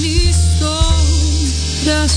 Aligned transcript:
ni 0.00 0.32
sombra 0.32 2.08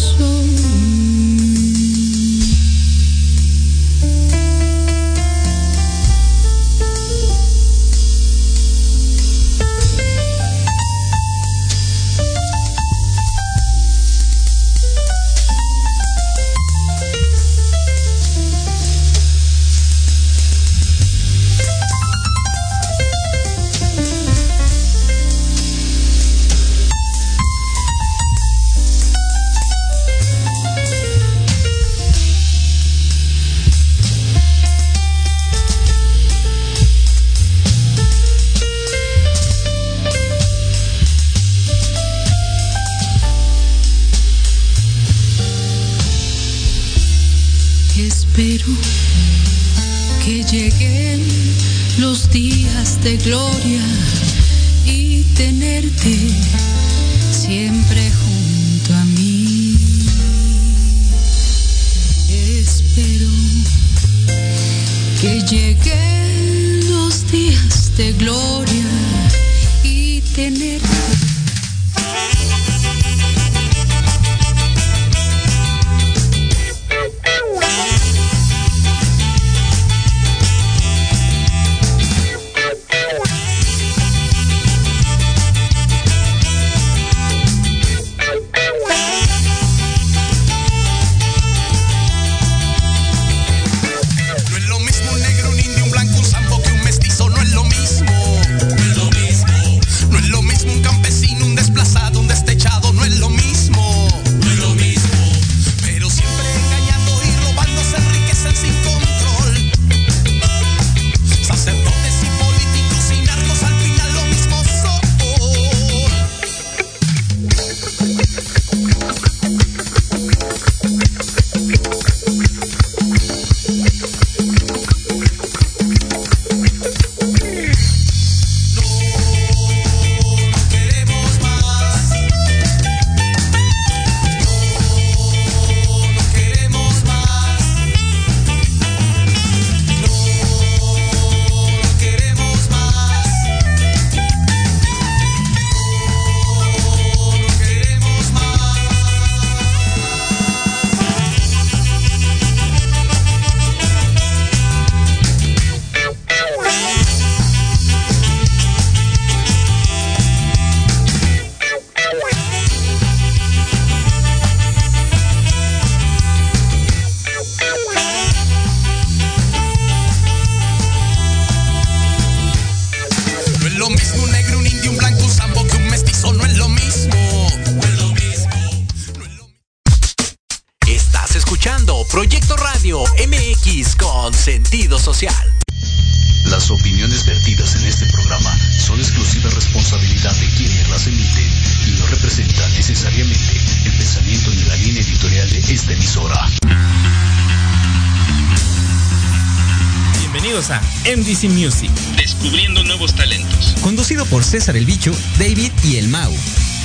César 204.61 204.77
el 204.77 204.85
Bicho, 204.85 205.11
David 205.39 205.71
y 205.83 205.95
el 205.95 206.07
Mau. 206.07 206.31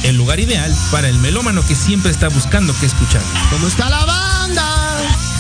el 0.02 0.16
lugar 0.16 0.40
ideal 0.40 0.74
para 0.90 1.10
el 1.10 1.18
melómano 1.18 1.62
que 1.66 1.74
siempre 1.74 2.10
está 2.10 2.28
buscando 2.28 2.74
qué 2.80 2.86
escuchar. 2.86 3.20
¿Cómo 3.50 3.68
está 3.68 3.90
la 3.90 4.02
banda? 4.06 4.96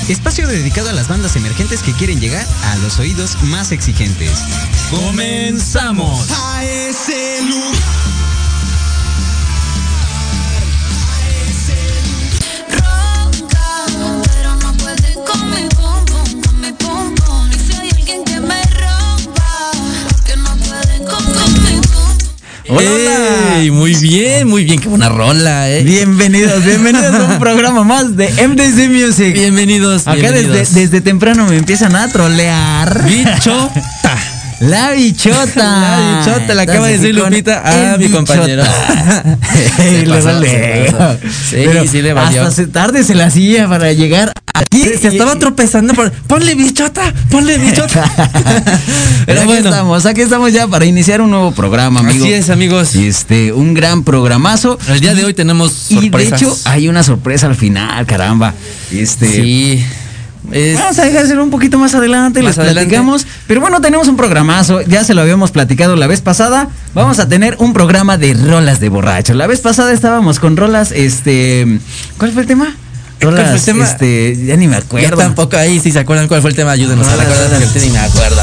Espacio 0.06 0.46
dedicado 0.46 0.90
a 0.90 0.92
las 0.92 1.08
bandas 1.08 1.34
emergentes 1.36 1.82
que 1.82 1.94
quieren 1.94 2.20
llegar 2.20 2.46
a 2.64 2.76
los 2.76 2.98
oídos 2.98 3.38
más 3.44 3.72
exigentes. 3.72 4.38
¡Comenzamos! 4.90 6.26
A 6.30 6.62
ese 6.62 7.42
lugar. 7.42 8.15
Bien, 24.08 24.48
muy 24.48 24.64
bien, 24.64 24.78
qué 24.78 24.88
buena 24.88 25.08
rola, 25.08 25.70
eh. 25.70 25.82
Bienvenidos, 25.82 26.64
bienvenidos 26.64 27.14
a 27.14 27.24
un 27.24 27.38
programa 27.40 27.82
más 27.84 28.16
de 28.16 28.28
MDC 28.28 28.88
Music. 28.90 29.32
Bienvenidos, 29.34 30.06
Acá 30.06 30.14
desde, 30.16 30.32
bienvenidos. 30.32 30.74
desde 30.74 31.00
temprano 31.00 31.46
me 31.46 31.56
empiezan 31.56 31.96
a 31.96 32.08
trolear. 32.08 33.04
Bichota. 33.04 33.72
La 34.60 34.92
bichota. 34.92 35.54
La 35.54 36.18
bichota, 36.24 36.54
le 36.54 36.62
acaba 36.62 36.86
de 36.86 36.96
decir 36.98 37.14
Lupita 37.14 37.62
a 37.66 37.94
el 37.94 38.00
mi 38.00 38.08
compañero. 38.08 38.62
Se 39.76 40.06
pasó, 40.08 40.40
le- 40.40 40.86
se 40.86 40.92
pasó. 40.92 41.18
Sí, 41.50 41.56
Pero 41.66 41.86
sí 41.86 42.02
le 42.02 42.12
valió. 42.12 42.42
Hasta 42.42 42.50
se 42.54 42.66
tarde 42.66 43.04
se 43.04 43.14
la 43.14 43.26
hacía 43.26 43.68
para 43.68 43.92
llegar 43.92 44.32
aquí. 44.54 44.82
Se, 44.82 45.08
estaba 45.08 45.38
tropezando 45.38 45.92
por. 45.94 46.10
¡Ponle 46.10 46.54
bichota! 46.54 47.12
¡Ponle 47.30 47.58
bichota! 47.58 48.10
Pero 49.26 49.40
aquí 49.40 49.46
bueno. 49.46 49.68
estamos, 49.68 50.06
aquí 50.06 50.20
estamos 50.22 50.52
ya 50.52 50.66
para 50.66 50.84
iniciar 50.86 51.20
un 51.20 51.30
nuevo 51.30 51.52
programa, 51.52 52.00
amigo. 52.00 52.24
Así 52.24 52.32
es, 52.32 52.48
amigos. 52.50 52.94
Y 52.96 53.08
este, 53.08 53.52
un 53.52 53.74
gran 53.74 54.04
programazo. 54.04 54.78
El 54.88 55.00
día 55.00 55.14
de 55.14 55.24
hoy 55.24 55.34
tenemos 55.34 55.90
Y 55.90 55.96
de 55.96 56.00
sorpresas. 56.02 56.40
hecho, 56.42 56.56
hay 56.64 56.88
una 56.88 57.02
sorpresa 57.02 57.46
al 57.46 57.56
final, 57.56 58.06
caramba. 58.06 58.54
Este. 58.90 59.28
Sí. 59.30 59.86
Es- 60.52 60.78
Vamos 60.78 60.98
a 60.98 61.04
dejárselo 61.04 61.42
un 61.42 61.50
poquito 61.50 61.78
más 61.78 61.94
adelante, 61.94 62.40
Más 62.42 62.50
les 62.50 62.58
adelante. 62.58 62.88
platicamos. 62.90 63.26
Pero 63.46 63.60
bueno, 63.60 63.80
tenemos 63.80 64.06
un 64.08 64.16
programazo, 64.16 64.80
ya 64.82 65.02
se 65.04 65.14
lo 65.14 65.20
habíamos 65.22 65.50
platicado 65.50 65.96
la 65.96 66.06
vez 66.06 66.20
pasada. 66.20 66.68
Vamos 66.94 67.18
a 67.18 67.28
tener 67.28 67.56
un 67.58 67.72
programa 67.72 68.16
de 68.16 68.34
rolas 68.34 68.78
de 68.80 68.88
borracho. 68.88 69.34
La 69.34 69.46
vez 69.46 69.60
pasada 69.60 69.92
estábamos 69.92 70.38
con 70.40 70.56
rolas, 70.56 70.92
este. 70.92 71.80
¿Cuál 72.18 72.32
fue 72.32 72.42
el 72.42 72.48
tema? 72.48 72.64
¿Cuál 73.20 73.32
fue 73.32 73.40
el 73.40 73.46
Rolas, 73.48 73.64
tema? 73.64 73.84
este, 73.84 74.44
ya 74.44 74.56
ni 74.56 74.68
me 74.68 74.76
Yo 74.76 74.82
acuerdo. 74.82 75.16
tampoco 75.16 75.56
ahí, 75.56 75.80
si 75.80 75.90
se 75.90 75.98
acuerdan 76.00 76.28
cuál 76.28 76.42
fue 76.42 76.50
el 76.50 76.56
tema, 76.56 76.72
ayúdenos 76.72 77.06
a 77.06 77.12
Rolas, 77.12 77.26
recordar 77.26 77.50
rolas. 77.52 77.68
porque 77.72 77.86
ni 77.86 77.92
me 77.92 77.98
acuerdo. 77.98 78.42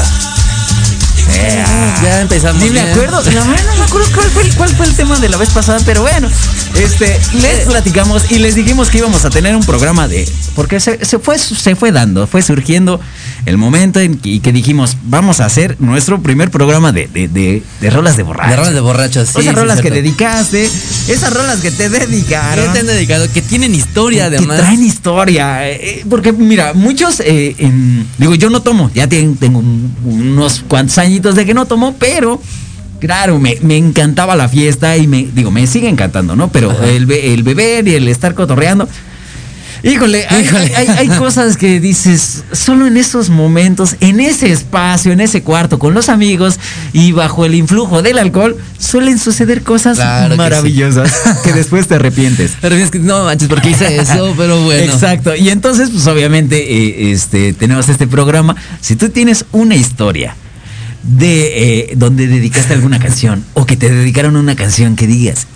Ya 2.02 2.20
empezamos. 2.20 2.62
Ni 2.62 2.70
me 2.70 2.80
acuerdo, 2.80 3.22
la 3.22 3.30
verdad 3.44 3.64
no 3.66 3.76
me 3.78 3.84
acuerdo 3.84 4.08
cuál 4.14 4.26
fue, 4.30 4.48
cuál 4.56 4.68
fue 4.70 4.86
el 4.86 4.94
tema 4.94 5.18
de 5.18 5.28
la 5.28 5.36
vez 5.36 5.50
pasada, 5.50 5.80
pero 5.84 6.02
bueno, 6.02 6.28
este, 6.74 7.18
les 7.40 7.60
platicamos 7.66 8.30
y 8.30 8.38
les 8.38 8.54
dijimos 8.54 8.90
que 8.90 8.98
íbamos 8.98 9.24
a 9.24 9.30
tener 9.30 9.56
un 9.56 9.64
programa 9.64 10.06
de, 10.08 10.28
porque 10.54 10.80
se, 10.80 11.04
se 11.04 11.18
fue, 11.18 11.38
se 11.38 11.74
fue 11.76 11.92
dando, 11.92 12.26
fue 12.26 12.42
surgiendo 12.42 13.00
el 13.46 13.56
momento 13.58 14.00
en 14.00 14.16
que, 14.18 14.40
que 14.40 14.52
dijimos, 14.52 14.96
vamos 15.04 15.40
a 15.40 15.46
hacer 15.46 15.76
nuestro 15.80 16.20
primer 16.22 16.50
programa 16.50 16.92
de, 16.92 17.06
de, 17.08 17.28
de, 17.28 17.62
de 17.80 17.90
rolas 17.90 18.16
de 18.16 18.22
borrachos. 18.22 18.50
De 18.50 18.56
rolas 18.56 18.74
de 18.74 18.80
borrachos, 18.80 19.28
sí. 19.28 19.40
esas 19.40 19.44
sí, 19.44 19.50
rolas 19.60 19.80
que 19.80 19.90
dedicaste, 19.90 20.70
esas 21.08 21.32
rolas 21.32 21.60
que 21.60 21.70
te 21.70 21.88
dedicaron. 21.88 22.66
¿Qué 22.66 22.72
te 22.72 22.78
han 22.80 22.86
dedicado? 22.86 23.30
Que 23.32 23.42
tienen 23.42 23.74
historia, 23.74 24.28
que 24.30 24.36
además. 24.36 24.58
traen 24.58 24.82
historia. 24.84 25.70
eh, 25.70 26.04
porque, 26.10 26.32
mira, 26.32 26.72
muchos, 26.74 27.20
eh, 27.20 27.54
en- 27.58 28.06
digo, 28.18 28.34
yo 28.34 28.50
no 28.50 28.62
tomo, 28.62 28.90
ya 28.94 29.06
ten- 29.08 29.36
tengo 29.36 29.58
un- 29.60 29.94
unos 30.04 30.62
cuantos 30.68 30.98
añitos 31.24 31.34
de 31.36 31.46
que 31.46 31.54
no 31.54 31.64
tomo, 31.66 31.94
pero, 31.98 32.40
claro, 33.00 33.38
me, 33.38 33.56
me 33.62 33.76
encantaba 33.78 34.36
la 34.36 34.48
fiesta 34.48 34.96
y 34.96 35.06
me, 35.06 35.26
digo, 35.34 35.50
me 35.50 35.66
sigue 35.66 35.88
encantando, 35.88 36.36
¿no? 36.36 36.48
Pero 36.48 36.70
el, 36.84 37.10
el 37.10 37.42
beber 37.42 37.88
y 37.88 37.94
el 37.94 38.08
estar 38.08 38.34
cotorreando. 38.34 38.86
Híjole, 39.82 40.24
hay, 40.30 40.44
Híjole. 40.44 40.74
hay- 40.76 40.86
hay- 40.88 40.96
hay 40.96 41.08
cosas 41.18 41.58
que 41.58 41.78
dices, 41.78 42.44
solo 42.52 42.86
en 42.86 42.96
esos 42.96 43.28
momentos, 43.28 43.96
en 44.00 44.18
ese 44.18 44.50
espacio, 44.50 45.12
en 45.12 45.20
ese 45.20 45.42
cuarto, 45.42 45.78
con 45.78 45.92
los 45.92 46.08
amigos 46.08 46.58
y 46.94 47.12
bajo 47.12 47.44
el 47.44 47.54
influjo 47.54 48.00
del 48.00 48.16
alcohol, 48.18 48.56
suelen 48.78 49.18
suceder 49.18 49.62
cosas 49.62 49.96
Claro 49.98 50.28
que 50.28 50.32
sí. 50.32 50.38
maravillosas 50.38 51.12
que 51.44 51.52
después 51.54 51.86
te 51.86 51.96
arrepientes. 51.96 52.52
Pero 52.62 52.76
es 52.76 52.90
que 52.90 52.98
no 52.98 53.24
manches, 53.24 53.46
¿por 53.48 53.60
qué 53.60 53.70
hice 53.70 53.98
eso? 53.98 54.32
Pero 54.38 54.58
bueno. 54.64 54.90
Exacto. 54.90 55.34
Y 55.36 55.50
entonces, 55.50 55.90
pues 55.90 56.06
obviamente, 56.06 56.56
eh, 56.56 57.12
este, 57.12 57.52
tenemos 57.52 57.86
este 57.90 58.06
programa. 58.06 58.56
Si 58.80 58.96
tú 58.96 59.10
tienes 59.10 59.44
una 59.52 59.74
historia 59.74 60.34
de 61.04 61.88
eh, 61.90 61.92
donde 61.96 62.26
dedicaste 62.26 62.72
alguna 62.74 62.98
canción 62.98 63.44
o 63.54 63.66
que 63.66 63.76
te 63.76 63.90
dedicaron 63.90 64.36
una 64.36 64.56
canción 64.56 64.96
que 64.96 65.06
digas. 65.06 65.46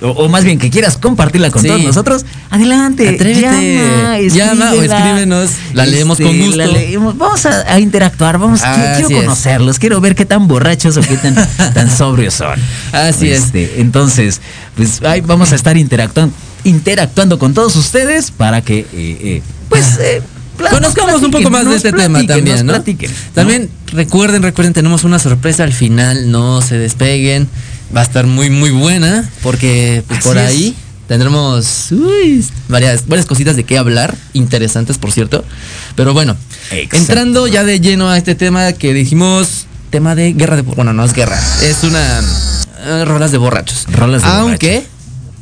O, 0.00 0.08
o 0.08 0.28
más 0.28 0.42
bien 0.42 0.58
que 0.58 0.68
quieras 0.68 0.96
compartirla 0.96 1.52
con 1.52 1.62
Sí. 1.62 1.68
todos 1.68 1.80
nosotros, 1.82 2.24
adelante. 2.50 3.08
Atrévete. 3.08 3.40
Llama, 3.40 4.18
Llama 4.18 4.72
o 4.72 4.82
escríbenos, 4.82 5.50
la 5.74 5.86
leemos 5.86 6.18
con 6.18 6.36
gusto. 6.36 6.56
la 6.56 6.66
leemos. 6.66 7.16
Vamos 7.16 7.46
a, 7.46 7.72
a 7.72 7.78
interactuar, 7.78 8.36
vamos, 8.38 8.60
quiero- 8.62 8.74
Así 8.76 9.02
quiero 9.04 9.08
es. 9.20 9.24
conocerlos, 9.26 9.78
quiero 9.78 10.00
ver 10.00 10.16
qué 10.16 10.24
tan 10.24 10.48
borrachos 10.48 10.96
o 10.96 11.02
qué 11.02 11.16
tan, 11.18 11.34
tan 11.74 11.88
sobrios 11.88 12.34
son. 12.34 12.58
Así 12.90 13.30
es. 13.30 13.44
Este, 13.44 13.80
Entonces, 13.80 14.40
pues 14.76 15.02
ahí 15.04 15.20
vamos 15.20 15.52
a 15.52 15.54
estar 15.54 15.76
interactuando, 15.76 16.34
interactuando 16.64 17.38
con 17.38 17.54
todos 17.54 17.76
ustedes 17.76 18.32
para 18.32 18.60
que, 18.60 18.80
eh, 18.80 18.86
eh, 18.92 19.42
pues, 19.68 19.98
eh, 20.00 20.20
pla- 20.56 20.70
Conozcamos 20.70 21.22
un 21.22 21.30
poco 21.30 21.48
más 21.48 21.64
de 21.68 21.76
este 21.76 21.92
tema 21.92 22.26
también, 22.26 22.66
¿no? 22.66 22.82
También 23.34 23.70
recuerden, 23.92 24.42
recuerden, 24.42 24.72
tenemos 24.72 25.04
una 25.04 25.18
sorpresa 25.18 25.64
al 25.64 25.72
final, 25.72 26.30
no 26.30 26.60
se 26.62 26.78
despeguen. 26.78 27.48
Va 27.94 28.00
a 28.00 28.04
estar 28.04 28.26
muy, 28.26 28.48
muy 28.50 28.70
buena, 28.70 29.28
porque 29.42 30.02
pues, 30.08 30.24
por 30.24 30.38
es. 30.38 30.48
ahí 30.48 30.74
tendremos 31.08 31.88
uy, 31.92 32.42
varias, 32.68 33.06
varias 33.06 33.26
cositas 33.26 33.54
de 33.54 33.64
qué 33.64 33.76
hablar, 33.76 34.16
interesantes, 34.32 34.96
por 34.96 35.12
cierto. 35.12 35.44
Pero 35.94 36.14
bueno, 36.14 36.36
Exacto. 36.70 36.96
entrando 36.96 37.46
ya 37.46 37.64
de 37.64 37.80
lleno 37.80 38.08
a 38.08 38.16
este 38.16 38.34
tema 38.34 38.72
que 38.72 38.94
dijimos, 38.94 39.66
tema 39.90 40.14
de 40.14 40.32
guerra 40.32 40.56
de... 40.56 40.62
Bueno, 40.62 40.94
no 40.94 41.04
es 41.04 41.12
guerra, 41.12 41.38
es 41.62 41.84
una... 41.84 42.20
eh, 42.84 43.04
rolas 43.04 43.30
de 43.30 43.38
borrachos. 43.38 43.86
Rolas 43.92 44.22
de 44.22 44.28
Aunque 44.28 44.86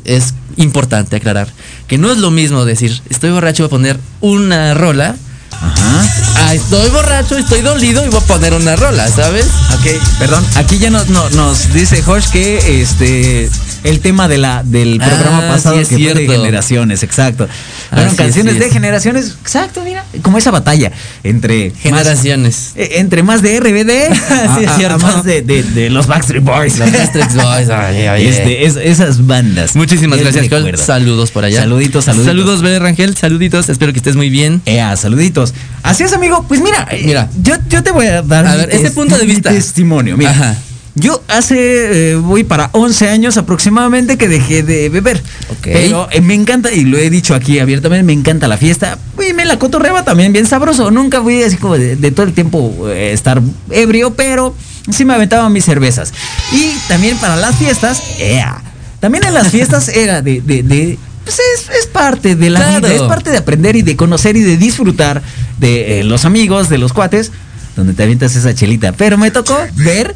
es 0.04 0.34
importante 0.56 1.16
aclarar 1.16 1.48
que 1.86 1.98
no 1.98 2.10
es 2.10 2.18
lo 2.18 2.30
mismo 2.30 2.64
decir, 2.64 3.00
estoy 3.10 3.30
borracho, 3.30 3.64
voy 3.64 3.68
a 3.68 3.70
poner 3.70 4.00
una 4.20 4.74
rola. 4.74 5.16
Ajá. 5.60 6.08
Ah, 6.36 6.54
estoy 6.54 6.88
borracho, 6.90 7.36
estoy 7.36 7.60
dolido 7.60 8.04
y 8.04 8.08
voy 8.08 8.20
a 8.22 8.26
poner 8.26 8.54
una 8.54 8.76
rola, 8.76 9.08
¿sabes? 9.08 9.46
Ok, 9.74 9.86
perdón. 10.18 10.46
Aquí 10.56 10.78
ya 10.78 10.90
nos, 10.90 11.08
no- 11.08 11.28
nos 11.30 11.70
dice 11.72 12.02
Josh 12.02 12.28
que 12.30 12.80
este 12.82 13.50
el 13.84 14.00
tema 14.00 14.28
de 14.28 14.38
la 14.38 14.62
del 14.64 14.98
Ah, 15.00 15.06
programa 15.06 15.40
pasado 15.48 15.76
sí 15.76 15.82
es 15.82 15.88
que 15.88 15.94
fue 15.96 16.14
de 16.14 16.26
generaciones, 16.28 17.02
exacto. 17.02 17.48
Fueron 17.90 18.08
es, 18.08 18.14
canciones 18.14 18.58
de 18.58 18.66
es. 18.66 18.72
generaciones, 18.72 19.36
exacto, 19.42 19.82
mira, 19.84 20.04
como 20.22 20.38
esa 20.38 20.50
batalla 20.50 20.92
entre 21.24 21.70
Generaciones. 21.70 22.72
eh, 22.76 22.92
entre 22.96 23.22
más 23.22 23.42
de 23.42 23.58
RBD 23.60 23.90
a, 24.12 24.14
Sí, 24.58 24.64
es 24.64 24.68
a- 24.68 24.74
a 24.74 24.76
cierto. 24.76 24.98
más 24.98 25.24
de, 25.24 25.42
de- 25.42 25.62
de 25.62 25.90
los 25.90 26.06
Backstreet 26.06 26.42
Boys. 26.44 26.78
Los 26.78 26.90
Backstreet 26.92 27.32
Boys, 27.34 27.68
Este, 28.30 28.64
es- 28.66 28.76
esas 28.76 29.26
bandas. 29.26 29.76
Muchísimas 29.76 30.20
gracias, 30.20 30.48
Col. 30.48 30.76
Saludos 30.78 31.30
por 31.30 31.44
allá. 31.44 31.60
Saluditos, 31.60 32.04
saluditos. 32.04 32.26
Saludos, 32.30 32.62
Bel 32.62 32.80
Rangel. 32.80 33.16
Saluditos. 33.16 33.68
Espero 33.68 33.92
que 33.92 33.98
estés 33.98 34.16
muy 34.16 34.30
bien. 34.30 34.60
Ea, 34.66 34.96
saluditos. 34.96 35.54
Así 35.82 36.02
es, 36.02 36.12
amigo. 36.12 36.44
Pues 36.48 36.60
mira, 36.60 36.86
eh, 36.90 37.02
Mira. 37.04 37.28
yo, 37.42 37.54
yo 37.68 37.82
te 37.82 37.90
voy 37.90 38.06
a 38.06 38.22
dar 38.22 38.46
A 38.46 38.52
mi 38.52 38.56
ver, 38.58 38.70
este 38.70 38.84
tes- 38.88 38.92
punto 38.92 39.16
de 39.18 39.26
vista. 39.26 39.50
testimonio. 39.50 40.16
Mira, 40.16 40.30
Ajá. 40.30 40.56
Yo 41.00 41.22
hace, 41.28 42.10
eh, 42.12 42.14
voy 42.16 42.44
para 42.44 42.70
11 42.72 43.08
años 43.08 43.36
aproximadamente 43.36 44.16
que 44.18 44.28
dejé 44.28 44.62
de 44.62 44.88
beber. 44.88 45.22
Ok. 45.50 45.58
Pero 45.64 46.08
eh, 46.10 46.20
me 46.20 46.34
encanta, 46.34 46.70
y 46.72 46.84
lo 46.84 46.98
he 46.98 47.10
dicho 47.10 47.34
aquí 47.34 47.58
abiertamente, 47.58 48.02
me 48.04 48.12
encanta 48.12 48.46
la 48.48 48.56
fiesta. 48.56 48.98
Y 49.28 49.32
me 49.32 49.44
la 49.44 49.58
cotorreaba 49.58 50.04
también 50.04 50.32
bien 50.32 50.46
sabroso. 50.46 50.90
Nunca 50.90 51.22
fui 51.22 51.42
así 51.42 51.56
como 51.56 51.76
de, 51.78 51.96
de 51.96 52.10
todo 52.10 52.26
el 52.26 52.32
tiempo 52.32 52.88
eh, 52.88 53.12
estar 53.12 53.40
ebrio, 53.70 54.14
pero 54.14 54.54
sí 54.90 55.04
me 55.04 55.14
aventaba 55.14 55.48
mis 55.48 55.64
cervezas. 55.64 56.12
Y 56.52 56.72
también 56.88 57.16
para 57.18 57.36
las 57.36 57.56
fiestas, 57.56 58.02
ea. 58.18 58.62
También 59.00 59.24
en 59.24 59.34
las 59.34 59.48
fiestas 59.48 59.88
era 59.94 60.22
de, 60.22 60.40
de, 60.40 60.62
de- 60.62 60.98
pues 61.24 61.38
es, 61.54 61.68
es 61.78 61.86
parte 61.86 62.34
de 62.34 62.50
la 62.50 62.60
Claro. 62.60 62.86
vida, 62.88 62.94
es 62.94 63.02
parte 63.02 63.30
de 63.30 63.36
aprender 63.36 63.76
y 63.76 63.82
de 63.82 63.94
conocer 63.96 64.36
y 64.36 64.42
de 64.42 64.56
disfrutar 64.56 65.22
de 65.58 66.00
eh, 66.00 66.04
los 66.04 66.24
amigos, 66.24 66.68
de 66.70 66.78
los 66.78 66.92
cuates, 66.94 67.30
donde 67.76 67.92
te 67.92 68.02
avientas 68.02 68.34
esa 68.36 68.54
chelita. 68.54 68.92
Pero 68.92 69.18
me 69.18 69.30
tocó 69.30 69.56
ver 69.74 70.14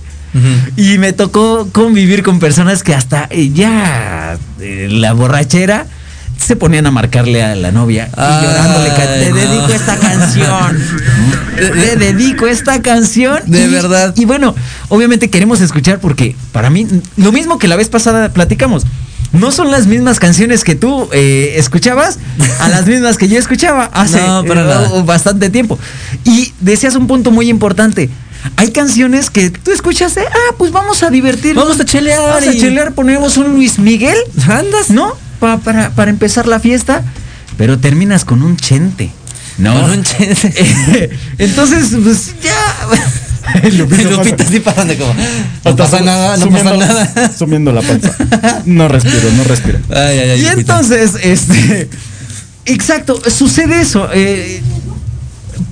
y 0.76 0.98
me 0.98 1.12
tocó 1.12 1.68
convivir 1.72 2.22
con 2.22 2.40
personas 2.40 2.82
que 2.82 2.94
hasta 2.94 3.28
ya 3.28 4.36
eh, 4.60 4.88
la 4.90 5.12
borrachera 5.12 5.86
se 6.36 6.56
ponían 6.56 6.86
a 6.86 6.90
marcarle 6.90 7.42
a 7.42 7.54
la 7.54 7.70
novia 7.70 8.08
y 8.12 8.44
llorándole, 8.44 8.90
te 8.90 9.30
no. 9.30 9.36
dedico 9.36 9.72
esta 9.72 9.96
canción. 9.96 10.78
Te 11.56 11.96
dedico 11.96 12.46
esta 12.48 12.82
canción. 12.82 13.38
De 13.46 13.64
y- 13.64 13.68
verdad. 13.68 14.12
Y 14.16 14.24
bueno, 14.24 14.54
obviamente 14.88 15.30
queremos 15.30 15.60
escuchar 15.60 16.00
porque 16.00 16.34
para 16.52 16.68
mí, 16.68 16.86
lo 17.16 17.30
mismo 17.32 17.58
que 17.58 17.68
la 17.68 17.76
vez 17.76 17.88
pasada 17.88 18.30
platicamos. 18.30 18.84
No 19.32 19.50
son 19.50 19.70
las 19.72 19.86
mismas 19.86 20.20
canciones 20.20 20.62
que 20.62 20.74
tú 20.76 21.08
eh, 21.12 21.54
escuchabas 21.56 22.18
a 22.60 22.68
las 22.68 22.86
mismas 22.86 23.18
que 23.18 23.28
yo 23.28 23.36
escuchaba 23.38 23.90
hace 23.92 24.20
No, 24.26 24.44
para 24.44 24.84
eh, 24.84 25.02
bastante 25.04 25.50
tiempo. 25.50 25.78
Y 26.24 26.52
decías 26.60 26.94
un 26.94 27.06
punto 27.06 27.30
muy 27.32 27.48
importante. 27.48 28.10
Hay 28.56 28.70
canciones 28.72 29.30
que 29.30 29.50
tú 29.50 29.72
escuchas 29.72 30.14
de, 30.14 30.22
ah, 30.22 30.54
pues 30.58 30.70
vamos 30.72 31.02
a 31.02 31.10
divertirnos. 31.10 31.64
Vamos 31.64 31.80
a 31.80 31.84
chelear 31.84 32.20
Vamos 32.20 32.46
a 32.48 32.52
chelear, 32.52 32.92
ponemos 32.92 33.36
un 33.36 33.54
Luis 33.54 33.78
Miguel. 33.78 34.16
Andas. 34.48 34.90
¿No? 34.90 35.14
Pa- 35.40 35.58
para, 35.58 35.90
para 35.90 36.10
empezar 36.10 36.46
la 36.46 36.60
fiesta. 36.60 37.02
Pero 37.56 37.78
terminas 37.78 38.24
con 38.24 38.42
un 38.42 38.56
chente. 38.56 39.10
¿No? 39.58 39.72
Con 39.80 39.90
un 39.92 40.02
chente. 40.04 41.10
Entonces, 41.38 41.88
pues 42.02 42.34
ya. 42.42 42.52
Lupita, 43.72 44.10
Lupita 44.10 44.44
sí 44.46 44.60
como. 44.60 45.14
No 45.64 45.76
pasa 45.76 46.00
nada, 46.00 46.36
no 46.36 46.48
pasa 46.48 46.76
nada. 46.76 47.32
Sumiendo 47.36 47.72
la 47.72 47.82
panza. 47.82 48.14
No 48.64 48.88
respiro, 48.88 49.30
no 49.36 49.44
respiro. 49.44 49.78
Ay, 49.90 50.18
ay, 50.18 50.30
ay. 50.30 50.40
Y 50.40 50.42
Lupita. 50.50 50.60
entonces, 50.78 51.12
este. 51.22 51.88
Exacto, 52.66 53.20
sucede 53.30 53.80
eso. 53.82 54.08
eh, 54.12 54.62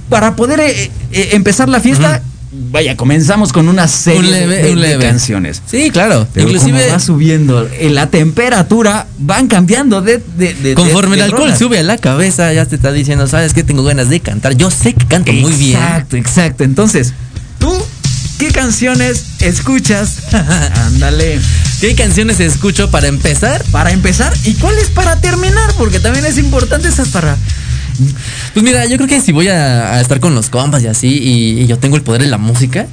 para 0.08 0.36
poder 0.36 0.60
eh, 0.60 0.90
eh, 1.12 1.30
empezar 1.32 1.68
la 1.70 1.80
fiesta, 1.80 2.22
vaya, 2.70 2.96
comenzamos 2.96 3.52
con 3.52 3.68
una 3.68 3.88
serie 3.88 4.20
Un 4.20 4.26
de- 4.26 4.30
leve, 4.32 4.56
de, 4.62 4.70
un 4.74 4.80
de 4.80 4.88
leve. 4.88 5.04
canciones. 5.06 5.62
Sí, 5.66 5.90
claro. 5.90 6.26
Pero 6.34 6.48
Inclusive. 6.48 6.80
como 6.80 6.92
va 6.92 7.00
subiendo 7.00 7.68
la 7.80 8.06
temperatura, 8.08 9.06
van 9.18 9.48
cambiando 9.48 10.02
de. 10.02 10.22
de- 10.36 10.54
de- 10.54 10.74
Conforme 10.74 11.16
el 11.16 11.22
alcohol 11.22 11.44
rolas. 11.44 11.58
sube 11.58 11.78
a 11.78 11.82
la 11.82 11.98
cabeza, 11.98 12.52
ya 12.52 12.66
te 12.66 12.76
está 12.76 12.92
diciendo, 12.92 13.26
¿sabes 13.26 13.54
qué? 13.54 13.62
Tengo 13.64 13.82
ganas 13.84 14.08
de 14.08 14.20
cantar. 14.20 14.54
Yo 14.56 14.70
sé 14.70 14.94
que 14.94 15.06
canto 15.06 15.32
muy 15.32 15.52
bien. 15.52 15.78
Exacto, 15.80 16.16
exacto. 16.16 16.64
Entonces, 16.64 17.12
tú, 17.58 17.72
¿qué 18.38 18.48
canciones 18.50 19.24
escuchas? 19.40 20.18
Ándale. 20.86 21.38
¿Qué 21.80 21.94
canciones 21.96 22.38
escucho 22.38 22.90
para 22.90 23.08
empezar? 23.08 23.64
Para 23.72 23.90
empezar, 23.92 24.32
¿y 24.44 24.54
cuáles 24.54 24.88
para 24.88 25.20
terminar? 25.20 25.72
Porque 25.78 25.98
también 26.00 26.24
es 26.26 26.38
importante 26.38 26.88
esas 26.88 27.08
para. 27.08 27.36
Pues 28.54 28.64
mira, 28.64 28.86
yo 28.86 28.96
creo 28.96 29.08
que 29.08 29.20
si 29.20 29.32
voy 29.32 29.48
a, 29.48 29.94
a 29.94 30.00
estar 30.00 30.20
con 30.20 30.34
los 30.34 30.50
compas 30.50 30.82
y 30.82 30.86
así, 30.86 31.08
y, 31.08 31.62
y 31.62 31.66
yo 31.66 31.78
tengo 31.78 31.96
el 31.96 32.02
poder 32.02 32.22
de 32.22 32.28
la 32.28 32.38
música, 32.38 32.86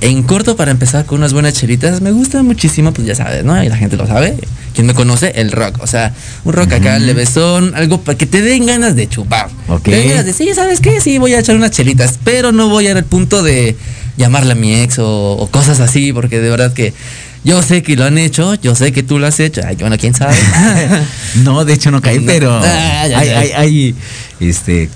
en 0.00 0.22
corto 0.22 0.56
para 0.56 0.70
empezar 0.70 1.04
con 1.06 1.18
unas 1.18 1.32
buenas 1.32 1.54
chelitas, 1.54 2.00
me 2.00 2.10
gusta 2.10 2.42
muchísimo, 2.42 2.92
pues 2.92 3.06
ya 3.06 3.14
sabes, 3.14 3.44
¿no? 3.44 3.62
Y 3.62 3.68
la 3.68 3.76
gente 3.76 3.96
lo 3.96 4.06
sabe. 4.06 4.36
Quien 4.74 4.88
me 4.88 4.94
conoce, 4.94 5.32
el 5.36 5.52
rock. 5.52 5.78
O 5.80 5.86
sea, 5.86 6.12
un 6.44 6.52
rock 6.52 6.72
acá, 6.72 6.98
levesón, 6.98 7.74
algo 7.76 8.00
para 8.00 8.18
que 8.18 8.26
te 8.26 8.42
den 8.42 8.66
ganas 8.66 8.96
de 8.96 9.08
chupar. 9.08 9.48
Ok. 9.68 9.84
Te 9.84 9.90
den 9.92 10.08
ganas 10.08 10.26
de, 10.26 10.32
sí, 10.32 10.50
¿sabes 10.52 10.80
qué? 10.80 11.00
Sí, 11.00 11.18
voy 11.18 11.32
a 11.34 11.38
echar 11.38 11.54
unas 11.54 11.70
chelitas, 11.70 12.18
pero 12.24 12.50
no 12.50 12.68
voy 12.68 12.88
a 12.88 12.90
ir 12.90 12.96
al 12.96 13.04
punto 13.04 13.42
de 13.44 13.76
llamarle 14.16 14.52
a 14.52 14.54
mi 14.56 14.74
ex 14.74 14.98
o, 14.98 15.32
o 15.32 15.46
cosas 15.48 15.78
así, 15.80 16.12
porque 16.12 16.40
de 16.40 16.50
verdad 16.50 16.72
que 16.72 16.92
yo 17.44 17.62
sé 17.62 17.82
que 17.82 17.94
lo 17.96 18.04
han 18.04 18.18
hecho, 18.18 18.54
yo 18.54 18.74
sé 18.74 18.90
que 18.92 19.02
tú 19.02 19.18
lo 19.18 19.26
has 19.26 19.38
hecho. 19.40 19.60
Ay, 19.66 19.76
bueno, 19.76 19.96
quién 19.98 20.14
sabe. 20.14 20.34
No, 21.44 21.64
de 21.64 21.72
hecho 21.74 21.90
no 21.90 22.00
caí, 22.00 22.18
No. 22.18 22.26
pero 22.26 22.56
Ah, 22.62 23.06
ya, 23.08 23.18
hay, 23.18 23.28
ya. 23.28 23.38
hay, 23.38 23.50
hay, 23.52 23.94
este, 24.40 24.88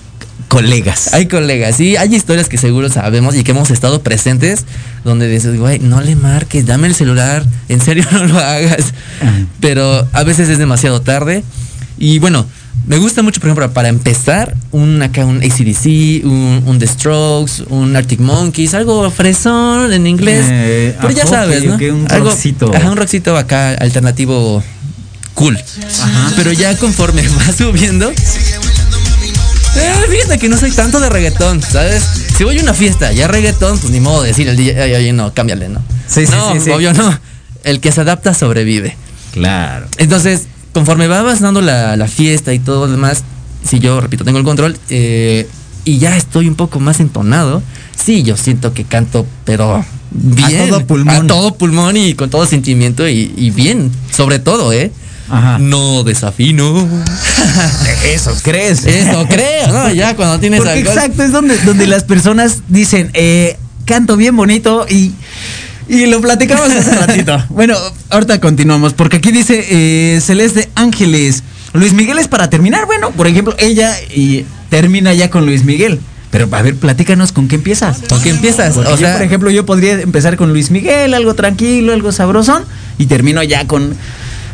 colegas. 0.48 1.12
Hay 1.14 1.26
colegas, 1.26 1.76
sí, 1.76 1.96
hay 1.96 2.14
historias 2.14 2.48
que 2.48 2.56
seguro 2.58 2.88
sabemos 2.88 3.34
y 3.36 3.44
que 3.44 3.50
hemos 3.50 3.70
estado 3.70 4.02
presentes 4.02 4.64
donde 5.04 5.28
dices, 5.28 5.58
güey, 5.58 5.78
no 5.78 6.00
le 6.00 6.16
marques, 6.16 6.64
dame 6.66 6.86
el 6.88 6.94
celular, 6.94 7.44
en 7.68 7.80
serio 7.80 8.04
no 8.12 8.24
lo 8.24 8.38
hagas. 8.38 8.94
Pero 9.60 10.06
a 10.12 10.22
veces 10.24 10.48
es 10.48 10.58
demasiado 10.58 11.00
tarde. 11.02 11.44
Y 11.98 12.18
bueno, 12.20 12.46
me 12.86 12.96
gusta 12.96 13.22
mucho, 13.22 13.40
por 13.40 13.48
ejemplo, 13.50 13.70
para 13.72 13.88
empezar, 13.88 14.54
un 14.72 15.02
acá 15.02 15.26
un 15.26 15.42
ACDC, 15.42 16.24
un, 16.24 16.62
un 16.64 16.78
The 16.78 16.86
Strokes, 16.86 17.64
un 17.68 17.94
Arctic 17.94 18.18
Monkeys, 18.20 18.72
algo 18.72 19.10
fresón 19.10 19.92
en 19.92 20.06
inglés. 20.06 20.46
Eh, 20.48 20.96
pero 21.00 21.12
ya 21.12 21.26
sabes, 21.26 21.64
¿no? 21.64 21.74
un 21.74 22.06
algo, 22.10 22.30
rockcito. 22.30 22.74
Ajá, 22.74 22.90
un 22.90 22.96
rockcito 22.96 23.36
acá 23.36 23.74
alternativo 23.74 24.62
cool. 25.34 25.58
Pero 26.36 26.52
ya 26.52 26.74
conforme 26.78 27.22
va 27.28 27.52
subiendo, 27.52 28.10
eh, 28.10 29.92
fíjate 30.10 30.38
que 30.38 30.48
no 30.48 30.56
soy 30.56 30.70
tanto 30.72 30.98
de 30.98 31.08
reggaetón, 31.10 31.62
¿sabes? 31.62 32.02
Si 32.36 32.42
voy 32.44 32.58
a 32.58 32.62
una 32.62 32.74
fiesta, 32.74 33.12
ya 33.12 33.28
reggaetón, 33.28 33.78
pues 33.78 33.92
ni 33.92 34.00
modo 34.00 34.22
de 34.22 34.28
decir 34.28 34.48
el 34.48 34.56
DJ, 34.56 34.82
"Ay, 34.82 34.94
oye, 34.94 35.12
no, 35.12 35.34
cámbiale, 35.34 35.68
¿no? 35.68 35.82
Sí, 36.06 36.26
sí, 36.26 36.32
no, 36.32 36.54
sí, 36.54 36.60
sí. 36.60 36.70
obvio 36.70 36.92
no. 36.94 37.18
El 37.64 37.80
que 37.80 37.92
se 37.92 38.00
adapta 38.00 38.32
sobrevive. 38.34 38.96
Claro. 39.32 39.86
Entonces, 39.98 40.46
conforme 40.72 41.06
va 41.06 41.20
avanzando 41.20 41.60
la, 41.60 41.96
la 41.96 42.08
fiesta 42.08 42.52
y 42.54 42.58
todo 42.58 42.86
lo 42.86 42.92
demás, 42.92 43.24
si 43.64 43.78
yo, 43.78 44.00
repito, 44.00 44.24
tengo 44.24 44.38
el 44.38 44.44
control 44.44 44.76
eh, 44.88 45.48
y 45.84 45.98
ya 45.98 46.16
estoy 46.16 46.48
un 46.48 46.54
poco 46.54 46.80
más 46.80 47.00
entonado, 47.00 47.62
sí, 47.96 48.22
yo 48.22 48.36
siento 48.36 48.72
que 48.72 48.84
canto, 48.84 49.26
pero 49.44 49.84
bien. 50.10 50.68
todo 50.68 50.86
pulmón. 50.86 51.16
A 51.16 51.26
todo 51.26 51.54
pulmón 51.54 51.96
y 51.96 52.14
con 52.14 52.30
todo 52.30 52.46
sentimiento 52.46 53.08
y, 53.08 53.32
y 53.36 53.50
bien, 53.50 53.90
sobre 54.14 54.38
todo, 54.38 54.72
¿eh? 54.72 54.92
Ajá. 55.30 55.58
No 55.58 56.04
desafino. 56.04 56.88
Eso 58.04 58.34
crees. 58.42 58.86
Eso 58.86 59.26
creo, 59.28 59.68
¿no? 59.72 59.90
Ya 59.92 60.16
cuando 60.16 60.38
tienes 60.38 60.60
Porque 60.60 60.78
alcohol. 60.78 60.96
exacto, 60.96 61.22
es 61.22 61.32
donde, 61.32 61.58
donde 61.58 61.86
las 61.86 62.04
personas 62.04 62.62
dicen, 62.68 63.10
eh, 63.14 63.58
canto 63.84 64.16
bien 64.16 64.36
bonito 64.36 64.86
y, 64.88 65.12
y 65.88 66.06
lo 66.06 66.20
platicamos 66.20 66.70
hace 66.70 66.94
ratito. 66.94 67.44
Bueno, 67.48 67.76
ahorita 68.10 68.40
continuamos, 68.40 68.92
porque 68.92 69.16
aquí 69.16 69.32
dice 69.32 69.64
eh, 69.68 70.20
Celeste 70.20 70.68
Ángeles. 70.74 71.42
Luis 71.72 71.92
Miguel 71.92 72.18
es 72.18 72.28
para 72.28 72.50
terminar. 72.50 72.86
Bueno, 72.86 73.10
por 73.10 73.26
ejemplo, 73.26 73.54
ella 73.58 73.94
y 74.14 74.44
termina 74.68 75.12
ya 75.14 75.30
con 75.30 75.46
Luis 75.46 75.64
Miguel. 75.64 75.98
Pero 76.30 76.48
a 76.52 76.62
ver, 76.62 76.76
platícanos 76.76 77.32
con 77.32 77.48
qué 77.48 77.54
empiezas. 77.56 78.00
¿Con 78.08 78.20
qué 78.20 78.30
empiezas? 78.30 78.74
Porque 78.74 78.90
o 78.90 78.92
yo, 78.92 78.98
sea, 78.98 79.14
por 79.14 79.22
ejemplo, 79.22 79.50
yo 79.50 79.64
podría 79.64 79.94
empezar 79.94 80.36
con 80.36 80.50
Luis 80.50 80.70
Miguel, 80.70 81.14
algo 81.14 81.34
tranquilo, 81.34 81.94
algo 81.94 82.12
sabrosón, 82.12 82.64
y 82.98 83.06
termino 83.06 83.42
ya 83.42 83.66
con, 83.66 83.94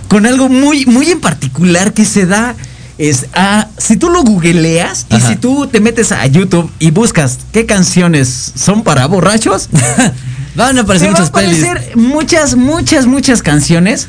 con 0.09 0.25
algo 0.26 0.49
muy, 0.49 0.87
muy 0.87 1.11
en 1.11 1.21
particular 1.21 1.93
que 1.93 2.05
se 2.05 2.26
da. 2.26 2.55
Es, 2.97 3.26
ah, 3.35 3.67
si 3.76 3.97
tú 3.97 4.09
lo 4.09 4.23
googleas 4.23 5.07
y 5.11 5.17
Ajá. 5.17 5.29
si 5.29 5.35
tú 5.35 5.67
te 5.67 5.81
metes 5.81 6.12
a 6.12 6.25
YouTube 6.26 6.71
y 6.79 6.93
buscas 6.93 7.41
qué 7.50 7.67
canciones 7.67 8.53
son 8.55 8.85
para 8.85 9.07
borrachos, 9.07 9.69
van 10.54 10.78
a 10.78 10.82
aparecer 10.82 11.08
te 11.08 11.12
van 11.14 11.23
a 11.23 11.25
muchas 11.25 11.30
pelis. 11.30 11.62
aparecer 11.64 11.96
muchas, 11.96 12.54
muchas, 12.56 13.06
muchas 13.06 13.42
canciones 13.42 14.08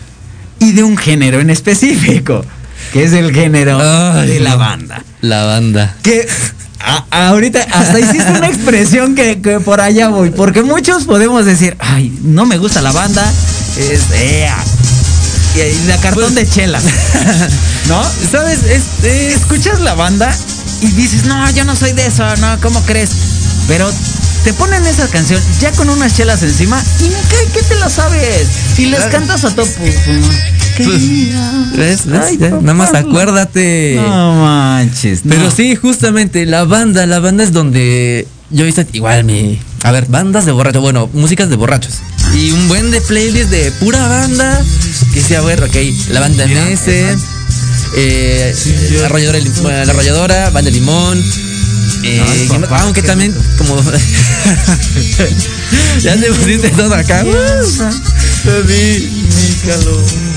y 0.59 0.71
de 0.73 0.83
un 0.83 0.97
género 0.97 1.39
en 1.39 1.49
específico, 1.49 2.45
que 2.93 3.03
es 3.03 3.13
el 3.13 3.33
género 3.33 3.79
Ay, 3.81 4.27
de 4.27 4.39
la 4.39 4.55
banda. 4.55 5.03
La 5.21 5.43
banda. 5.45 5.95
Que 6.03 6.27
a- 6.79 7.27
ahorita 7.29 7.61
hasta 7.73 7.99
hiciste 7.99 8.31
una 8.31 8.47
expresión 8.47 9.15
que, 9.15 9.41
que 9.41 9.59
por 9.59 9.81
allá 9.81 10.09
voy, 10.09 10.29
porque 10.29 10.61
muchos 10.63 11.03
podemos 11.05 11.45
decir, 11.45 11.75
ay, 11.79 12.17
no 12.23 12.45
me 12.45 12.57
gusta 12.57 12.81
la 12.81 12.91
banda, 12.91 13.29
es 13.77 14.01
ea", 14.13 14.55
y, 15.55 15.59
y 15.59 15.87
la 15.87 15.97
cartón 15.97 16.35
de 16.35 16.47
chela, 16.47 16.79
¿no? 17.87 18.03
¿Sabes? 18.31 18.59
Este. 18.63 19.33
Escuchas 19.33 19.79
la 19.81 19.93
banda 19.95 20.35
y 20.81 20.87
dices, 20.87 21.25
no, 21.25 21.49
yo 21.51 21.63
no 21.65 21.75
soy 21.75 21.93
de 21.93 22.05
eso, 22.05 22.23
no, 22.37 22.59
¿cómo 22.61 22.81
crees? 22.81 23.09
Pero 23.67 23.89
te 24.45 24.53
ponen 24.53 24.85
esa 24.85 25.07
canción 25.07 25.41
ya 25.59 25.71
con 25.71 25.89
unas 25.89 26.15
chelas 26.15 26.43
encima 26.43 26.81
y 26.99 27.05
ni 27.05 27.09
cae 27.09 27.47
que 27.51 27.63
te 27.63 27.75
la 27.79 27.89
sabes. 27.89 28.47
Y 28.77 28.85
las 28.85 29.05
cantas 29.05 29.43
a 29.43 29.55
todo 29.55 29.65
pulmón. 29.65 30.35
¿Ves? 31.75 32.05
Nada 32.05 32.73
más 32.75 32.93
no. 32.93 32.99
acuérdate. 32.99 33.95
No 33.95 34.35
manches. 34.35 35.21
Pero 35.27 35.45
no. 35.45 35.51
sí, 35.51 35.75
justamente, 35.75 36.45
la 36.45 36.63
banda, 36.63 37.07
la 37.07 37.19
banda 37.19 37.43
es 37.43 37.53
donde 37.53 38.27
yo 38.51 38.67
hice 38.67 38.85
igual 38.93 39.23
mi. 39.23 39.59
A 39.81 39.91
ver, 39.91 40.05
bandas 40.05 40.45
de 40.45 40.51
borrachos, 40.51 40.81
bueno, 40.83 41.09
músicas 41.13 41.49
de 41.49 41.55
borrachos. 41.55 41.95
Y 42.35 42.51
un 42.51 42.67
buen 42.67 42.91
de 42.91 43.01
playlist 43.01 43.49
de 43.49 43.71
pura 43.71 44.07
banda. 44.07 44.63
Que 45.11 45.21
sea, 45.21 45.39
a 45.39 45.41
ver, 45.41 45.63
ok, 45.63 45.75
la 46.09 46.19
banda 46.19 46.45
MS, 46.45 46.87
eh, 47.97 48.55
la, 48.99 49.05
arrolladora, 49.07 49.39
la 49.63 49.91
arrolladora, 49.91 50.49
banda 50.51 50.69
de 50.69 50.71
limón. 50.71 51.23
Eh, 52.05 52.47
aunque 52.69 53.01
también, 53.01 53.33
como. 53.57 53.75
ya 56.01 56.15
te 56.15 56.27
pusiste 56.27 56.69
todo 56.69 56.93
acá. 56.93 57.23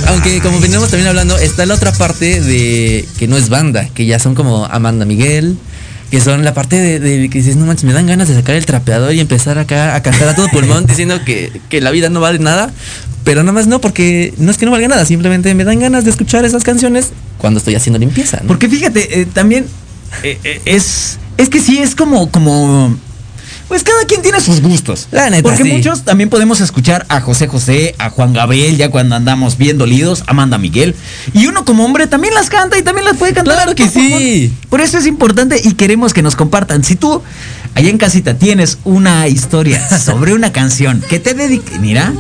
Aunque 0.07 0.41
como 0.41 0.61
venimos 0.61 0.89
también 0.91 1.09
hablando, 1.09 1.37
está 1.39 1.67
la 1.67 1.75
otra 1.75 1.93
parte 1.93 2.41
de 2.41 3.07
que 3.19 3.29
no 3.29 3.37
es 3.37 3.49
banda, 3.49 3.89
que 3.95 4.07
ya 4.07 4.19
son 4.19 4.35
como 4.35 4.65
Amanda 4.67 5.05
Miguel, 5.05 5.59
que 6.11 6.21
son 6.21 6.45
la 6.45 6.55
parte 6.55 6.77
de, 6.77 6.99
de 7.01 7.29
que 7.29 7.39
dices, 7.39 7.57
no 7.57 7.67
manches, 7.67 7.85
me 7.85 7.93
dan 7.93 8.07
ganas 8.07 8.29
de 8.29 8.35
sacar 8.35 8.55
el 8.55 8.65
trapeador 8.65 9.13
y 9.13 9.21
empezar 9.21 9.59
acá 9.59 9.95
a 9.95 10.03
cantar 10.03 10.29
a 10.29 10.35
todo 10.35 10.49
pulmón 10.49 10.87
diciendo 10.89 11.23
que, 11.25 11.61
que 11.69 11.81
la 11.81 11.91
vida 11.91 12.09
no 12.09 12.21
vale 12.21 12.39
nada, 12.39 12.73
pero 13.25 13.43
nada 13.43 13.53
más 13.53 13.67
no, 13.67 13.81
porque 13.81 14.33
no 14.39 14.51
es 14.51 14.57
que 14.57 14.65
no 14.65 14.73
valga 14.73 14.89
nada, 14.89 15.05
simplemente 15.05 15.55
me 15.55 15.65
dan 15.65 15.81
ganas 15.81 16.05
de 16.05 16.11
escuchar 16.11 16.47
esas 16.47 16.63
canciones 16.63 17.11
cuando 17.37 17.59
estoy 17.59 17.75
haciendo 17.75 17.99
limpieza. 17.99 18.39
¿no? 18.41 18.49
Porque 18.49 18.71
fíjate, 18.71 19.21
eh, 19.21 19.27
también 19.27 19.67
eh, 20.23 20.39
eh, 20.45 20.61
es. 20.65 21.19
Es 21.39 21.49
que 21.49 21.61
sí, 21.61 21.79
es 21.79 21.95
como. 21.95 22.31
como 22.31 22.95
pues 23.69 23.83
cada 23.83 24.03
quien 24.07 24.23
tiene 24.23 24.41
sus 24.41 24.63
gustos. 24.63 25.09
La 25.11 25.29
neta, 25.29 25.43
Porque 25.43 25.63
sí. 25.63 25.71
muchos 25.71 26.03
también 26.03 26.31
podemos 26.31 26.59
escuchar 26.63 27.05
a 27.11 27.21
José 27.21 27.49
José, 27.49 27.95
a 27.99 28.09
Juan 28.09 28.33
Gabriel, 28.33 28.79
ya 28.79 28.91
cuando 28.91 29.15
andamos 29.15 29.59
bien 29.59 29.77
dolidos, 29.77 30.23
a 30.27 30.31
Amanda 30.31 30.57
Miguel. 30.57 30.95
Y 31.35 31.49
uno 31.49 31.67
como 31.67 31.85
hombre 31.85 32.07
también 32.07 32.33
las 32.33 32.49
canta 32.49 32.79
y 32.79 32.83
también 32.83 33.05
las 33.05 33.19
puede 33.19 33.35
cantar. 33.35 33.57
Claro 33.57 33.75
que 33.75 33.87
sí. 33.91 34.51
Por 34.71 34.81
eso 34.81 34.97
es 34.97 35.07
importante 35.07 35.61
y 35.63 35.75
queremos 35.75 36.15
que 36.15 36.23
nos 36.23 36.35
compartan. 36.35 36.83
Si 36.83 36.97
tú 36.97 37.23
allá 37.75 37.91
en 37.91 37.99
casita 37.99 38.35
tienes 38.39 38.79
una 38.85 39.29
historia 39.29 39.87
sobre 40.03 40.33
una 40.33 40.51
canción 40.51 41.03
que 41.07 41.19
te 41.21 41.35
dedique, 41.35 41.79
mira. 41.79 42.15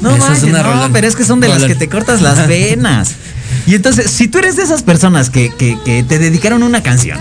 No, 0.00 0.14
una 0.14 0.86
no, 0.86 0.92
pero 0.94 1.06
es 1.06 1.14
que 1.14 1.24
son 1.26 1.40
de 1.40 1.48
las 1.48 1.62
que 1.64 1.74
te 1.74 1.88
cortas 1.90 2.22
las 2.22 2.48
venas. 2.48 3.12
Y 3.66 3.74
entonces, 3.74 4.10
si 4.10 4.26
tú 4.28 4.38
eres 4.38 4.56
de 4.56 4.62
esas 4.62 4.82
personas 4.82 5.28
que, 5.28 5.52
que- 5.54 5.76
que 5.84 6.02
te 6.04 6.18
dedicaron 6.18 6.62
una 6.62 6.82
canción, 6.82 7.18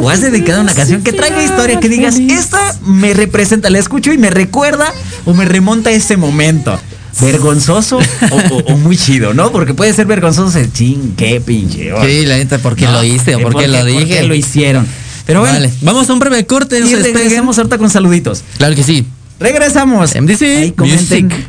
o 0.00 0.10
has 0.10 0.20
dedicado 0.20 0.60
una 0.60 0.74
canción 0.74 1.02
que 1.02 1.12
traiga 1.12 1.42
historia, 1.42 1.80
que 1.80 1.88
digas, 1.88 2.16
esta 2.18 2.76
me 2.84 3.14
representa, 3.14 3.70
la 3.70 3.78
escucho 3.78 4.12
y 4.12 4.18
me 4.18 4.30
recuerda 4.30 4.92
o 5.24 5.34
me 5.34 5.44
remonta 5.44 5.90
a 5.90 5.92
ese 5.92 6.16
momento. 6.16 6.78
Vergonzoso 7.20 7.96
o, 7.98 8.54
o- 8.54 8.58
o 8.74 8.76
muy 8.76 8.96
chido, 8.96 9.32
¿no? 9.32 9.50
Porque 9.50 9.72
puede 9.72 9.92
ser 9.94 10.06
vergonzoso 10.06 10.58
el 10.58 10.70
ching, 10.72 11.14
qué 11.16 11.40
pinche. 11.40 11.90
Sí, 12.04 12.26
la 12.26 12.36
neta, 12.36 12.58
¿por 12.58 12.76
qué 12.76 12.84
No, 12.84 12.92
lo 12.92 13.04
hice 13.04 13.34
o 13.36 13.40
por 13.40 13.56
qué 13.56 13.68
lo 13.68 13.78
¿por 13.78 13.86
dije? 13.86 14.06
qué 14.06 14.22
lo 14.24 14.34
hicieron? 14.34 14.86
Pero 15.24 15.40
bueno, 15.40 15.54
Vale, 15.54 15.72
vamos 15.80 16.08
a 16.10 16.12
un 16.12 16.18
breve 16.18 16.44
corte. 16.46 16.78
y 16.78 16.94
regresamos 16.94 17.56
ahorita 17.58 17.78
con 17.78 17.88
saluditos. 17.90 18.42
Claro 18.58 18.74
que 18.74 18.82
sí. 18.84 19.06
Regresamos. 19.40 20.14
MDC 20.14 20.42
Ahí 20.42 20.72
comenten. 20.72 21.26
Music. 21.26 21.46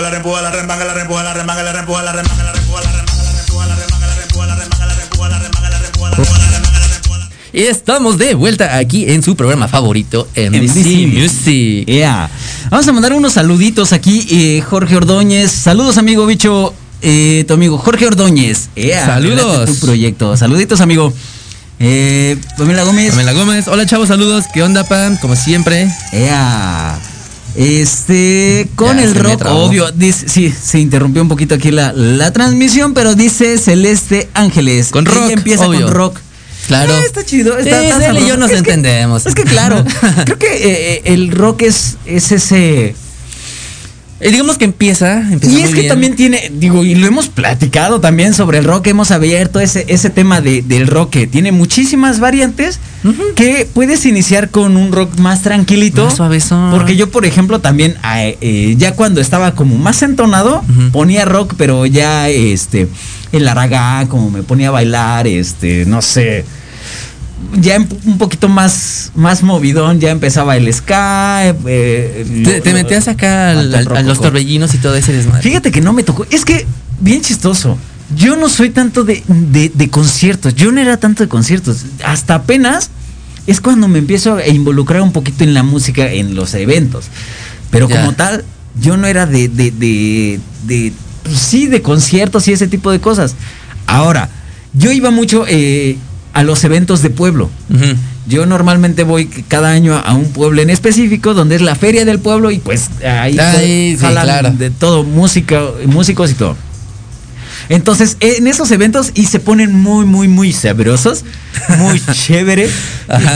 Remanga 0.00 0.02
la 0.02 0.10
rempuja 0.10 0.42
la 0.42 0.50
remanga 0.50 0.84
la 0.84 0.94
rempuja 0.94 1.22
la 1.22 1.32
remanga 1.32 1.62
la 1.62 1.72
rempuja 1.72 2.02
la 2.02 2.12
remanga 2.12 2.42
la 2.44 2.52
rempuja 2.52 2.82
la 2.82 2.92
remanga 2.94 3.24
la 3.26 3.34
rempuja 3.34 3.66
la 3.66 3.74
remanga 3.76 4.06
la 4.06 4.14
rempuja 4.14 4.46
la 4.46 4.54
remanga 4.56 4.86
la 4.86 4.94
rempuja 4.94 5.28
la 5.28 5.38
remanga 5.38 5.70
la 5.70 5.78
rempuja 5.78 6.08
la 6.10 6.18
remanga 6.18 6.78
la 6.80 6.86
remanga 6.88 7.18
la 7.18 7.28
Y 7.52 7.62
estamos 7.62 8.18
de 8.18 8.34
vuelta 8.34 8.76
aquí 8.76 9.10
en 9.10 9.22
su 9.22 9.34
programa 9.34 9.66
favorito, 9.68 10.28
MDC 10.36 11.06
Music. 11.08 11.86
Yeah. 11.86 12.28
Vamos 12.70 12.86
a 12.86 12.92
mandar 12.92 13.12
unos 13.14 13.32
saluditos 13.34 13.92
aquí. 13.94 14.26
eh, 14.30 14.60
Jorge 14.60 14.96
Ordóñez. 14.96 15.50
Saludos, 15.52 15.96
amigo 15.96 16.26
bicho. 16.26 16.74
eh, 17.00 17.44
tu 17.48 17.54
amigo 17.54 17.78
Jorge 17.78 18.06
Ordóñez. 18.06 18.68
Yeah, 18.74 19.06
Saludos. 19.06 19.70
Tu 19.70 19.86
proyecto. 19.86 20.36
Saluditos, 20.36 20.80
amigo. 20.82 21.12
Eh, 21.78 22.36
Pamela 22.58 22.84
Gómez. 22.84 23.10
Pamela 23.10 23.32
Gómez. 23.32 23.68
Hola, 23.68 23.86
chavos, 23.86 24.08
saludos. 24.08 24.44
¿Qué 24.52 24.62
onda, 24.62 24.84
Pam? 24.84 25.16
Como 25.16 25.34
siempre. 25.36 25.88
Ea. 26.12 26.98
Este, 27.56 28.68
con 28.74 28.96
Ya, 28.96 29.04
el 29.04 29.14
rock, 29.14 29.42
obvio, 29.46 29.90
dice, 29.92 30.28
sí, 30.28 30.52
se 30.52 30.78
interrumpió 30.78 31.22
un 31.22 31.28
poquito 31.28 31.54
aquí 31.54 31.70
la, 31.70 31.92
la 31.92 32.32
transmisión, 32.32 32.94
pero 32.94 33.14
dice 33.14 33.58
Celeste 33.58 34.28
Ángeles. 34.34 34.90
Con 34.90 35.06
rock, 35.06 35.30
empieza 35.30 35.66
obvio. 35.66 35.86
con 35.86 35.94
rock. 35.94 36.18
Claro. 36.66 36.92
Ah, 36.94 37.02
está 37.06 37.24
chido. 37.24 37.56
Está, 37.56 37.80
Sí, 37.80 37.86
está 37.86 38.06
él 38.10 38.18
y 38.18 38.28
yo 38.28 38.36
nos 38.36 38.50
Es 38.50 38.54
que- 38.62 38.70
entendemos. 38.72 39.24
es 39.26 39.34
que 39.34 39.44
claro, 39.44 39.84
creo 40.24 40.38
que 40.38 40.46
eh, 40.46 40.60
eh, 40.94 41.02
el 41.06 41.30
rock 41.30 41.62
es, 41.62 41.96
es 42.06 42.32
ese... 42.32 42.94
Eh, 44.26 44.32
digamos 44.32 44.58
que 44.58 44.64
empieza, 44.64 45.20
empieza 45.20 45.54
Y 45.54 45.58
muy 45.58 45.62
es 45.62 45.68
que 45.70 45.80
bien. 45.82 45.88
también 45.88 46.16
tiene, 46.16 46.50
digo, 46.52 46.84
y 46.84 46.96
lo 46.96 47.06
hemos 47.06 47.28
platicado 47.28 48.00
también 48.00 48.34
sobre 48.34 48.58
el 48.58 48.64
rock, 48.64 48.88
hemos 48.88 49.12
abierto 49.12 49.60
ese, 49.60 49.84
ese 49.88 50.10
tema 50.10 50.40
de, 50.40 50.62
del 50.62 50.88
rock 50.88 51.10
que 51.10 51.26
tiene 51.28 51.52
muchísimas 51.52 52.18
variantes, 52.18 52.80
que 53.36 53.68
puedes 53.72 54.04
iniciar 54.04 54.50
con 54.50 54.76
un 54.76 54.90
rock 54.90 55.16
más 55.18 55.42
tranquilito. 55.42 56.06
Más 56.06 56.16
suavezón. 56.16 56.72
Porque 56.72 56.96
yo, 56.96 57.08
por 57.08 57.24
ejemplo, 57.24 57.60
también, 57.60 57.96
eh, 58.16 58.36
eh, 58.40 58.74
ya 58.76 58.96
cuando 58.96 59.20
estaba 59.20 59.54
como 59.54 59.76
más 59.76 60.02
entonado, 60.02 60.64
ponía 60.90 61.24
rock, 61.24 61.54
pero 61.56 61.86
ya, 61.86 62.28
este, 62.28 62.88
el 63.30 63.46
aragá, 63.46 64.06
como 64.08 64.30
me 64.30 64.42
ponía 64.42 64.68
a 64.68 64.72
bailar, 64.72 65.28
este, 65.28 65.84
no 65.86 66.02
sé, 66.02 66.44
ya 67.60 67.76
un 67.78 67.88
un 68.06 68.18
poquito 68.18 68.48
más, 68.48 69.12
más 69.14 69.42
movidón, 69.42 70.00
ya 70.00 70.10
empezaba 70.10 70.56
el 70.56 70.72
ska. 70.72 71.46
eh, 71.66 72.60
Te, 72.62 72.72
metías 72.72 73.08
acá 73.08 73.50
al- 73.50 73.74
al- 73.74 73.96
a 73.96 74.02
los 74.02 74.20
torbellinos 74.20 74.74
y 74.74 74.78
todo 74.78 74.94
ese 74.96 75.12
desmadre. 75.12 75.42
Fíjate 75.42 75.70
que 75.70 75.80
no 75.80 75.92
me 75.92 76.02
tocó. 76.02 76.26
Es 76.30 76.44
que, 76.44 76.66
bien 77.00 77.20
chistoso. 77.22 77.76
Yo 78.16 78.36
no 78.36 78.48
soy 78.48 78.70
tanto 78.70 79.04
de, 79.04 79.22
de- 79.28 79.70
de 79.74 79.90
conciertos. 79.90 80.54
Yo 80.54 80.70
no 80.72 80.80
era 80.80 80.96
tanto 80.96 81.22
de 81.24 81.28
conciertos. 81.28 81.78
Hasta 82.04 82.36
apenas 82.36 82.90
es 83.46 83.60
cuando 83.60 83.86
me 83.88 83.98
empiezo 83.98 84.36
a 84.36 84.46
involucrar 84.46 85.02
un 85.02 85.12
poquito 85.12 85.44
en 85.44 85.54
la 85.54 85.62
música, 85.62 86.10
en 86.12 86.34
los 86.34 86.54
eventos. 86.54 87.06
Pero 87.70 87.88
Ya. 87.88 87.96
como 88.00 88.12
tal, 88.14 88.44
yo 88.80 88.96
no 88.96 89.06
era 89.08 89.26
de, 89.26 89.48
de, 89.48 89.70
de, 89.72 90.40
de, 90.66 90.92
pues 91.24 91.38
sí, 91.38 91.66
de 91.66 91.82
conciertos 91.82 92.46
y 92.48 92.52
ese 92.52 92.66
tipo 92.68 92.90
de 92.92 93.00
cosas. 93.00 93.34
Ahora, 93.86 94.28
yo 94.72 94.92
iba 94.92 95.10
mucho 95.10 95.44
eh, 95.48 95.96
a 96.36 96.42
los 96.44 96.62
eventos 96.64 97.00
de 97.02 97.08
pueblo. 97.10 97.48
Yo 98.28 98.44
normalmente 98.44 99.04
voy 99.04 99.26
cada 99.26 99.70
año 99.70 99.96
a 99.96 100.12
un 100.14 100.26
pueblo 100.32 100.60
en 100.60 100.68
específico 100.68 101.32
donde 101.32 101.56
es 101.56 101.62
la 101.62 101.74
feria 101.76 102.04
del 102.04 102.18
pueblo 102.18 102.50
y 102.50 102.58
pues 102.58 102.90
ahí, 103.06 103.38
Ahí, 103.38 103.96
sí, 103.98 104.04
claro. 104.04 104.50
de 104.50 104.70
todo, 104.70 105.02
música, 105.04 105.62
músicos 105.86 106.30
y 106.30 106.34
todo. 106.34 106.56
Entonces, 107.68 108.16
en 108.20 108.46
esos 108.46 108.70
eventos 108.70 109.12
y 109.14 109.26
se 109.26 109.40
ponen 109.40 109.72
muy, 109.72 110.04
muy, 110.04 110.28
muy 110.28 110.52
sabrosos, 110.52 111.24
muy 111.78 112.00
chévere. 112.12 112.68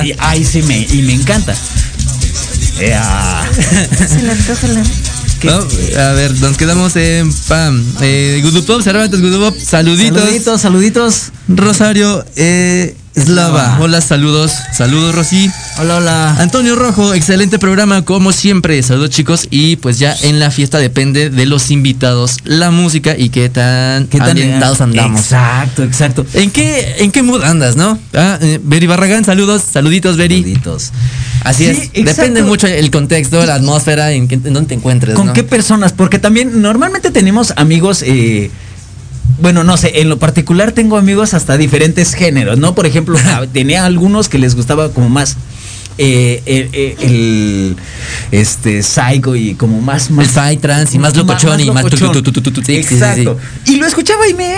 Y, 0.04 0.08
y- 0.10 0.14
ay, 0.18 0.44
sí, 0.44 0.62
me, 0.62 0.80
y 0.80 1.02
me 1.02 1.14
encanta. 1.14 1.54
Ea. 2.80 3.42
¿Qué? 5.40 5.48
No, 5.48 5.56
a 5.56 6.12
ver, 6.12 6.38
nos 6.40 6.56
quedamos 6.58 6.94
en 6.96 7.32
Pam. 7.48 7.82
Eh, 8.02 8.40
Gudupop, 8.42 8.82
saluditos. 8.82 10.20
Saluditos, 10.20 10.60
saluditos. 10.60 11.32
Rosario 11.48 12.24
eh, 12.36 12.94
Slava. 13.16 13.78
Hola, 13.80 14.00
saludos. 14.00 14.52
Saludos, 14.72 15.14
Rosy. 15.14 15.50
Hola, 15.78 15.96
hola. 15.96 16.36
Antonio 16.38 16.76
Rojo, 16.76 17.12
excelente 17.12 17.58
programa 17.58 18.02
como 18.04 18.30
siempre. 18.32 18.80
Saludos 18.82 19.10
chicos 19.10 19.48
y 19.50 19.76
pues 19.76 19.98
ya 19.98 20.14
en 20.22 20.38
la 20.38 20.50
fiesta 20.50 20.78
depende 20.78 21.28
de 21.28 21.46
los 21.46 21.70
invitados, 21.72 22.36
la 22.44 22.70
música 22.70 23.16
y 23.18 23.30
qué 23.30 23.48
tan, 23.48 24.06
¿Qué 24.06 24.18
tan 24.18 24.30
ambientados 24.30 24.80
andamos. 24.80 25.20
Exacto, 25.22 25.82
exacto. 25.82 26.24
¿En 26.34 26.50
qué, 26.52 26.96
¿En 26.98 27.10
qué 27.10 27.22
mood 27.22 27.42
andas, 27.42 27.74
no? 27.76 27.98
Ah, 28.14 28.38
eh, 28.40 28.60
Beri 28.62 28.86
Barragán, 28.86 29.24
saludos, 29.24 29.62
saluditos, 29.70 30.16
Beri. 30.16 30.42
Saluditos. 30.42 30.92
Así 31.42 31.64
Sí, 31.64 31.70
es. 31.70 31.78
exacto. 31.94 32.04
Depende 32.22 32.42
mucho 32.44 32.66
el 32.68 32.90
contexto, 32.90 33.44
la 33.44 33.54
atmósfera, 33.56 34.12
en, 34.12 34.28
qué- 34.28 34.34
en 34.36 34.52
dónde 34.52 34.68
te 34.68 34.74
encuentres. 34.74 35.14
¿Con 35.16 35.26
¿no? 35.26 35.32
qué 35.32 35.42
personas? 35.42 35.92
Porque 35.92 36.18
también 36.18 36.62
normalmente 36.62 37.10
tenemos 37.10 37.52
amigos, 37.56 38.02
eh, 38.06 38.50
bueno, 39.40 39.64
no 39.64 39.76
sé, 39.76 40.00
en 40.00 40.08
lo 40.08 40.18
particular 40.18 40.72
tengo 40.72 40.96
amigos 40.96 41.34
hasta 41.34 41.56
diferentes 41.56 42.14
géneros, 42.14 42.58
¿no? 42.58 42.74
Por 42.74 42.86
ejemplo, 42.86 43.18
a- 43.18 43.46
tenía 43.52 43.84
algunos 43.84 44.28
que 44.28 44.38
les 44.38 44.54
gustaba 44.54 44.90
como 44.90 45.08
más 45.08 45.36
eh, 45.98 46.42
el, 46.46 46.70
el- 46.72 46.96
el, 47.00 47.76
este 48.30 48.82
psycho 48.82 49.36
y 49.36 49.54
como 49.54 49.80
más 49.82 50.10
más 50.10 50.34
El 50.36 50.54
psytrance 50.54 50.96
y 50.96 50.98
más 50.98 51.14
locochón 51.14 51.60
y 51.60 51.70
más 51.70 51.84
tu, 51.84 51.90
locochón. 51.90 52.12
tu, 52.12 52.22
tu, 52.22 52.32
tu, 52.32 52.40
tu, 52.40 52.50
tu, 52.52 52.62
sí, 52.62 52.76
sí, 52.82 52.88
sí, 52.88 52.94
Exacto. 52.94 53.36
Y 53.66 53.76
lo 53.76 53.86
escuchaba 53.86 54.26
y 54.28 54.32
me 54.34 54.54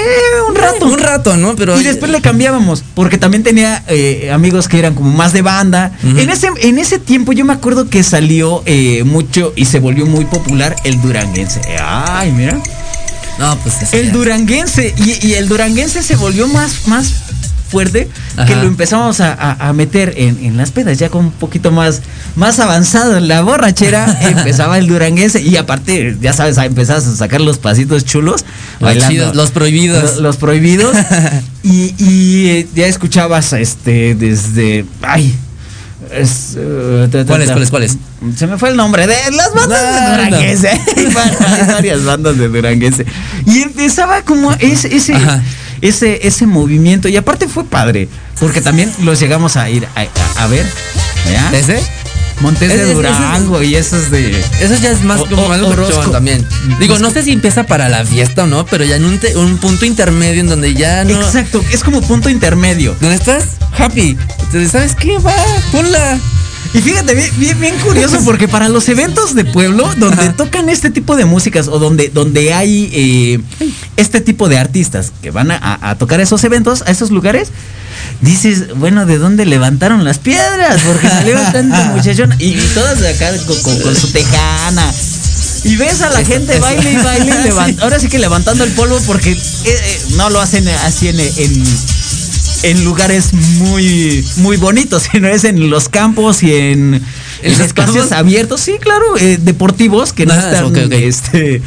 un 0.48 0.54
rato. 0.54 0.86
Un 0.86 0.98
rato, 0.98 1.36
¿no? 1.36 1.56
Pero 1.56 1.80
y 1.80 1.84
después 1.84 2.12
le 2.12 2.20
cambiábamos, 2.20 2.84
porque 2.94 3.18
también 3.18 3.42
tenía 3.42 3.82
eh, 3.88 4.30
amigos 4.32 4.68
que 4.68 4.78
eran 4.78 4.94
como 4.94 5.10
más 5.10 5.32
de 5.32 5.42
banda. 5.42 5.90
En, 6.04 6.30
ese, 6.30 6.48
en 6.60 6.78
ese 6.78 6.98
tiempo 7.00 7.32
yo 7.32 7.44
me 7.44 7.54
acuerdo 7.54 7.88
que 7.90 8.02
salió 8.04 8.62
eh, 8.66 9.02
mucho 9.04 9.52
y 9.56 9.64
se 9.64 9.80
volvió 9.80 10.06
muy 10.06 10.26
popular 10.26 10.76
el 10.84 11.00
duranguense. 11.02 11.60
Ay, 11.82 12.30
mira. 12.32 12.60
No, 13.38 13.58
pues 13.58 13.92
El 13.92 14.06
ya. 14.06 14.12
duranguense. 14.12 14.94
Y, 14.96 15.26
y 15.26 15.34
el 15.34 15.48
duranguense 15.48 16.02
se 16.02 16.16
volvió 16.16 16.46
más, 16.48 16.86
más 16.86 17.12
fuerte 17.68 18.06
que 18.46 18.54
lo 18.54 18.64
empezamos 18.64 19.20
a, 19.22 19.32
a- 19.32 19.68
a 19.68 19.72
meter 19.72 20.12
en, 20.18 20.44
en 20.44 20.58
las 20.58 20.70
pedas, 20.72 20.98
ya 20.98 21.08
con 21.08 21.24
un 21.26 21.30
poquito 21.32 21.72
más, 21.72 22.02
más 22.36 22.58
avanzado 22.60 23.16
en 23.16 23.28
la 23.28 23.40
borrachera, 23.40 24.18
empezaba 24.28 24.76
el 24.76 24.86
duranguense. 24.86 25.40
Y 25.40 25.56
aparte, 25.56 26.16
ya 26.20 26.34
sabes, 26.34 26.58
empezabas 26.58 27.06
a 27.06 27.16
sacar 27.16 27.40
los 27.40 27.56
pasitos 27.58 28.04
chulos. 28.04 28.44
Los 28.78 28.80
bailando. 28.98 29.32
los 29.34 29.50
prohibidos. 29.52 30.02
Los, 30.02 30.16
los 30.18 30.36
prohibidos. 30.36 30.94
y, 31.62 31.94
y, 31.96 32.48
eh, 32.48 32.68
ya 32.74 32.86
escuchabas 32.86 33.52
este 33.54 34.14
desde. 34.16 34.84
Ay. 35.00 35.34
Es, 36.10 36.54
eh, 36.58 37.08
ta, 37.10 37.18
ta, 37.20 37.26
¿Cuáles, 37.26 37.48
ta. 37.48 37.52
cuáles, 37.54 37.70
cuáles? 37.70 37.96
Se 38.36 38.46
me 38.46 38.58
fue 38.58 38.70
el 38.70 38.76
nombre 38.76 39.06
de 39.06 39.16
las 39.32 39.52
bandas 39.54 39.82
No, 39.82 40.00
de 40.10 40.24
Duranguense. 40.24 40.80
Var- 41.14 41.36
hay 41.46 41.66
varias 41.74 42.04
bandas 42.04 42.38
de 42.38 42.48
Duranguense. 42.48 43.06
Y 43.46 43.62
empezaba 43.62 44.22
como 44.22 44.52
ese, 44.54 44.94
ese, 44.94 45.14
ese, 45.80 46.26
ese 46.26 46.46
movimiento. 46.46 47.08
Y 47.08 47.16
aparte 47.16 47.48
fue 47.48 47.64
padre. 47.64 48.08
Porque 48.40 48.60
también 48.60 48.92
los 49.02 49.20
llegamos 49.20 49.56
a 49.56 49.68
ir 49.70 49.86
a, 49.94 50.00
a- 50.00 50.44
a 50.44 50.46
ver. 50.48 50.66
¿ya? 51.30 51.50
¿Ese? 51.56 51.80
Montes 52.40 52.68
de 52.68 52.92
Durango 52.94 53.62
y 53.62 53.76
esos 53.76 54.10
de. 54.10 54.38
Eso 54.60 54.74
ya 54.82 54.90
es 54.90 55.02
más 55.04 55.20
O- 55.20 55.26
como 55.26 55.42
o- 55.46 55.52
algo 55.52 55.68
Orozco. 55.68 56.10
también. 56.10 56.44
Digo, 56.80 56.98
no 56.98 57.10
sé 57.10 57.22
si 57.22 57.32
empieza 57.32 57.64
para 57.64 57.88
la 57.88 58.04
fiesta 58.04 58.44
o 58.44 58.46
no, 58.46 58.66
pero 58.66 58.84
ya 58.84 58.96
en 58.96 59.04
un, 59.04 59.18
te- 59.18 59.36
un 59.36 59.58
punto 59.58 59.84
intermedio 59.84 60.40
en 60.40 60.48
donde 60.48 60.74
ya 60.74 61.04
no. 61.04 61.20
Exacto, 61.20 61.62
es 61.70 61.84
como 61.84 62.00
punto 62.02 62.28
intermedio. 62.28 62.96
¿Dónde 63.00 63.16
estás? 63.16 63.44
Happy. 63.78 64.16
Entonces, 64.40 64.72
¿sabes 64.72 64.94
qué? 64.96 65.18
Va, 65.18 65.34
ponla. 65.70 66.18
Y 66.74 66.78
fíjate, 66.80 67.14
bien, 67.14 67.30
bien, 67.36 67.60
bien 67.60 67.74
curioso, 67.80 68.18
porque 68.24 68.48
para 68.48 68.68
los 68.68 68.88
eventos 68.88 69.34
de 69.34 69.44
pueblo, 69.44 69.88
donde 69.98 70.22
Ajá. 70.22 70.32
tocan 70.32 70.68
este 70.70 70.90
tipo 70.90 71.16
de 71.16 71.26
músicas 71.26 71.68
o 71.68 71.78
donde, 71.78 72.08
donde 72.08 72.54
hay 72.54 72.90
eh, 72.94 73.40
este 73.98 74.20
tipo 74.22 74.48
de 74.48 74.58
artistas 74.58 75.12
que 75.22 75.30
van 75.30 75.50
a 75.50 75.94
tocar 75.98 76.20
esos 76.20 76.42
eventos, 76.44 76.82
a 76.86 76.90
esos 76.90 77.10
lugares, 77.10 77.50
dices, 78.22 78.74
bueno, 78.76 79.04
¿de 79.06 79.18
dónde 79.18 79.44
levantaron 79.46 80.04
las 80.04 80.18
piedras? 80.18 80.80
Porque 80.86 81.08
salió 81.08 81.38
tanto 81.52 81.76
muchachón 81.94 82.34
y, 82.38 82.54
y 82.54 82.70
todas 82.74 82.98
de 83.00 83.08
acá 83.10 83.30
con, 83.46 83.60
con- 83.62 83.80
con 83.80 83.94
su 83.96 84.10
tejana. 84.10 84.90
Y 85.64 85.76
ves 85.76 86.00
a 86.02 86.10
la 86.10 86.24
gente 86.24 86.58
baile 86.58 86.92
y 86.92 86.96
baile, 86.96 87.26
y 87.44 87.48
levan- 87.48 87.78
ahora 87.82 87.98
sí 88.00 88.08
que 88.08 88.18
levantando 88.18 88.64
el 88.64 88.72
polvo 88.72 88.98
porque 89.06 89.30
eh, 89.32 89.38
eh, 89.64 90.00
no 90.16 90.28
lo 90.30 90.40
hacen 90.40 90.66
así 90.68 91.08
en, 91.08 91.20
en, 91.20 91.64
en 92.62 92.84
lugares 92.84 93.32
muy, 93.34 94.24
muy 94.36 94.56
bonitos, 94.56 95.04
sino 95.12 95.28
es 95.28 95.44
en 95.44 95.70
los 95.70 95.88
campos 95.88 96.42
y 96.42 96.54
en, 96.54 96.94
¿En 97.42 97.60
espacios 97.60 97.72
campos? 97.96 98.12
abiertos, 98.12 98.60
sí, 98.60 98.74
claro, 98.80 99.16
eh, 99.18 99.38
deportivos 99.40 100.12
que 100.12 100.26
no 100.26 100.34
Ah, 100.34 100.38
están, 100.38 100.92
este, 100.92 101.60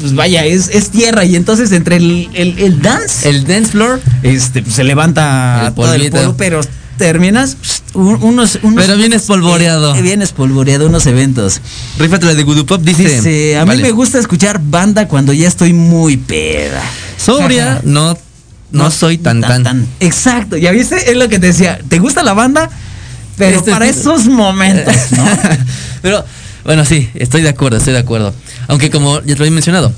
pues 0.00 0.14
vaya, 0.14 0.44
es, 0.44 0.68
es 0.68 0.90
tierra 0.90 1.24
y 1.24 1.36
entonces 1.36 1.72
entre 1.72 1.96
el, 1.96 2.28
el, 2.34 2.58
el 2.58 2.82
dance, 2.82 3.28
El 3.28 3.46
dance 3.46 3.72
floor. 3.72 4.00
este, 4.22 4.62
pues, 4.62 4.74
se 4.74 4.84
levanta 4.84 5.66
El 5.68 5.74
todo 5.74 5.94
el 5.94 6.10
polvo, 6.10 6.34
pero 6.36 6.60
terminas 6.98 7.56
un- 7.94 8.22
unos, 8.22 8.58
unos 8.62 8.84
Pero 8.84 8.96
bien 8.98 9.12
espolvoreado. 9.14 9.94
eh, 9.94 10.02
bien 10.02 10.20
espolvoreado 10.20 10.86
unos 10.86 11.06
eventos. 11.06 11.60
Rífate 11.98 12.26
la 12.26 12.34
de 12.34 12.42
Gudupop, 12.42 12.82
dice. 12.82 13.04
Dice, 13.04 13.56
a 13.56 13.62
mí 13.64 13.68
Vale. 13.68 13.82
me 13.84 13.90
gusta 13.92 14.18
escuchar 14.18 14.60
banda 14.62 15.08
cuando 15.08 15.32
ya 15.32 15.48
estoy 15.48 15.72
muy 15.72 16.18
peda. 16.18 16.82
Sobria, 17.16 17.72
Ajá. 17.76 17.80
No, 18.72 18.84
no, 18.84 18.90
soy 18.90 19.18
tan 19.18 19.40
tan. 19.40 19.86
Exacto, 20.00 20.56
ya 20.56 20.70
viste, 20.70 21.10
es 21.10 21.16
lo 21.16 21.28
que 21.28 21.38
te 21.38 21.48
decía. 21.48 21.78
¿Te 21.88 21.98
gusta 21.98 22.22
la 22.22 22.34
banda? 22.34 22.70
Pero 23.36 23.58
Este- 23.58 23.70
para 23.70 23.86
esos 23.86 24.26
momentos, 24.26 24.94
¿no? 25.12 25.24
Pero 26.02 26.24
Bueno, 26.64 26.84
sí, 26.84 27.08
estoy 27.14 27.40
de 27.42 27.48
acuerdo, 27.48 27.78
estoy 27.78 27.94
de 27.94 28.00
acuerdo. 28.00 28.34
Aunque 28.68 28.90
como 28.90 29.20
ya 29.22 29.34
te 29.34 29.40
lo 29.40 29.44
he 29.46 29.50
mencionado, 29.50 29.92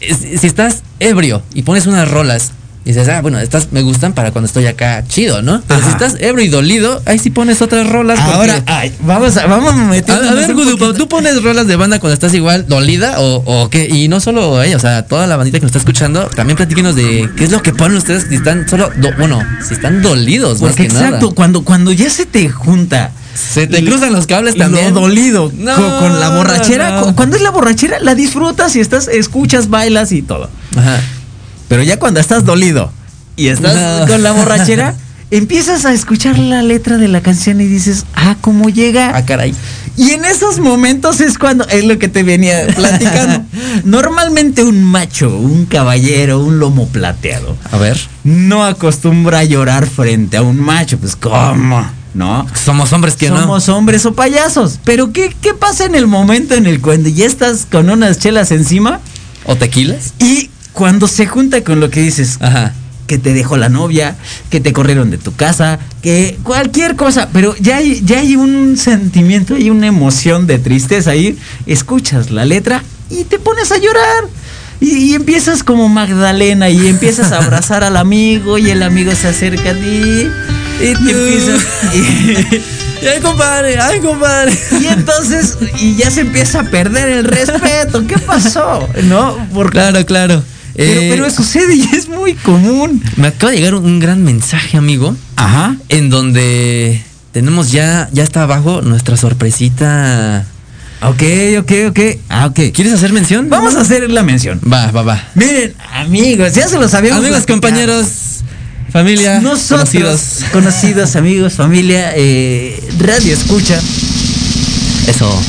si 0.00 0.46
estás 0.46 0.82
ebrio 1.00 1.42
y 1.54 1.62
pones 1.62 1.86
unas 1.86 2.08
rolas 2.08 2.52
y 2.86 2.90
dices, 2.90 3.08
ah, 3.08 3.20
bueno, 3.20 3.38
estas 3.40 3.72
me 3.72 3.82
gustan 3.82 4.12
para 4.14 4.30
cuando 4.30 4.46
estoy 4.46 4.66
acá 4.66 5.02
chido, 5.08 5.42
¿no? 5.42 5.60
Pero 5.66 5.82
si 5.82 5.88
estás 5.88 6.14
ebrio 6.20 6.44
y 6.44 6.48
dolido, 6.48 7.02
ahí 7.04 7.18
sí 7.18 7.30
pones 7.30 7.60
otras 7.60 7.86
rolas. 7.88 8.16
porque- 8.20 8.34
Ahora, 8.36 8.62
ay, 8.66 8.92
vamos 9.00 9.36
a, 9.36 9.46
vamos 9.46 9.74
a 9.74 9.82
a, 9.82 9.84
meternos 9.86 10.30
a 10.30 10.34
ver, 10.34 10.50
un 10.50 10.56
Gudu, 10.56 10.70
poquito- 10.78 10.94
¿tú 10.94 11.08
pones 11.08 11.42
rolas 11.42 11.66
de 11.66 11.74
banda 11.74 11.98
cuando 11.98 12.14
estás 12.14 12.32
igual 12.32 12.66
dolida 12.68 13.18
o, 13.20 13.42
o 13.44 13.68
qué? 13.70 13.88
Y 13.90 14.06
no 14.06 14.20
solo 14.20 14.62
ella, 14.62 14.76
o 14.76 14.80
sea, 14.80 15.04
toda 15.04 15.26
la 15.26 15.36
bandita 15.36 15.58
que 15.58 15.62
nos 15.62 15.70
está 15.70 15.80
escuchando, 15.80 16.26
también 16.28 16.56
platíquenos 16.56 16.94
de 16.94 17.28
qué 17.36 17.42
es 17.44 17.50
lo 17.50 17.60
que 17.60 17.72
ponen 17.74 17.96
ustedes 17.98 18.26
si 18.28 18.36
están 18.36 18.68
solo, 18.68 18.88
do- 18.96 19.10
bueno, 19.18 19.40
si 19.66 19.74
están 19.74 20.00
dolidos, 20.00 20.60
más 20.62 20.70
Porque 20.70 20.86
que 20.86 20.94
exacto, 20.94 21.16
nada. 21.26 21.34
cuando, 21.34 21.64
cuando 21.64 21.90
ya 21.90 22.08
se 22.08 22.24
te 22.24 22.48
junta. 22.48 23.10
Se 23.34 23.66
te 23.66 23.84
cruzan 23.84 24.12
los 24.14 24.26
cables 24.26 24.56
también. 24.56 24.94
Lo 24.94 25.00
dolido 25.00 25.52
No, 25.58 25.74
con, 25.74 25.90
con 25.98 26.20
la 26.20 26.30
borrachera. 26.30 27.00
no. 27.02 27.14
Cuando 27.16 27.36
es 27.36 27.42
la 27.42 27.50
borrachera, 27.50 27.98
la 28.00 28.14
disfrutas 28.14 28.74
y 28.76 28.80
estás, 28.80 29.08
escuchas, 29.08 29.68
bailas 29.68 30.12
y 30.12 30.22
todo. 30.22 30.48
Ajá. 30.74 31.00
Pero 31.68 31.82
ya 31.82 31.98
cuando 31.98 32.20
estás 32.20 32.44
dolido 32.44 32.92
y 33.36 33.48
estás 33.48 33.74
No. 34.00 34.06
con 34.06 34.22
la 34.22 34.32
borrachera, 34.32 34.94
empiezas 35.30 35.84
a 35.84 35.92
escuchar 35.92 36.38
la 36.38 36.62
letra 36.62 36.96
de 36.98 37.08
la 37.08 37.20
canción 37.20 37.60
y 37.60 37.66
dices, 37.66 38.04
ah, 38.14 38.36
cómo 38.40 38.68
llega. 38.68 39.12
Ah, 39.16 39.24
caray. 39.24 39.54
Y 39.98 40.10
en 40.10 40.24
esos 40.26 40.58
momentos 40.60 41.20
es 41.20 41.38
cuando, 41.38 41.66
es 41.68 41.84
lo 41.84 41.98
que 41.98 42.08
te 42.08 42.22
venía 42.22 42.66
platicando. 42.74 43.44
Normalmente 43.84 44.62
un 44.62 44.84
macho, 44.84 45.34
un 45.36 45.64
caballero, 45.66 46.40
un 46.40 46.58
lomo 46.58 46.86
plateado, 46.88 47.56
A 47.72 47.78
ver. 47.78 47.98
no 48.24 48.62
acostumbra 48.64 49.38
a 49.40 49.44
llorar 49.44 49.86
frente 49.86 50.36
a 50.36 50.42
un 50.42 50.60
macho. 50.60 50.98
Pues, 50.98 51.16
¿cómo? 51.16 51.86
¿No? 52.14 52.46
Somos 52.64 52.92
hombres 52.92 53.14
que 53.16 53.30
no. 53.30 53.40
Somos 53.40 53.68
hombres 53.68 54.04
o 54.06 54.14
payasos. 54.14 54.78
Pero 54.84 55.12
¿qué, 55.12 55.34
¿qué 55.40 55.54
pasa 55.54 55.84
en 55.84 55.94
el 55.94 56.06
momento 56.06 56.54
en 56.54 56.66
el 56.66 56.80
cuando 56.80 57.08
ya 57.08 57.26
estás 57.26 57.66
con 57.70 57.90
unas 57.90 58.18
chelas 58.18 58.50
encima 58.52 59.00
¿O 59.44 59.56
tequilas? 59.56 60.14
y 60.18 60.50
cuando 60.76 61.08
se 61.08 61.26
junta 61.26 61.64
con 61.64 61.80
lo 61.80 61.88
que 61.88 62.00
dices, 62.02 62.36
Ajá. 62.40 62.74
que 63.06 63.16
te 63.16 63.32
dejó 63.32 63.56
la 63.56 63.70
novia, 63.70 64.14
que 64.50 64.60
te 64.60 64.74
corrieron 64.74 65.10
de 65.10 65.16
tu 65.16 65.34
casa, 65.34 65.78
que 66.02 66.38
cualquier 66.42 66.96
cosa, 66.96 67.30
pero 67.32 67.56
ya 67.58 67.78
hay, 67.78 68.02
ya 68.04 68.18
hay 68.18 68.36
un 68.36 68.76
sentimiento, 68.76 69.54
hay 69.54 69.70
una 69.70 69.86
emoción 69.86 70.46
de 70.46 70.58
tristeza 70.58 71.12
ahí, 71.12 71.38
escuchas 71.64 72.30
la 72.30 72.44
letra 72.44 72.82
y 73.08 73.24
te 73.24 73.38
pones 73.38 73.72
a 73.72 73.78
llorar. 73.78 74.24
Y, 74.78 74.90
y 74.96 75.14
empiezas 75.14 75.62
como 75.62 75.88
Magdalena 75.88 76.68
y 76.68 76.88
empiezas 76.88 77.32
a 77.32 77.38
abrazar 77.38 77.82
al 77.82 77.96
amigo 77.96 78.58
y 78.58 78.68
el 78.68 78.82
amigo 78.82 79.12
se 79.14 79.28
acerca 79.28 79.70
a 79.70 79.74
ti 79.74 79.80
y 79.80 80.28
te 80.78 80.90
empiezas 80.90 81.64
y, 81.94 82.66
Ay, 83.06 83.20
compadre, 83.22 83.78
ay, 83.78 84.00
compadre. 84.00 84.52
y 84.78 84.86
entonces 84.88 85.56
y 85.80 85.96
ya 85.96 86.10
se 86.10 86.20
empieza 86.20 86.60
a 86.60 86.64
perder 86.64 87.08
el 87.08 87.24
respeto. 87.24 88.06
¿Qué 88.06 88.18
pasó? 88.18 88.86
¿No? 89.04 89.38
Porque, 89.54 89.78
Claro, 89.78 90.04
claro. 90.04 90.42
Pero, 90.76 91.00
Eh, 91.00 91.08
pero 91.10 91.30
sucede 91.30 91.74
y 91.74 91.82
es 91.94 92.08
muy 92.08 92.34
común. 92.34 93.02
Me 93.16 93.28
acaba 93.28 93.52
de 93.52 93.58
llegar 93.58 93.74
un 93.74 93.98
gran 93.98 94.22
mensaje, 94.22 94.76
amigo, 94.76 95.16
Ajá. 95.36 95.76
en 95.88 96.10
donde 96.10 97.02
tenemos 97.32 97.70
ya, 97.72 98.08
ya 98.12 98.22
está 98.22 98.42
abajo 98.42 98.82
nuestra 98.82 99.16
sorpresita. 99.16 100.44
Ok, 101.02 101.22
ok, 101.60 101.72
ok. 101.90 102.00
Ah, 102.30 102.46
ok. 102.46 102.72
¿Quieres 102.72 102.94
hacer 102.94 103.12
mención? 103.12 103.48
Vamos 103.50 103.74
a 103.76 103.82
hacer 103.82 104.10
la 104.10 104.22
mención. 104.22 104.60
Va, 104.70 104.90
va, 104.90 105.02
va. 105.02 105.28
Miren, 105.34 105.74
amigos, 105.94 106.54
ya 106.54 106.66
se 106.68 106.78
los 106.78 106.94
habíamos 106.94 107.20
Amigos, 107.20 107.44
platicado. 107.44 107.60
compañeros, 107.60 108.06
familia, 108.90 109.40
Nosotros, 109.40 109.90
conocidos. 109.90 110.20
conocidos, 110.52 111.16
amigos, 111.16 111.52
familia, 111.54 112.12
eh, 112.16 112.82
radio 112.98 113.34
escucha. 113.34 113.78
Eso, 115.06 115.42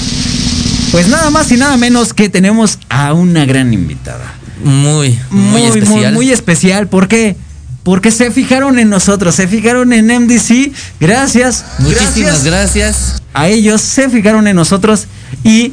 Pues 0.91 1.07
nada 1.07 1.29
más 1.31 1.51
y 1.51 1.57
nada 1.57 1.77
menos 1.77 2.13
que 2.13 2.29
tenemos 2.29 2.79
a 2.89 3.13
una 3.13 3.45
gran 3.45 3.73
invitada. 3.73 4.33
Muy, 4.63 5.17
muy, 5.29 5.63
especial. 5.63 6.13
Muy, 6.13 6.25
muy 6.25 6.31
especial. 6.31 6.87
¿Por 6.87 7.07
qué? 7.07 7.35
Porque 7.83 8.11
se 8.11 8.31
fijaron 8.31 8.79
en 8.79 8.89
nosotros, 8.89 9.35
se 9.35 9.47
fijaron 9.47 9.93
en 9.93 10.07
MDC. 10.07 10.71
Gracias. 10.99 11.63
Muchísimas 11.79 12.43
gracias 12.43 12.43
gracias. 12.43 13.21
a 13.33 13.47
ellos, 13.47 13.81
se 13.81 14.09
fijaron 14.09 14.47
en 14.47 14.55
nosotros 14.55 15.07
y 15.43 15.71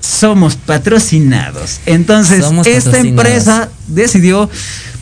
somos 0.00 0.56
patrocinados. 0.56 1.80
Entonces, 1.86 2.44
Somos 2.44 2.66
esta 2.66 2.90
patrocinados. 2.90 3.26
empresa 3.26 3.68
decidió 3.88 4.50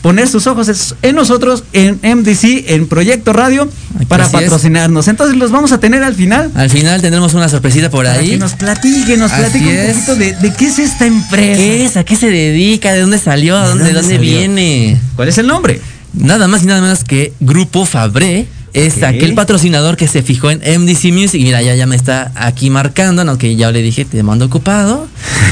poner 0.05 0.27
sus 0.27 0.45
ojos 0.45 0.93
en 1.01 1.15
nosotros, 1.15 1.63
en 1.73 1.95
MDC, 2.03 2.65
en 2.69 2.85
Proyecto 2.85 3.33
Radio, 3.33 3.67
Aquí 3.95 4.05
para 4.05 4.25
es. 4.25 4.29
patrocinarnos. 4.31 5.07
Entonces, 5.07 5.35
los 5.35 5.49
vamos 5.49 5.71
a 5.71 5.79
tener 5.79 6.03
al 6.03 6.13
final. 6.13 6.51
Al 6.53 6.69
final 6.69 7.01
tendremos 7.01 7.33
una 7.33 7.49
sorpresita 7.49 7.89
por 7.89 8.05
Para 8.05 8.19
ahí. 8.19 8.29
que 8.29 8.37
nos 8.37 8.53
platique, 8.53 9.17
nos 9.17 9.31
platique 9.31 9.65
un 9.65 9.71
es. 9.71 9.93
poquito 9.95 10.15
de, 10.15 10.33
de 10.35 10.53
qué 10.53 10.67
es 10.67 10.77
esta 10.77 11.07
empresa. 11.07 11.57
¿Qué 11.57 11.85
es? 11.85 11.97
¿A 11.97 12.03
qué 12.03 12.15
se 12.15 12.29
dedica? 12.29 12.93
¿De 12.93 13.01
dónde 13.01 13.17
salió? 13.17 13.55
¿De 13.59 13.67
dónde, 13.69 13.83
dónde 13.85 13.99
dónde 14.01 14.15
salió? 14.17 14.31
viene? 14.31 14.99
¿Cuál 15.15 15.29
es 15.29 15.39
el 15.39 15.47
nombre? 15.47 15.81
Nada 16.13 16.47
más 16.47 16.61
y 16.61 16.67
nada 16.67 16.81
menos 16.81 17.03
que 17.03 17.33
Grupo 17.39 17.87
Fabré. 17.87 18.45
Es 18.73 19.01
aquel 19.01 19.33
patrocinador 19.33 19.97
que 19.97 20.07
se 20.07 20.21
fijó 20.21 20.51
en 20.51 20.59
MDC 20.81 21.05
Music. 21.13 21.41
Mira, 21.41 21.63
ya, 21.63 21.73
ya 21.73 21.87
me 21.87 21.95
está 21.95 22.31
aquí 22.35 22.69
marcando, 22.69 23.23
aunque 23.23 23.55
ya 23.55 23.71
le 23.71 23.81
dije, 23.81 24.05
te 24.05 24.21
mando 24.21 24.45
ocupado. 24.45 25.07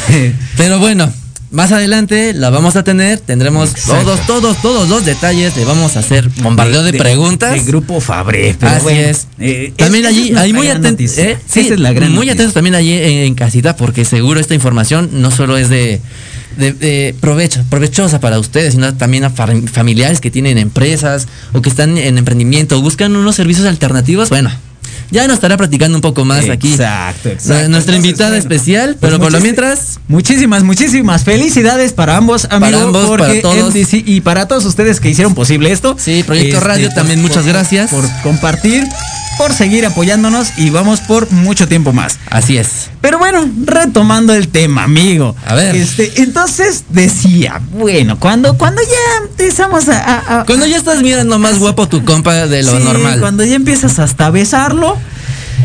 Pero 0.58 0.78
bueno, 0.78 1.12
más 1.54 1.72
adelante 1.72 2.34
la 2.34 2.50
vamos 2.50 2.76
a 2.76 2.84
tener. 2.84 3.20
Tendremos 3.20 3.70
Exacto. 3.70 4.04
todos, 4.04 4.28
todos, 4.28 4.62
todos 4.62 4.90
los 4.90 5.06
detalles. 5.06 5.56
Le 5.56 5.64
vamos 5.64 5.96
a 5.96 6.00
hacer 6.00 6.28
bombardeo 6.42 6.84
de, 6.84 6.94
preguntas. 6.94 7.54
De 7.54 7.62
Grupo 7.62 8.02
Fabre. 8.02 8.56
pero 8.60 8.72
Así 8.74 8.84
bueno, 8.84 9.00
es. 9.00 9.28
eh, 9.40 9.72
también 9.78 10.06
allí, 10.06 10.32
es 10.32 10.38
ahí 10.38 10.52
nuestra 10.52 10.58
muy 10.58 10.68
atentos. 10.68 10.92
noticia. 10.92 11.30
Esa 11.32 11.60
es 11.74 11.80
la 11.80 11.94
gran 11.94 12.12
Muy 12.12 12.30
atentos 12.30 12.54
también 12.54 12.76
allí 12.76 12.92
en, 12.94 13.20
en 13.20 13.36
casita, 13.36 13.76
porque 13.78 14.04
seguro 14.04 14.40
esta 14.40 14.54
información 14.56 15.10
no 15.22 15.32
solo 15.32 15.56
es 15.58 15.70
de, 15.70 16.02
provecho, 17.20 17.64
provechosa 17.70 18.20
para 18.20 18.40
ustedes, 18.40 18.74
sino 18.74 18.94
también 18.96 19.24
a 19.24 19.34
fam- 19.34 19.68
familiares 19.68 20.20
que 20.22 20.32
tienen 20.32 20.58
empresas 20.58 21.28
o 21.54 21.62
que 21.62 21.70
están 21.70 21.98
en 21.98 22.18
emprendimiento 22.18 22.78
o 22.78 22.82
buscan 22.82 23.16
unos 23.16 23.36
servicios 23.36 23.66
alternativos. 23.68 24.30
Bueno, 24.30 24.52
ya 25.14 25.28
nos 25.28 25.36
estará 25.36 25.56
platicando 25.56 25.98
un 25.98 26.02
poco 26.02 26.26
más 26.26 26.50
aquí. 26.50 26.72
Exacto, 26.72 27.30
exacto. 27.30 27.70
Nuestra 27.70 27.96
invitada 27.96 28.32
bueno, 28.32 28.42
especial, 28.42 28.96
pues 28.96 28.98
pero 29.00 29.20
por 29.20 29.32
lo 29.32 29.40
mientras, 29.40 30.00
Muchísimas, 30.08 30.64
muchísimas 30.64 31.24
felicidades 31.24 31.94
para 31.94 32.18
ambos, 32.18 32.48
amigos. 32.50 32.82
ambos, 32.82 33.06
porque 33.06 33.24
para 33.24 33.42
todos. 33.42 33.74
MDC 33.74 34.08
y 34.08 34.22
para 34.22 34.48
todos 34.48 34.66
ustedes 34.66 35.00
que 35.00 35.10
hicieron 35.10 35.36
posible 35.36 35.72
esto. 35.72 35.96
Sí, 36.00 36.24
Proyecto 36.24 36.60
Radio 36.60 36.90
también, 36.90 37.22
muchas 37.22 37.46
gracias. 37.46 37.92
Por 37.92 38.04
compartir, 38.24 38.84
por 39.38 39.54
seguir 39.54 39.86
apoyándonos 39.86 40.50
y 40.58 40.70
vamos 40.70 41.00
por 41.02 41.32
mucho 41.32 41.68
tiempo 41.68 41.94
más. 41.94 42.20
así 42.30 42.58
es. 42.58 42.90
Pero 43.02 43.18
bueno, 43.20 43.50
retomando 43.66 44.34
el 44.34 44.48
tema, 44.48 44.84
amigo. 44.84 45.36
A 45.46 45.56
ver. 45.56 45.76
Este, 45.76 46.12
entonces 46.22 46.84
decía, 46.90 47.62
bueno, 47.72 48.20
cuando, 48.20 48.58
cuando 48.58 48.82
ya 48.82 49.26
empezamos 49.28 49.90
a. 49.90 50.00
a- 50.00 50.40
a- 50.42 50.46
Cuando 50.46 50.66
ya 50.66 50.78
estás 50.78 51.02
mirando 51.02 51.38
más 51.40 51.60
guapo 51.60 51.88
tu 51.88 52.04
compa 52.06 52.34
de 52.48 52.64
lo 52.64 52.78
Sí, 52.78 52.84
normal. 52.84 53.20
Cuando 53.20 53.44
ya 53.44 53.56
empiezas 53.56 54.00
hasta 54.00 54.28
a 54.28 54.30
besarlo. 54.30 54.98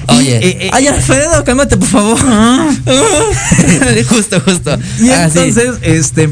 Oye, 0.09 0.37
eh, 0.39 0.59
eh, 0.63 0.71
ay 0.73 0.87
Alfredo, 0.87 1.45
cálmate 1.45 1.77
por 1.77 1.89
favor. 1.89 2.19
ah. 2.25 2.71
justo, 4.09 4.41
justo. 4.41 4.77
Y 5.01 5.11
Ah, 5.11 5.29
sí. 5.31 5.39
entonces, 5.41 5.75
este. 5.83 6.31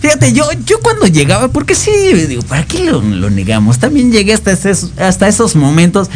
Fíjate, 0.00 0.32
yo, 0.32 0.48
yo 0.64 0.78
cuando 0.78 1.06
llegaba, 1.08 1.48
porque 1.48 1.74
sí, 1.74 1.90
digo, 2.28 2.42
¿para 2.42 2.64
qué 2.64 2.84
lo, 2.84 3.02
lo 3.02 3.30
negamos? 3.30 3.80
También 3.80 4.12
llegué 4.12 4.32
hasta 4.32 4.52
esos, 4.52 4.92
hasta 4.96 5.26
esos 5.26 5.56
momentos 5.56 6.08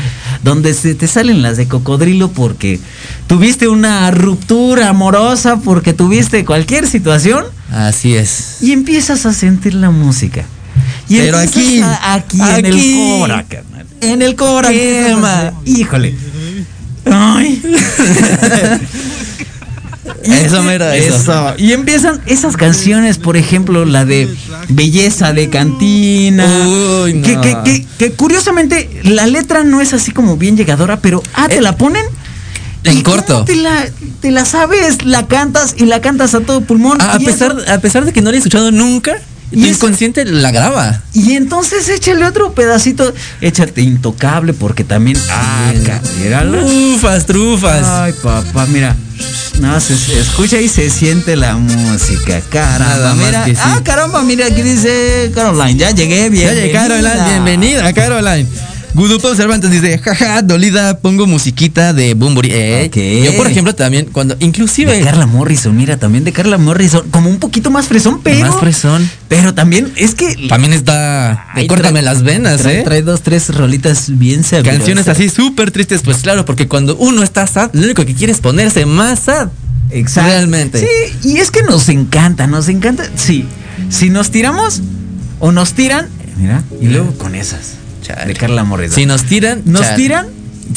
donde 0.43 0.75
se 0.75 0.95
te 0.95 1.07
salen 1.07 1.43
las 1.43 1.57
de 1.57 1.69
cocodrilo 1.69 2.31
porque 2.31 2.81
tuviste 3.27 3.69
una 3.69 4.11
ruptura 4.11 4.89
amorosa, 4.89 5.57
porque 5.61 5.93
tuviste 5.93 6.45
cualquier 6.45 6.87
situación 6.87 7.45
Así 7.71 8.15
es. 8.15 8.57
y 8.61 8.73
empiezas 8.73 9.25
a 9.27 9.33
sentir 9.33 9.75
la 9.75 9.91
música. 9.91 10.45
Y 11.09 11.19
Pero 11.19 11.39
aquí, 11.39 11.81
a- 11.81 12.15
aquí, 12.15 12.41
en 12.41 12.67
el. 12.67 12.95
Cora, 13.19 13.45
carnal. 13.49 13.87
En 14.01 14.23
el 14.23 14.35
Cora. 14.37 14.71
Híjole. 15.65 16.17
Ay. 17.05 17.63
Eso 20.25 20.63
mero, 20.63 20.91
eso. 20.91 21.55
Y 21.59 21.73
empiezan 21.73 22.21
esas 22.27 22.57
canciones, 22.57 23.19
por 23.19 23.37
ejemplo, 23.37 23.85
la 23.85 24.05
de 24.05 24.29
Belleza 24.69 25.33
de 25.33 25.49
Cantina. 25.51 26.47
Uy, 26.47 27.15
no. 27.15 27.23
que, 27.27 27.41
que, 27.41 27.57
que- 27.65 27.87
que 27.99 28.13
curiosamente 28.13 28.89
la 29.05 29.27
letra 29.27 29.65
no 29.65 29.81
es 29.81 29.93
así 29.93 30.11
como 30.13 30.37
bien 30.37 30.57
llegadora, 30.57 31.01
pero 31.01 31.23
ah, 31.35 31.49
te 31.49 31.57
Eh, 31.59 31.61
la 31.61 31.77
ponen. 31.77 32.05
en 32.85 32.99
¿Y 32.99 33.03
cómo 33.03 33.17
corto. 33.17 33.45
Te 33.45 33.55
la, 33.57 33.85
te 34.21 34.31
la 34.31 34.45
sabes, 34.45 35.05
la 35.05 35.27
cantas 35.27 35.75
y 35.79 35.85
la 35.87 36.01
cantas 36.01 36.35
a 36.35 36.41
todo 36.41 36.61
pulmón. 36.63 37.01
A, 37.01 37.19
pesar, 37.19 37.57
eso- 37.61 37.73
a 37.73 37.79
pesar 37.79 38.05
de 38.05 38.13
que 38.13 38.21
no 38.23 38.31
la 38.31 38.37
he 38.37 38.39
escuchado 38.39 38.71
nunca, 38.73 39.19
Y 39.53 39.69
inconsciente 39.69 40.25
la 40.25 40.51
graba. 40.51 41.03
y 41.13 41.33
entonces 41.35 41.89
échale 41.91 42.25
otro 42.25 42.55
pedacito, 42.55 43.13
échate 43.41 43.83
intocable 43.83 44.53
porque 44.55 44.83
también. 44.83 45.17
Ah. 45.31 45.73
Trufas, 46.51 47.27
trufas. 47.27 47.87
Ay, 47.87 48.15
papá, 48.23 48.67
mira. 48.67 48.97
No, 49.61 49.79
se, 49.81 49.97
se 49.97 50.19
escucha 50.19 50.61
y 50.61 50.69
se 50.69 50.91
siente 50.91 51.37
la 51.37 51.55
música. 51.57 52.41
Caramba, 52.51 52.85
Nada 52.89 53.15
más 53.15 53.27
mira. 53.27 53.45
que 53.45 53.55
sí. 53.55 53.61
Ah, 53.63 53.81
caramba, 53.85 54.23
mira, 54.23 54.47
aquí 54.47 54.63
dice 54.63 55.31
Caroline. 55.35 55.77
Ya 55.77 55.91
llegué, 55.93 56.31
bien. 56.31 56.73
Caroline, 56.73 57.11
bienvenida, 57.29 57.93
Caroline. 57.93 58.49
Gudupo 58.95 59.35
Cervantes 59.35 59.71
dice, 59.71 59.99
jaja, 59.99 60.43
dolida, 60.43 60.99
pongo 60.99 61.27
musiquita 61.27 61.95
de 61.95 62.13
Bumburi. 62.15 62.51
Eh, 62.53 62.85
Ok. 62.89 63.25
Yo, 63.25 63.37
por 63.39 63.47
ejemplo, 63.51 63.75
también, 63.75 64.07
cuando, 64.13 64.37
inclusive... 64.41 64.93
De 64.99 65.03
Carla 65.03 65.25
Morrison, 65.27 65.75
mira, 65.75 65.97
también 65.97 66.25
de 66.25 66.33
Carla 66.33 66.59
Morrison, 66.59 67.09
como 67.11 67.31
un 67.31 67.39
poquito 67.39 67.71
más 67.71 67.87
fresón, 67.89 68.21
pero. 68.23 68.47
Más 68.51 68.61
fresón. 68.61 69.09
Pero 69.29 69.55
también 69.55 69.91
es 69.97 70.15
que. 70.15 70.47
También 70.49 70.75
está... 70.75 71.47
Ay, 71.55 71.67
córtame 71.69 72.01
trae- 72.01 72.05
las 72.05 72.23
venas, 72.23 72.61
trae, 72.61 72.81
¿eh? 72.81 72.83
trae 72.83 73.01
dos, 73.03 73.23
tres 73.23 73.49
rolitas 73.55 74.19
bien 74.19 74.45
sabrosas. 74.45 74.77
Canciones 74.79 75.09
así 75.09 75.31
súper 75.31 75.71
tristes, 75.71 76.03
pues 76.03 76.19
claro, 76.19 76.45
porque 76.45 76.69
cuando 76.69 76.95
uno 76.97 77.23
está 77.23 77.47
sad, 77.47 77.71
lo 77.73 77.83
único 77.85 78.05
que 78.05 78.15
quiere 78.15 78.33
es 78.33 78.41
ponerse 78.41 78.85
más 78.85 79.21
sad. 79.21 79.49
Exacto. 79.91 80.31
Realmente. 80.31 80.81
Sí, 80.81 81.29
y 81.31 81.37
es 81.39 81.51
que 81.51 81.63
nos 81.63 81.89
encanta, 81.89 82.47
nos 82.47 82.69
encanta. 82.69 83.05
Sí, 83.17 83.47
si 83.89 84.11
nos 84.11 84.31
tiramos 84.31 84.83
o 85.39 85.51
nos 85.53 85.73
tiran, 85.73 86.09
mira, 86.37 86.63
y 86.81 86.89
luego 86.89 87.13
con 87.17 87.35
esas. 87.35 87.75
Chale. 88.03 88.27
De 88.27 88.35
Carla 88.35 88.65
Morrison. 88.65 88.95
Si 88.97 89.07
nos 89.07 89.25
tiran, 89.25 89.63
nos 89.65 89.83
chale. 89.83 89.97
tiran, 89.97 90.27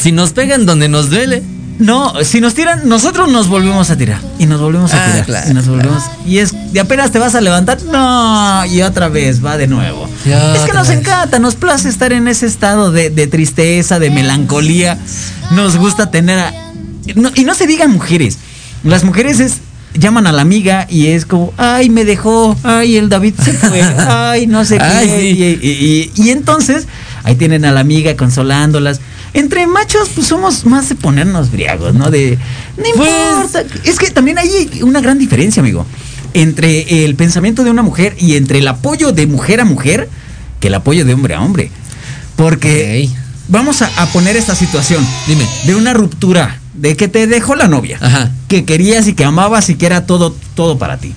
Si 0.00 0.12
nos 0.12 0.32
pegan 0.32 0.66
donde 0.66 0.88
nos 0.88 1.10
duele. 1.10 1.42
no, 1.78 2.12
si 2.24 2.40
nos 2.40 2.54
tiran, 2.54 2.88
nosotros 2.88 3.30
nos 3.30 3.48
volvemos 3.48 3.90
a 3.90 3.96
tirar. 3.96 4.20
Y 4.38 4.46
nos 4.46 4.60
volvemos 4.60 4.92
a 4.94 5.02
Ah, 5.02 5.06
tirar. 5.10 5.26
claro, 5.26 5.50
y 5.50 5.54
nos 5.54 5.66
volvemos. 5.68 6.02
Y 6.26 6.38
es, 6.38 6.54
y 6.72 6.78
apenas 6.78 7.10
te 7.12 7.18
vas 7.18 7.34
a 7.34 7.40
levantar, 7.40 7.82
no, 7.82 8.64
y 8.66 8.82
otra 8.82 9.08
vez, 9.08 9.44
va 9.44 9.56
de 9.56 9.66
nuevo. 9.66 10.08
Es 10.24 10.62
que 10.62 10.72
nos 10.72 10.88
vez. 10.88 10.98
encanta, 10.98 11.38
nos 11.38 11.54
place 11.54 11.88
estar 11.88 12.12
en 12.12 12.28
ese 12.28 12.46
estado 12.46 12.92
de, 12.92 13.10
de 13.10 13.26
tristeza, 13.26 13.98
de 13.98 14.10
melancolía. 14.10 14.98
Nos 15.52 15.76
gusta 15.76 16.10
tener 16.10 16.38
a. 16.38 16.52
no- 17.14 17.30
y 17.34 17.44
no 17.44 17.54
se 17.54 17.66
digan 17.66 17.90
mujeres. 17.92 18.38
Las 18.84 19.04
mujeres 19.04 19.40
es. 19.40 19.54
Llaman 19.94 20.26
a 20.26 20.32
la 20.32 20.42
amiga 20.42 20.86
y 20.90 21.06
es 21.06 21.24
como, 21.24 21.54
ay, 21.56 21.88
me 21.88 22.04
dejó, 22.04 22.54
ay, 22.64 22.96
el 22.98 23.08
David 23.08 23.32
se 23.42 23.54
fue, 23.54 23.80
ay, 24.08 24.46
no 24.46 24.62
sé 24.66 24.76
qué. 24.76 24.84
Ay, 24.84 25.08
sí. 25.08 25.26
y, 25.28 25.44
y- 25.66 26.12
y- 26.16 26.22
y 26.26 26.30
entonces, 26.32 26.86
ahí 27.26 27.34
tienen 27.36 27.64
a 27.66 27.72
la 27.72 27.80
amiga 27.80 28.16
consolándolas. 28.16 29.00
Entre 29.34 29.66
machos, 29.66 30.08
pues 30.14 30.26
somos 30.26 30.64
más 30.64 30.88
de 30.88 30.94
ponernos 30.94 31.50
briagos, 31.50 31.94
¿no? 31.94 32.10
De, 32.10 32.38
no 32.78 32.84
Pues- 32.96 33.10
importa. 33.10 33.64
Es 33.84 33.98
que 33.98 34.10
también 34.10 34.38
hay 34.38 34.80
una 34.82 35.00
gran 35.02 35.18
diferencia, 35.18 35.60
amigo, 35.60 35.84
entre 36.32 37.04
el 37.04 37.14
pensamiento 37.16 37.62
de 37.64 37.70
una 37.70 37.82
mujer 37.82 38.16
y 38.18 38.36
entre 38.36 38.60
el 38.60 38.68
apoyo 38.68 39.12
de 39.12 39.26
mujer 39.26 39.60
a 39.60 39.64
mujer 39.64 40.08
que 40.60 40.68
el 40.68 40.74
apoyo 40.74 41.04
de 41.04 41.12
hombre 41.12 41.34
a 41.34 41.40
hombre. 41.42 41.70
Porque 42.36 43.08
vamos 43.48 43.82
a, 43.82 43.90
a 44.02 44.06
poner 44.06 44.36
esta 44.36 44.54
situación 44.54 45.06
Dime. 45.26 45.46
de 45.66 45.74
una 45.74 45.92
ruptura, 45.94 46.58
de 46.74 46.96
que 46.96 47.08
te 47.08 47.26
dejó 47.26 47.54
la 47.56 47.68
novia, 47.68 47.98
Ajá. 48.00 48.30
que 48.48 48.64
querías 48.64 49.06
y 49.08 49.14
que 49.14 49.24
amabas 49.24 49.68
y 49.70 49.74
que 49.76 49.86
era 49.86 50.06
todo, 50.06 50.34
todo 50.54 50.78
para 50.78 50.98
ti. 50.98 51.12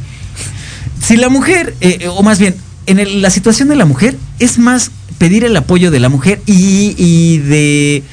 Si 1.05 1.17
la 1.17 1.29
mujer, 1.29 1.75
eh, 1.81 2.07
o 2.09 2.23
más 2.23 2.39
bien, 2.39 2.55
en 2.85 2.99
el- 2.99 3.21
la 3.21 3.29
situación 3.29 3.67
de 3.69 3.75
la 3.75 3.85
mujer, 3.85 4.17
es 4.39 4.57
más 4.57 4.91
pedir 5.19 5.43
el 5.45 5.55
apoyo 5.55 5.91
de 5.91 5.99
la 5.99 6.09
mujer 6.09 6.41
y, 6.47 6.95
y 6.97 7.37
de... 7.37 8.03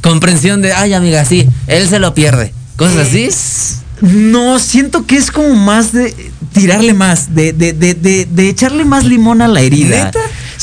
Comprensión 0.00 0.62
de, 0.62 0.72
ay, 0.72 0.94
amiga, 0.94 1.24
sí, 1.24 1.46
él 1.68 1.88
se 1.88 2.00
lo 2.00 2.12
pierde. 2.12 2.52
Cosas 2.76 3.08
así. 3.08 3.28
No, 4.00 4.58
siento 4.58 5.06
que 5.06 5.16
es 5.16 5.30
como 5.30 5.54
más 5.54 5.92
de 5.92 6.12
tirarle 6.52 6.92
más, 6.92 7.36
de, 7.36 7.52
de, 7.52 7.72
de, 7.72 7.94
de, 7.94 8.26
de 8.26 8.48
echarle 8.48 8.84
más 8.84 9.04
limón 9.04 9.42
a 9.42 9.46
la 9.46 9.60
herida. 9.60 10.10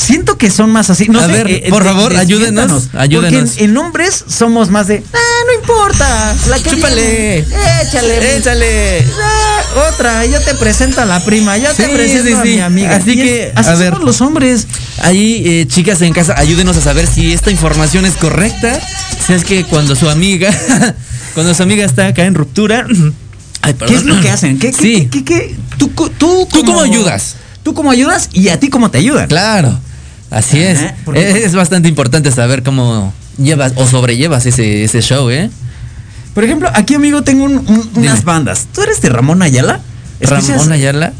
Siento 0.00 0.38
que 0.38 0.50
son 0.50 0.70
más 0.70 0.88
así. 0.88 1.08
No 1.08 1.20
A 1.20 1.26
sé, 1.26 1.32
ver, 1.32 1.50
eh, 1.50 1.66
por 1.68 1.82
de- 1.84 1.90
favor, 1.90 2.16
ayúdenos, 2.16 2.88
ayúdenos. 2.94 3.50
Porque 3.50 3.62
en, 3.64 3.70
en 3.70 3.76
hombres 3.76 4.24
somos 4.28 4.70
más 4.70 4.86
de, 4.86 5.02
ah, 5.12 5.18
no 5.46 5.60
importa. 5.60 6.34
La 6.48 6.58
que 6.58 6.70
Chúpale. 6.70 7.02
viene, 7.46 7.82
Échale. 7.82 8.36
Échale. 8.38 9.04
Ah, 9.22 9.88
otra, 9.92 10.24
yo 10.24 10.40
te 10.40 10.54
presento 10.54 11.02
a 11.02 11.04
la 11.04 11.22
prima, 11.22 11.58
yo 11.58 11.68
te 11.74 11.84
Sí, 11.86 11.90
presento 11.92 12.28
sí, 12.28 12.32
a 12.34 12.42
mi 12.44 12.60
amiga. 12.60 12.96
Así 12.96 13.14
que, 13.14 13.52
así 13.54 13.68
a 13.68 13.74
ver. 13.74 13.98
los 13.98 14.22
hombres. 14.22 14.66
Ahí, 15.02 15.42
eh, 15.46 15.66
chicas 15.68 16.00
en 16.02 16.12
casa, 16.14 16.34
ayúdenos 16.38 16.76
a 16.78 16.80
saber 16.80 17.06
si 17.06 17.32
esta 17.34 17.50
información 17.50 18.06
es 18.06 18.14
correcta. 18.14 18.80
Si 19.26 19.34
es 19.34 19.44
que 19.44 19.64
cuando 19.64 19.94
su 19.96 20.08
amiga, 20.08 20.50
cuando 21.34 21.52
su 21.54 21.62
amiga 21.62 21.84
está 21.84 22.06
acá 22.06 22.24
en 22.24 22.34
ruptura. 22.34 22.86
Ay, 23.62 23.74
¿Qué 23.74 23.94
es 23.94 24.04
lo 24.04 24.18
que 24.22 24.30
hacen? 24.30 24.58
¿Qué, 24.58 24.70
qué, 24.72 24.76
Sí. 24.82 25.08
qué, 25.12 25.22
qué- 25.22 25.24
qué- 25.24 25.56
tú, 25.76 25.88
tú, 26.18 26.48
¿Tú 26.50 26.64
cómo 26.64 26.80
ayudas? 26.80 27.36
Tú 27.62 27.74
cómo 27.74 27.90
ayudas 27.90 28.30
y 28.32 28.48
a 28.48 28.58
ti 28.58 28.70
cómo 28.70 28.90
te 28.90 28.96
ayudan. 28.96 29.28
Claro, 29.28 29.78
así 30.30 30.60
es. 30.60 30.78
Ajá, 30.78 30.94
Es, 31.14 31.36
es 31.46 31.54
bastante 31.54 31.88
importante 31.88 32.30
saber 32.32 32.62
cómo 32.62 33.12
llevas 33.38 33.72
o 33.76 33.86
sobrellevas 33.86 34.46
ese, 34.46 34.84
ese 34.84 35.00
show, 35.02 35.30
¿eh? 35.30 35.50
Por 36.34 36.44
ejemplo, 36.44 36.70
aquí 36.74 36.94
amigo 36.94 37.22
tengo 37.22 37.44
un- 37.44 37.58
un- 37.58 37.90
Dime. 37.94 38.08
unas 38.08 38.24
bandas. 38.24 38.66
¿Tú 38.72 38.82
eres 38.82 39.00
de 39.00 39.08
Ramón 39.08 39.42
Ayala? 39.42 39.80
¿Escuchas? 40.20 40.48
Ramón 40.48 40.72
Ayala. 40.72 41.12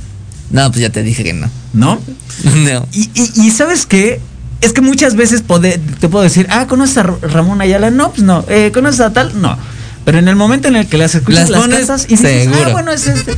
No, 0.51 0.69
pues 0.71 0.81
ya 0.83 0.91
te 0.91 1.03
dije 1.03 1.25
que 1.25 1.33
no. 1.33 1.49
¿No? 1.73 2.01
No. 2.45 2.87
Y, 2.93 3.11
y- 3.15 3.47
y 3.47 3.51
¿sabes 3.51 3.87
qué? 3.87 4.21
Es 4.61 4.73
que 4.73 4.81
muchas 4.83 5.17
veces 5.17 5.43
pode- 5.47 5.79
te 6.01 6.09
puedo 6.09 6.23
decir, 6.23 6.47
ah, 6.51 6.67
¿conoces 6.69 6.99
a 6.99 7.03
Ra- 7.05 7.17
Ramón 7.23 7.61
Ayala? 7.61 7.91
No, 7.91 8.11
pues 8.13 8.23
no. 8.23 8.45
Eh, 8.49 8.71
¿Conoces 8.73 9.01
a 9.01 9.13
tal? 9.13 9.41
No. 9.41 9.59
Pero 10.05 10.19
en 10.19 10.29
el 10.29 10.37
momento 10.37 10.69
en 10.69 10.77
el 10.77 10.87
que 10.87 10.97
las 10.99 11.15
escuchas 11.15 11.51
Las 11.51 11.67
las, 11.69 11.79
cantas 11.79 12.05
y 12.05 12.17
dices, 12.17 12.45
seguro. 12.45 12.65
ah, 12.67 12.73
bueno, 12.73 12.93
es 12.93 13.07
este. 13.07 13.35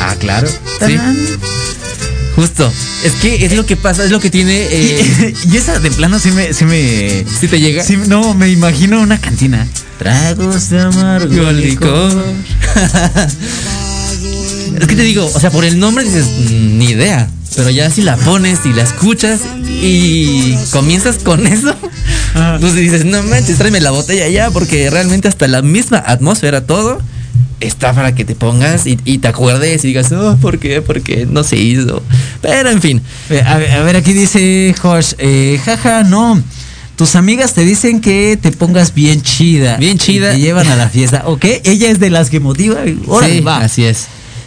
Ah, 0.00 0.14
claro. 0.18 0.48
Sí. 0.48 0.98
Justo. 2.36 2.70
Es 3.02 3.12
que 3.14 3.44
es 3.46 3.56
lo 3.56 3.64
que 3.66 3.76
pasa, 3.76 4.04
es 4.04 4.10
lo 4.10 4.20
que 4.20 4.30
tiene. 4.30 4.54
eh, 4.70 5.34
Y, 5.52 5.56
esa 5.56 5.78
de 5.80 5.90
plano 5.90 6.18
sí 6.18 6.30
me... 6.30 6.52
Sí 6.52 6.64
me 6.66 7.24
¿Sí 7.40 7.48
te 7.48 7.58
llega? 7.60 7.82
sí, 7.82 7.96
no, 8.06 8.34
me 8.34 8.50
imagino 8.50 9.00
una 9.00 9.18
cantina. 9.20 9.66
Tragos 9.98 10.68
de 10.70 10.80
amargo 10.82 11.50
licor. 11.52 12.12
es 14.80 14.86
que 14.86 14.94
te 14.96 15.02
digo, 15.02 15.30
o 15.34 15.40
sea, 15.40 15.50
por 15.50 15.64
el 15.64 15.78
nombre 15.78 16.04
dices, 16.04 16.26
"Mm, 16.26 16.78
ni 16.78 16.90
idea. 16.90 17.28
Pero 17.54 17.70
ya 17.70 17.90
si 17.90 18.02
la 18.02 18.16
pones 18.18 18.58
y 18.66 18.72
la 18.74 18.82
escuchas 18.82 19.40
y 19.66 20.54
comienzas 20.72 21.16
con 21.16 21.46
eso, 21.46 21.74
Ah. 22.34 22.58
pues 22.60 22.74
dices, 22.74 23.06
no 23.06 23.22
manches, 23.22 23.56
tráeme 23.56 23.80
la 23.80 23.92
botella 23.92 24.28
ya, 24.28 24.50
porque 24.50 24.90
realmente 24.90 25.28
hasta 25.28 25.48
la 25.48 25.62
misma 25.62 26.02
atmósfera, 26.06 26.66
todo, 26.66 27.00
está 27.60 27.92
para 27.92 28.14
que 28.14 28.24
te 28.24 28.34
pongas 28.34 28.86
y, 28.86 28.98
y 29.04 29.18
te 29.18 29.28
acuerdes 29.28 29.84
y 29.84 29.88
digas, 29.88 30.12
oh, 30.12 30.36
¿por 30.40 30.58
qué? 30.58 30.82
Porque 30.82 31.26
no 31.28 31.42
se 31.44 31.56
hizo. 31.56 32.02
Pero 32.42 32.70
en 32.70 32.80
fin, 32.82 33.02
Eh, 33.30 33.42
A 33.44 33.56
ver, 33.58 33.70
a 33.72 33.82
ver, 33.82 33.96
aquí 33.96 34.12
dice 34.12 34.74
Josh, 34.80 35.14
eh, 35.18 35.60
jaja, 35.64 36.02
no. 36.04 36.42
Tus 36.96 37.14
amigas 37.14 37.52
te 37.52 37.62
dicen 37.64 38.00
que 38.00 38.38
te 38.40 38.52
pongas 38.52 38.94
bien 38.94 39.20
chida. 39.20 39.76
Bien 39.76 39.98
chida. 39.98 40.32
Y 40.32 40.36
te 40.36 40.40
llevan 40.40 40.66
a 40.68 40.76
la 40.76 40.88
fiesta. 40.88 41.24
¿Ok? 41.26 41.44
Ella 41.64 41.90
es 41.90 42.00
de 42.00 42.08
las 42.08 42.30
que 42.30 42.40
motiva. 42.40 42.78
Sí, 42.84 43.40
va. 43.40 43.58
así 43.58 43.84
es. 43.84 44.06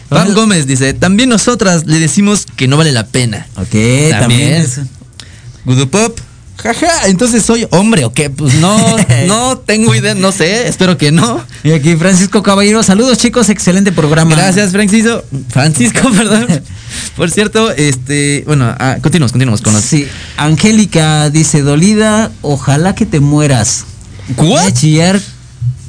Pam 0.10 0.34
Gómez 0.34 0.66
dice, 0.66 0.96
también 0.96 1.30
nosotras 1.30 1.86
le 1.86 2.00
decimos 2.00 2.48
que 2.56 2.68
no 2.68 2.78
vale 2.78 2.92
la 2.92 3.06
pena. 3.06 3.46
Ok, 3.56 3.70
también. 4.10 4.66
También. 4.66 4.90
Gudupop. 5.66 6.20
Jaja, 6.62 7.08
entonces 7.08 7.44
soy 7.44 7.66
hombre 7.72 8.04
o 8.04 8.12
qué? 8.14 8.30
Pues 8.30 8.56
no, 8.56 8.78
no 9.28 9.58
tengo 9.58 9.96
idea, 9.96 10.14
no 10.14 10.32
sé, 10.32 10.68
espero 10.68 10.98
que 10.98 11.12
no. 11.12 11.42
Y 11.64 11.72
aquí 11.72 11.96
Francisco 11.96 12.44
Caballero, 12.44 12.84
saludos 12.84 13.18
chicos, 13.18 13.50
excelente 13.50 13.92
programa. 13.92 14.36
Gracias, 14.36 14.72
Francisco. 14.72 15.24
Francisco, 15.50 16.10
perdón. 16.16 16.48
Por 17.16 17.32
cierto, 17.32 17.72
este, 17.72 18.44
bueno, 18.46 18.76
ah, 18.78 18.98
continuamos, 19.02 19.32
continuamos 19.32 19.62
con 19.62 19.74
los. 19.74 19.84
Sí, 19.84 20.08
Angélica 20.38 21.30
dice, 21.30 21.62
dolida, 21.62 22.32
ojalá 22.42 22.94
que 22.94 23.06
te 23.06 23.20
mueras. 23.20 23.86
¿What? 24.38 24.74
chillar 24.74 25.20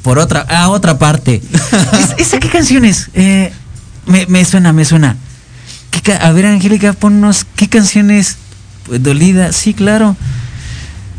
por 0.03 0.19
otra, 0.19 0.41
a 0.41 0.69
otra 0.69 0.97
parte. 0.97 1.41
¿Es- 2.17 2.27
¿Esa 2.27 2.39
qué 2.39 2.49
canción 2.49 2.85
es? 2.85 3.09
Eh, 3.13 3.51
me, 4.05 4.25
me 4.27 4.45
suena, 4.45 4.71
me 4.73 4.85
suena. 4.85 5.17
¿Qué 5.91 6.13
a 6.13 6.31
ver, 6.31 6.45
Angélica, 6.45 6.93
ponnos, 6.93 7.45
¿qué 7.55 7.67
canción 7.67 8.09
es? 8.09 8.37
Pues, 8.85 9.03
dolida, 9.03 9.51
sí, 9.51 9.73
claro. 9.73 10.15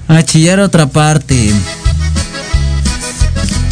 A 0.09 0.23
chillar 0.23 0.61
a 0.61 0.65
otra 0.65 0.87
parte. 0.88 1.53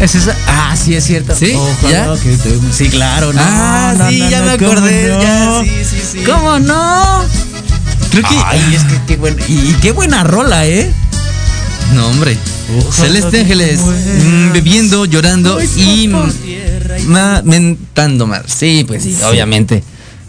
¿Es 0.01 0.15
esa? 0.15 0.35
Ah, 0.47 0.75
sí, 0.83 0.95
es 0.95 1.05
cierto. 1.05 1.35
¿Sí? 1.37 1.53
Ojalá 1.55 2.15
¿Ya? 2.15 2.23
que 2.23 2.37
te- 2.37 2.73
Sí, 2.73 2.89
claro. 2.89 3.33
No, 3.35 3.41
ah, 3.45 3.95
no, 3.99 4.09
sí, 4.09 4.19
no, 4.21 4.31
ya 4.31 4.41
me 4.43 4.57
¿cómo 4.59 4.71
acordé. 4.73 5.09
Ya, 5.21 5.61
sí, 5.63 5.71
sí, 5.91 5.97
sí. 6.13 6.19
¿Cómo 6.25 6.59
no? 6.59 7.25
Creo 8.11 8.23
que. 8.23 8.37
Ay, 8.47 8.75
es 8.75 8.85
que 8.85 8.99
qué 9.07 9.17
buena. 9.19 9.43
Y, 9.47 9.53
y 9.53 9.77
qué 9.83 9.93
buena 9.93 10.25
rola, 10.25 10.67
¿eh? 10.67 10.91
No, 11.95 12.07
hombre. 12.09 12.39
Celeste 12.93 13.41
Ángeles, 13.41 13.81
mm, 13.81 14.53
bebiendo, 14.53 15.05
llorando 15.05 15.59
y 15.61 16.09
mentando 17.45 18.27
mal. 18.29 18.45
Sí, 18.47 18.85
pues 18.87 19.03
sí, 19.03 19.17
obviamente. 19.25 19.83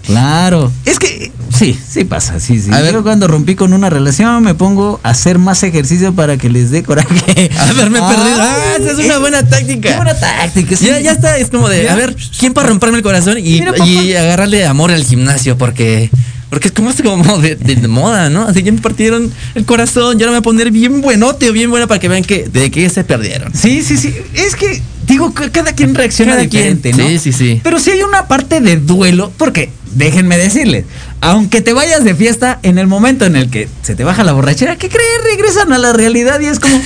Claro. 0.06 0.72
Es 0.86 1.00
que 1.00 1.32
sí, 1.58 1.78
sí 1.88 2.04
pasa, 2.04 2.40
sí, 2.40 2.60
sí. 2.60 2.72
A 2.74 2.82
ver. 2.82 2.94
Yo 2.94 3.04
cuando 3.04 3.28
rompí 3.28 3.56
con 3.56 3.74
una 3.74 3.90
relación 3.90 4.44
me 4.44 4.56
pongo 4.56 5.00
a 5.04 5.10
hacer 5.12 5.38
más 5.38 5.64
ejercicio 5.64 6.14
para 6.14 6.38
que 6.38 6.50
les 6.50 6.72
dé 6.72 6.84
coraje. 6.84 7.50
Haberme 7.60 8.00
Ay, 8.02 8.16
perdido. 8.16 8.38
Ah, 8.42 8.74
esa 8.80 8.92
es 8.92 9.06
una 9.06 9.20
buena 9.20 9.48
táctica. 9.48 9.90
Qué 9.90 9.96
buena 9.96 10.20
táctica. 10.20 10.76
sí. 10.76 10.86
Ya, 10.86 11.00
ya 11.00 11.12
está, 11.12 11.38
es 11.38 11.50
como 11.50 11.70
de, 11.70 11.90
a 11.90 11.96
ver, 11.96 12.16
¿quién 12.40 12.54
para 12.54 12.70
romperme 12.70 12.98
el 12.98 13.04
corazón 13.04 13.38
y, 13.38 13.62
Mira, 13.62 13.74
y 13.86 14.14
agarrarle 14.14 14.66
amor 14.66 14.92
al 14.92 15.04
gimnasio? 15.04 15.58
Porque, 15.58 16.10
porque 16.50 16.68
es 16.70 16.74
como 16.74 16.90
es 16.90 17.02
como 17.02 17.38
de, 17.38 17.56
de- 17.56 17.76
de 17.76 17.88
moda, 17.88 18.30
¿no? 18.30 18.44
Así 18.44 18.64
ya 18.64 18.72
me 18.72 18.82
partieron 18.82 19.32
el 19.56 19.66
corazón, 19.66 20.18
ya 20.18 20.26
ahora 20.26 20.32
me 20.38 20.40
voy 20.40 20.40
a 20.40 20.42
poner 20.42 20.72
bien 20.72 21.02
buenote 21.02 21.50
o 21.50 21.54
bien 21.54 21.70
buena 21.70 21.88
para 21.88 22.00
que 22.00 22.08
vean 22.10 22.24
que 22.24 22.48
de 22.50 22.72
qué 22.72 22.90
se 22.90 23.04
perdieron. 23.04 23.54
Sí, 23.54 23.82
sí, 23.84 23.98
sí. 23.98 24.14
Es 24.34 24.56
que 24.56 24.82
digo 25.08 25.34
que 25.34 25.50
cada 25.52 25.74
quien 25.74 25.94
reacciona 25.96 26.34
Cada 26.34 26.48
quien. 26.48 26.78
diferente, 26.78 26.94
¿no? 26.94 27.08
Sí, 27.08 27.20
sí, 27.20 27.32
sí. 27.34 27.62
Pero 27.64 27.80
sí 27.80 27.92
hay 27.92 28.02
una 28.02 28.28
parte 28.28 28.60
de 28.62 28.78
duelo, 28.78 29.32
porque 29.38 29.70
déjenme 29.94 30.38
decirles, 30.38 30.86
aunque 31.22 31.62
te 31.62 31.74
vayas 31.74 32.04
de 32.04 32.16
fiesta, 32.16 32.60
en 32.64 32.78
el 32.78 32.88
momento 32.88 33.26
en 33.26 33.36
el 33.36 33.50
que 33.50 33.68
se 33.82 33.96
te 33.96 34.04
baja 34.04 34.24
la 34.24 34.34
borrachera, 34.34 34.76
¿qué 34.78 34.90
crees? 34.90 35.24
Regresan 35.24 35.72
a 35.74 35.78
la 35.78 35.94
realidad 35.94 36.40
y 36.40 36.46
es 36.46 36.60
como, 36.60 36.82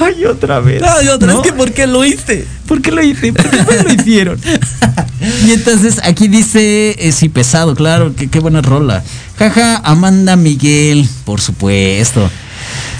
ay, 0.00 0.24
otra 0.24 0.60
vez. 0.60 0.82
Ay, 0.82 1.08
otra 1.08 1.32
¿no? 1.32 1.42
vez, 1.42 1.50
que 1.50 1.56
¿por 1.56 1.72
qué 1.72 1.86
lo 1.86 2.04
hice? 2.04 2.46
¿Por 2.66 2.82
qué 2.82 2.90
lo 2.90 3.02
hice? 3.02 3.32
¿Por 3.32 3.48
qué 3.50 3.62
me 3.62 3.82
lo 3.82 3.92
hicieron? 3.92 4.40
y 5.46 5.52
entonces 5.52 6.00
aquí 6.04 6.28
dice, 6.28 6.96
eh, 6.98 7.12
sí, 7.12 7.28
pesado, 7.28 7.74
claro, 7.74 8.14
que 8.14 8.28
qué 8.28 8.38
buena 8.40 8.62
rola. 8.62 9.02
Jaja, 9.38 9.78
Amanda 9.78 10.36
Miguel, 10.36 11.08
por 11.24 11.40
supuesto. 11.40 12.30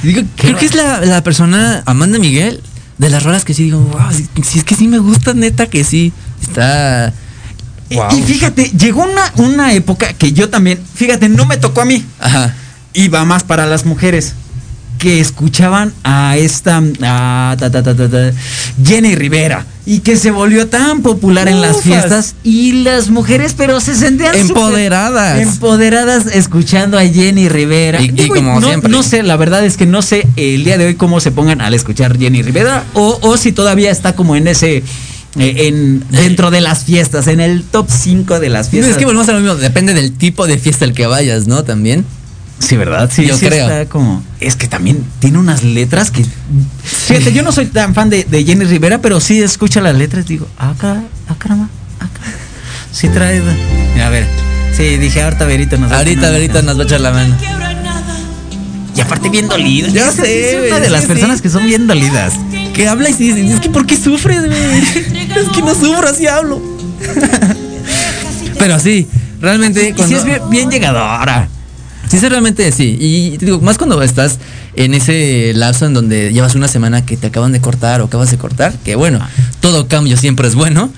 Digo, 0.02 0.22
creo 0.36 0.56
que 0.56 0.66
es 0.66 0.74
la, 0.74 1.00
la 1.00 1.22
persona, 1.22 1.82
Amanda 1.86 2.18
Miguel, 2.18 2.62
de 2.98 3.10
las 3.10 3.22
rolas 3.22 3.44
que 3.44 3.54
sí 3.54 3.64
digo, 3.64 3.80
wow, 3.80 4.12
si, 4.12 4.28
si 4.42 4.58
es 4.58 4.64
que 4.64 4.74
sí 4.74 4.88
me 4.88 4.98
gusta, 4.98 5.34
neta 5.34 5.66
que 5.66 5.84
sí. 5.84 6.12
Está. 6.42 7.12
Wow. 7.90 8.18
Y 8.18 8.22
fíjate, 8.22 8.70
llegó 8.78 9.04
una, 9.04 9.32
una 9.36 9.72
época 9.72 10.12
que 10.14 10.32
yo 10.32 10.48
también, 10.48 10.80
fíjate, 10.94 11.28
no 11.28 11.46
me 11.46 11.56
tocó 11.56 11.82
a 11.82 11.84
mí. 11.84 12.04
Ajá. 12.20 12.54
Iba 12.94 13.24
más 13.24 13.44
para 13.44 13.66
las 13.66 13.84
mujeres 13.84 14.34
que 14.98 15.20
escuchaban 15.20 15.92
a 16.04 16.38
esta 16.38 16.78
a, 17.02 17.54
ta, 17.58 17.70
ta, 17.70 17.82
ta, 17.82 17.94
ta, 17.94 18.08
ta, 18.08 18.32
Jenny 18.82 19.14
Rivera 19.14 19.66
y 19.84 19.98
que 19.98 20.16
se 20.16 20.30
volvió 20.30 20.68
tan 20.68 21.02
popular 21.02 21.48
en 21.48 21.60
las 21.60 21.72
Ufas. 21.72 21.82
fiestas 21.84 22.34
y 22.42 22.72
las 22.82 23.10
mujeres 23.10 23.52
pero 23.54 23.78
se 23.82 23.94
sentían 23.94 24.34
Empoderadas. 24.34 25.38
empoderadas 25.42 26.24
escuchando 26.34 26.98
a 26.98 27.02
Jenny 27.04 27.50
Rivera 27.50 28.00
Y- 28.00 28.26
como 28.26 28.58
no, 28.58 28.66
siempre. 28.68 28.90
no 28.90 29.02
sé 29.02 29.22
la 29.22 29.36
verdad 29.36 29.66
es 29.66 29.76
que 29.76 29.84
no 29.84 30.00
sé 30.00 30.26
eh, 30.36 30.54
el 30.54 30.64
día 30.64 30.78
de 30.78 30.86
hoy 30.86 30.94
cómo 30.94 31.20
se 31.20 31.30
pongan 31.30 31.60
al 31.60 31.74
escuchar 31.74 32.18
Jenny 32.18 32.40
Rivera 32.40 32.84
o, 32.94 33.18
o 33.20 33.36
si 33.36 33.52
todavía 33.52 33.90
está 33.90 34.14
como 34.16 34.34
en 34.34 34.48
ese 34.48 34.82
eh, 35.38 35.68
en 35.68 36.04
dentro 36.10 36.50
de 36.50 36.60
las 36.60 36.84
fiestas 36.84 37.26
en 37.26 37.40
el 37.40 37.62
top 37.62 37.88
5 37.90 38.40
de 38.40 38.48
las 38.48 38.70
fiestas 38.70 38.92
Es 38.92 38.98
que 38.98 39.04
volvemos 39.04 39.28
a 39.28 39.32
lo 39.32 39.40
mismo, 39.40 39.54
depende 39.56 39.94
del 39.94 40.12
tipo 40.12 40.46
de 40.46 40.58
fiesta 40.58 40.84
al 40.84 40.92
que 40.92 41.06
vayas, 41.06 41.46
¿no? 41.46 41.64
También. 41.64 42.04
Sí, 42.58 42.76
¿verdad? 42.76 43.10
Sí, 43.12 43.26
Yo 43.26 43.36
sí 43.36 43.46
creo. 43.46 43.68
está 43.68 43.86
como. 43.90 44.22
Es 44.40 44.56
que 44.56 44.66
también 44.66 45.04
tiene 45.18 45.38
unas 45.38 45.62
letras 45.62 46.10
que. 46.10 46.24
Fíjate, 46.84 47.32
yo 47.32 47.42
no 47.42 47.52
soy 47.52 47.66
tan 47.66 47.94
fan 47.94 48.08
de, 48.08 48.24
de 48.24 48.44
Jenny 48.44 48.64
Rivera, 48.64 49.02
pero 49.02 49.20
sí 49.20 49.42
escucho 49.42 49.80
las 49.82 49.94
letras 49.94 50.24
y 50.26 50.28
digo, 50.28 50.48
ah, 50.58 50.74
cara, 50.78 51.02
ah, 51.28 51.34
caramba, 51.38 51.68
ah, 52.00 52.08
caramba. 52.12 52.38
Sí 52.92 53.08
trae. 53.08 53.42
A 54.02 54.08
ver. 54.08 54.26
Sí, 54.74 54.96
dije, 54.96 55.22
ahorita 55.22 55.44
Verito 55.44 55.76
nos 55.76 55.90
va 55.90 55.96
a 55.96 55.98
Ahorita, 55.98 56.30
una 56.30 56.62
nos 56.62 56.78
va 56.78 56.82
a 56.82 56.84
echar 56.84 57.00
la 57.00 57.10
mano. 57.10 57.36
Y 58.94 59.00
aparte 59.00 59.28
bien 59.28 59.48
dolido. 59.48 59.88
Ya 59.88 60.08
Esa 60.08 60.22
sé, 60.22 60.66
Es 60.66 60.70
una 60.70 60.80
de 60.80 60.88
las 60.90 61.02
sí, 61.02 61.08
personas 61.08 61.36
sí. 61.38 61.42
que 61.42 61.50
son 61.50 61.66
bien 61.66 61.86
dolidas. 61.86 62.34
Que 62.76 62.86
habla 62.86 63.08
y 63.08 63.14
sí, 63.14 63.32
dice, 63.32 63.54
es 63.54 63.60
que 63.60 63.70
¿por 63.70 63.86
qué 63.86 63.96
sufres? 63.96 64.38
Es 64.44 65.48
que 65.54 65.62
no 65.62 65.74
sufro, 65.74 66.08
así 66.08 66.26
hablo. 66.26 66.60
Pero 68.58 68.78
sí, 68.78 69.08
realmente 69.40 69.82
Y 69.82 69.86
sí 69.86 69.92
cuando... 69.92 70.16
es 70.18 70.24
bien, 70.24 70.40
bien 70.50 70.70
llegadora. 70.70 71.48
Sí, 72.08 72.18
sí, 72.18 72.28
realmente 72.28 72.70
sí. 72.72 72.96
Y 73.00 73.38
te 73.38 73.46
digo, 73.46 73.60
más 73.60 73.78
cuando 73.78 74.00
estás 74.02 74.38
en 74.74 74.94
ese 74.94 75.52
lapso 75.54 75.86
en 75.86 75.94
donde 75.94 76.32
llevas 76.32 76.54
una 76.54 76.68
semana 76.68 77.04
que 77.04 77.16
te 77.16 77.28
acaban 77.28 77.52
de 77.52 77.60
cortar 77.60 78.00
o 78.02 78.04
acabas 78.04 78.30
de 78.30 78.38
cortar, 78.38 78.74
que 78.84 78.94
bueno, 78.94 79.26
todo 79.60 79.88
cambio 79.88 80.16
siempre 80.16 80.46
es 80.46 80.54
bueno. 80.54 80.90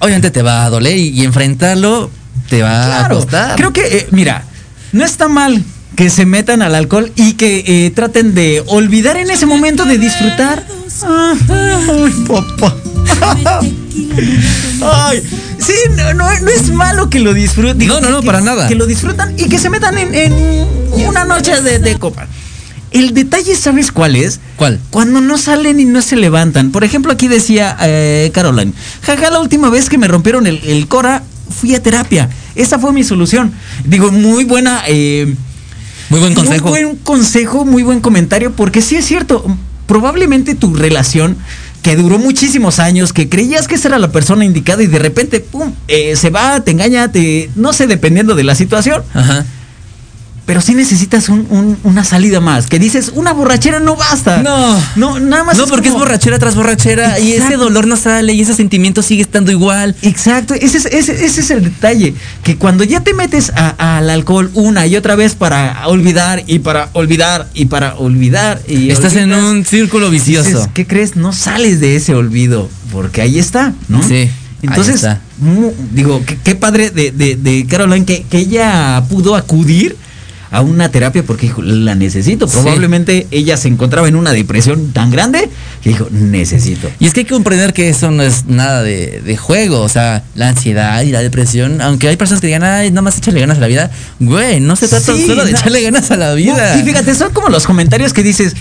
Obviamente 0.00 0.30
te 0.30 0.42
va 0.42 0.64
a 0.64 0.70
doler 0.70 0.96
y, 0.96 1.08
y 1.10 1.24
enfrentarlo 1.24 2.10
te 2.50 2.62
va 2.62 3.04
a 3.04 3.08
costar. 3.08 3.56
creo 3.56 3.72
que, 3.72 3.82
eh, 3.82 4.08
mira, 4.10 4.42
no 4.92 5.04
está 5.04 5.28
mal 5.28 5.62
que 5.96 6.10
se 6.10 6.26
metan 6.26 6.62
al 6.62 6.74
alcohol 6.74 7.12
y 7.14 7.34
que 7.34 7.64
eh, 7.66 7.90
traten 7.90 8.34
de 8.34 8.62
olvidar 8.66 9.16
en 9.16 9.30
ese 9.30 9.46
momento 9.46 9.84
de 9.84 9.98
disfrutar. 9.98 10.66
Ay, 11.02 12.24
papá. 12.26 12.76
Ay, 14.82 15.22
sí, 15.58 15.72
no, 15.96 16.14
no, 16.14 16.40
no 16.40 16.48
es 16.50 16.70
malo 16.70 17.10
que 17.10 17.20
lo 17.20 17.34
disfruten. 17.34 17.86
No, 17.86 18.00
no, 18.00 18.10
no, 18.10 18.20
que- 18.20 18.26
para 18.26 18.40
nada. 18.40 18.68
Que 18.68 18.74
lo 18.74 18.86
disfrutan 18.86 19.34
y 19.38 19.48
que 19.48 19.58
se 19.58 19.70
metan 19.70 19.96
en, 19.98 20.14
en 20.14 20.66
una 21.06 21.24
noche 21.24 21.60
de, 21.62 21.78
de 21.78 21.98
copa. 21.98 22.26
El 22.90 23.14
detalle, 23.14 23.54
¿sabes 23.54 23.92
cuál 23.92 24.16
es? 24.16 24.40
¿Cuál? 24.56 24.80
Cuando 24.90 25.20
no 25.20 25.38
salen 25.38 25.78
y 25.78 25.84
no 25.84 26.02
se 26.02 26.16
levantan. 26.16 26.72
Por 26.72 26.82
ejemplo, 26.82 27.12
aquí 27.12 27.28
decía 27.28 27.76
eh, 27.82 28.30
Caroline, 28.34 28.72
jaja, 29.02 29.30
la 29.30 29.38
última 29.40 29.70
vez 29.70 29.88
que 29.88 29.96
me 29.96 30.08
rompieron 30.08 30.46
el, 30.48 30.60
el 30.64 30.88
cora, 30.88 31.22
fui 31.60 31.74
a 31.74 31.82
terapia. 31.82 32.28
Esa 32.56 32.78
fue 32.80 32.92
mi 32.92 33.04
solución. 33.04 33.52
Digo, 33.84 34.10
muy 34.10 34.42
buena... 34.44 34.82
eh, 34.88 35.32
Muy 36.08 36.18
buen 36.18 36.34
consejo. 36.34 36.68
Muy 36.68 36.82
buen 36.82 36.96
consejo, 36.96 37.64
muy 37.64 37.82
buen 37.84 38.00
comentario, 38.00 38.52
porque 38.52 38.82
sí 38.82 38.96
es 38.96 39.04
cierto, 39.04 39.44
probablemente 39.90 40.54
tu 40.54 40.72
relación 40.72 41.36
que 41.82 41.96
duró 41.96 42.16
muchísimos 42.16 42.78
años, 42.78 43.12
que 43.12 43.28
creías 43.28 43.66
que 43.66 43.74
esa 43.74 43.88
era 43.88 43.98
la 43.98 44.12
persona 44.12 44.44
indicada 44.44 44.84
y 44.84 44.86
de 44.86 45.00
repente, 45.00 45.40
pum, 45.40 45.72
eh, 45.88 46.14
se 46.14 46.30
va, 46.30 46.60
te 46.60 46.70
engaña, 46.70 47.10
te, 47.10 47.50
no 47.56 47.72
sé, 47.72 47.88
dependiendo 47.88 48.36
de 48.36 48.44
la 48.44 48.54
situación, 48.54 49.02
Ajá. 49.12 49.44
Pero 50.50 50.60
sí 50.60 50.74
necesitas 50.74 51.28
un- 51.28 51.46
un- 51.48 51.78
una 51.84 52.02
salida 52.02 52.40
más, 52.40 52.66
que 52.66 52.80
dices, 52.80 53.12
una 53.14 53.32
borrachera 53.32 53.78
no 53.78 53.94
basta. 53.94 54.42
No. 54.42 54.82
no, 54.96 55.20
nada 55.20 55.44
más. 55.44 55.56
No, 55.56 55.68
porque 55.68 55.90
como- 55.90 56.02
es 56.02 56.08
borrachera 56.08 56.40
tras 56.40 56.56
borrachera 56.56 57.20
y 57.20 57.34
ese 57.34 57.54
dolor 57.56 57.86
no 57.86 57.94
sale 57.96 58.32
y 58.32 58.40
ese 58.40 58.54
sentimiento 58.54 59.00
sigue 59.00 59.22
estando 59.22 59.52
igual. 59.52 59.94
Exacto, 60.02 60.54
ese 60.54 60.78
es, 60.78 60.86
ese, 60.86 61.24
ese 61.24 61.40
es 61.42 61.50
el 61.52 61.62
detalle, 61.62 62.14
que 62.42 62.56
cuando 62.56 62.82
ya 62.82 62.98
te 62.98 63.14
metes 63.14 63.52
al 63.54 64.10
alcohol 64.10 64.50
una 64.54 64.88
y 64.88 64.96
otra 64.96 65.14
vez 65.14 65.36
para 65.36 65.86
olvidar 65.86 66.42
y 66.48 66.58
para 66.58 66.88
olvidar 66.94 67.46
y 67.54 67.66
para 67.66 67.94
olvidar 67.94 68.60
y 68.66 68.90
Estás 68.90 69.14
en 69.14 69.32
un 69.32 69.64
círculo 69.64 70.10
vicioso. 70.10 70.48
dices, 70.48 70.68
¿qué 70.74 70.84
crees? 70.84 71.14
No 71.14 71.32
sales 71.32 71.78
de 71.78 71.94
ese 71.94 72.12
olvido, 72.12 72.68
porque 72.90 73.22
ahí 73.22 73.38
está, 73.38 73.72
¿no? 73.88 74.02
Sí, 74.02 74.28
Entonces, 74.62 75.06
digo, 75.92 76.24
qué, 76.26 76.36
qué 76.42 76.56
padre 76.56 76.90
de, 76.90 77.12
de, 77.12 77.36
de 77.36 77.66
Caroline 77.66 78.04
que, 78.04 78.24
que 78.24 78.38
ella 78.38 79.00
pudo 79.08 79.36
acudir 79.36 79.96
a 80.52 80.62
una 80.62 80.90
terapia 80.90 81.22
porque 81.22 81.46
dijo, 81.46 81.62
la 81.62 81.94
necesito. 81.94 82.48
Sí. 82.48 82.54
Probablemente 82.60 83.26
ella 83.30 83.56
se 83.56 83.68
encontraba 83.68 84.08
en 84.08 84.16
una 84.16 84.32
depresión 84.32 84.92
tan 84.92 85.10
grande 85.10 85.48
que 85.82 85.90
dijo, 85.90 86.08
necesito. 86.10 86.90
Y 86.98 87.06
es 87.06 87.12
que 87.14 87.20
hay 87.20 87.24
que 87.26 87.34
comprender 87.34 87.72
que 87.72 87.88
eso 87.88 88.10
no 88.10 88.22
es 88.22 88.46
nada 88.46 88.82
de, 88.82 89.20
de 89.24 89.36
juego, 89.36 89.80
o 89.80 89.88
sea, 89.88 90.24
la 90.34 90.48
ansiedad 90.48 91.02
y 91.02 91.10
la 91.12 91.20
depresión, 91.20 91.80
aunque 91.80 92.08
hay 92.08 92.16
personas 92.16 92.40
que 92.40 92.48
digan, 92.48 92.64
ay, 92.64 92.90
nada 92.90 93.02
más 93.02 93.16
échale 93.18 93.40
ganas 93.40 93.58
a 93.58 93.60
la 93.60 93.66
vida, 93.68 93.90
güey, 94.18 94.60
no 94.60 94.74
se 94.76 94.88
trata 94.88 95.14
Sí, 95.14 95.26
solo 95.26 95.44
de 95.44 95.52
echarle 95.52 95.82
ganas 95.82 96.10
a 96.10 96.16
la 96.16 96.34
vida. 96.34 96.74
No, 96.74 96.80
y 96.80 96.84
fíjate, 96.84 97.14
son 97.14 97.32
como 97.32 97.48
los 97.48 97.66
comentarios 97.66 98.12
que 98.12 98.22
dices, 98.22 98.54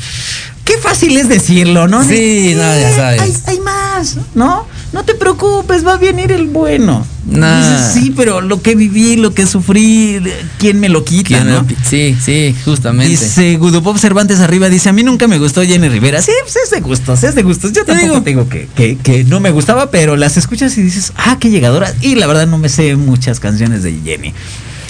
qué 0.66 0.78
fácil 0.78 1.18
es 1.18 1.28
decirlo, 1.28 1.88
¿no? 1.88 2.04
Sí, 2.04 2.50
De, 2.50 2.56
no, 2.56 2.62
ya 2.62 2.90
"Eh, 2.92 2.96
sabes. 2.96 3.22
Hay, 3.22 3.34
hay 3.48 3.60
más, 3.62 4.18
¿no? 4.36 4.68
No 4.92 5.04
te 5.06 5.14
preocupes, 5.14 5.86
va 5.86 5.94
a 5.94 5.98
venir 5.98 6.32
el 6.32 6.48
bueno. 6.48 7.06
Nah. 7.28 7.60
Dices, 7.60 7.92
sí, 7.94 8.14
pero 8.16 8.42
lo 8.42 8.60
que 8.62 8.74
viví, 8.74 9.18
lo 9.18 9.36
que 9.36 9.46
sufrí, 9.46 10.20
¿quién 10.58 10.80
me 10.80 10.90
lo 10.90 11.06
quita, 11.06 11.28
¿Quién 11.28 11.46
me- 11.46 11.52
no? 11.52 11.66
Sí, 11.88 12.18
sí, 12.20 12.56
justamente. 12.66 13.08
Dice 13.10 13.58
Gudupop 13.58 13.98
Cervantes 13.98 14.40
arriba, 14.40 14.68
dice, 14.68 14.90
a 14.90 14.94
mí 14.94 15.04
nunca 15.04 15.28
me 15.28 15.38
gustó 15.38 15.62
Jenny 15.64 15.90
Rivera. 15.90 16.24
Sí, 16.24 16.32
pues 16.42 16.56
es 16.56 16.72
de 16.72 16.80
gustos, 16.82 17.24
es 17.24 17.36
de 17.36 17.44
gustos. 17.44 17.72
Yo 17.72 17.86
tampoco 17.86 18.24
tengo 18.24 18.50
que, 18.50 18.68
que, 18.76 18.98
que 18.98 19.24
no 19.26 19.40
me 19.40 19.52
gustaba, 19.52 19.92
pero 19.92 20.16
las 20.16 20.38
escuchas 20.38 20.76
y 20.80 20.82
dices, 20.82 21.14
ah, 21.18 21.38
qué 21.40 21.52
llegadora. 21.52 21.94
Y 22.02 22.16
la 22.16 22.26
verdad 22.26 22.48
no 22.48 22.58
me 22.58 22.70
sé 22.70 22.96
muchas 22.96 23.40
canciones 23.40 23.84
de 23.84 23.94
Jenny. 24.04 24.34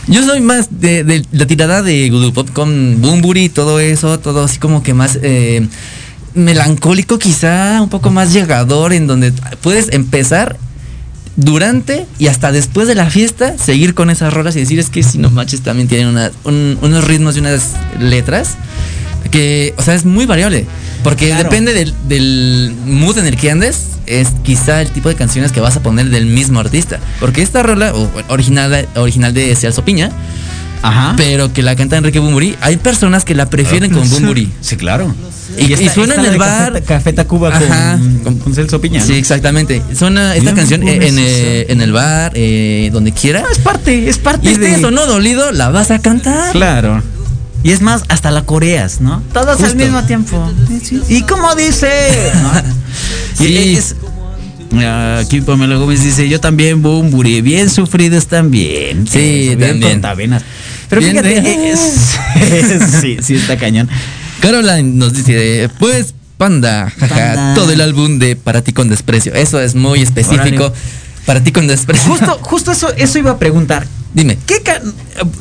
Yo 0.08 0.24
soy 0.24 0.40
más 0.40 0.70
de, 0.80 1.04
de 1.04 1.26
la 1.34 1.46
tirada 1.46 1.84
de 1.84 2.10
Voodoo 2.10 2.32
Pop 2.34 2.50
con 2.52 3.02
Bumburi 3.02 3.44
y 3.44 3.50
todo 3.50 3.80
eso, 3.82 4.18
todo 4.18 4.46
así 4.46 4.58
como 4.60 4.82
que 4.82 4.94
más 4.94 5.20
eh, 5.22 5.68
melancólico 6.40 7.20
quizá, 7.20 7.82
un 7.82 7.90
poco 7.90 8.10
más 8.10 8.34
llegador, 8.34 8.94
en 8.94 9.08
donde 9.08 9.32
puedes 9.62 9.90
empezar 9.92 10.58
durante 11.36 12.06
y 12.18 12.28
hasta 12.28 12.52
después 12.52 12.88
de 12.88 12.96
la 12.96 13.10
fiesta, 13.10 13.58
seguir 13.58 13.94
con 13.94 14.10
esas 14.10 14.34
rolas 14.34 14.56
y 14.56 14.60
decir 14.60 14.80
es 14.80 14.90
que 14.90 15.04
si 15.04 15.18
no 15.20 15.30
manches 15.30 15.62
también 15.62 15.88
tienen 15.88 16.08
una- 16.08 16.32
un- 16.44 16.78
unos 16.82 17.06
ritmos 17.06 17.38
y 17.38 17.40
unas 17.40 17.74
letras 18.00 18.56
que, 19.32 19.74
o 19.78 19.82
sea, 19.82 19.94
es 19.96 20.06
muy 20.06 20.26
variable. 20.26 20.66
Porque 21.04 21.28
Claro. 21.28 21.44
depende 21.44 21.74
del, 21.74 21.94
del 22.10 22.76
mood 22.86 23.18
en 23.20 23.26
el 23.28 23.38
que 23.38 23.52
andes, 23.52 23.84
es 24.06 24.30
quizá 24.44 24.82
el 24.82 24.90
tipo 24.90 25.08
de 25.08 25.16
canciones 25.16 25.52
que 25.52 25.62
vas 25.62 25.78
a 25.78 25.84
poner 25.84 26.10
del 26.10 26.26
mismo 26.26 26.60
artista. 26.60 27.00
Porque 27.22 27.42
esta 27.42 27.64
rola, 27.64 27.94
o, 27.94 28.10
original, 28.30 28.88
original 28.96 29.34
de 29.34 29.56
Celso 29.56 29.86
Piña, 29.86 30.10
Ajá. 30.82 31.14
pero 31.18 31.52
que 31.52 31.62
la 31.62 31.76
canta 31.76 31.98
Enrique 31.98 32.20
Bumburi, 32.20 32.56
hay 32.62 32.78
personas 32.78 33.26
que 33.26 33.36
la 33.36 33.50
prefieren 33.50 33.92
con 33.92 34.10
Bumburi. 34.12 34.52
Sí, 34.62 34.78
claro. 34.78 35.14
Y- 35.58 35.74
y 35.74 35.90
suena 35.90 36.16
en 36.16 36.26
el 36.26 36.38
bar. 36.38 36.72
Café, 36.74 36.86
Café 36.86 37.14
Tacuba 37.14 37.52
con, 37.52 37.64
Ajá. 37.72 38.00
con, 38.24 38.38
con 38.38 38.54
Celso 38.54 38.80
Piña. 38.80 39.02
Sí, 39.04 39.14
exactamente. 39.14 39.82
Suena 39.98 40.36
esta 40.36 40.54
canción 40.54 40.82
pones 40.82 41.04
en, 41.04 41.20
eh, 41.20 41.62
esa. 41.64 41.72
en 41.74 41.82
el 41.82 41.92
bar, 41.92 42.32
eh, 42.36 42.90
donde 42.94 43.12
quiera. 43.12 43.42
No, 43.42 43.50
es 43.50 43.58
parte, 43.60 44.08
es 44.10 44.18
parte 44.20 44.52
Y 44.52 44.56
de 44.58 44.70
estés 44.70 44.84
o 44.86 44.92
no 44.92 45.06
dolido, 45.08 45.52
la 45.52 45.70
vas 45.70 45.90
a 45.92 46.00
cantar. 46.00 46.52
Claro. 46.52 47.02
Y 47.64 47.72
es 47.72 47.82
más, 47.82 48.04
hasta 48.08 48.32
la 48.32 48.44
coreas, 48.44 49.02
¿no? 49.02 49.22
Todos 49.34 49.58
Justo. 49.58 49.66
al 49.66 49.76
mismo 49.76 50.02
tiempo. 50.04 50.50
¿Y 51.10 51.24
cómo 51.24 51.56
dice? 51.56 51.90
Y 53.40 53.74
es- 53.76 53.96
Aquí 55.20 55.42
Pamela 55.42 55.78
Gómez 55.78 56.04
dice, 56.04 56.30
yo 56.30 56.40
también, 56.40 56.84
Bumburi, 56.84 57.42
bien 57.42 57.72
sufridos 57.72 58.28
también. 58.28 59.08
Sí, 59.08 59.56
bien 59.56 59.60
también. 59.80 59.94
cortavenas. 59.94 60.44
Pero 60.90 61.02
Bien 61.02 61.12
fíjate, 61.12 61.72
es- 61.72 63.02
sí, 63.02 63.18
sí 63.22 63.36
está 63.36 63.58
cañón. 63.58 63.88
Caroline 64.42 64.84
nos 64.96 65.14
dice, 65.14 65.70
pues 65.80 66.14
Panda, 66.38 66.90
jaja, 66.98 67.16
Panda. 67.16 67.54
todo 67.56 67.72
el 67.72 67.82
álbum 67.82 68.18
de 68.18 68.36
Para 68.38 68.62
ti 68.62 68.72
con 68.74 68.88
desprecio. 68.90 69.34
Eso 69.34 69.60
es 69.60 69.76
muy 69.76 70.02
específico. 70.02 70.72
Para 71.26 71.44
ti 71.44 71.52
con 71.52 71.68
desprecio. 71.68 72.10
Justo, 72.10 72.40
justo 72.42 72.72
eso, 72.72 72.94
eso 72.96 73.20
iba 73.20 73.32
a 73.32 73.38
preguntar. 73.38 73.86
Dime. 74.14 74.38
¿Qué 74.48 74.62
can- 74.62 74.82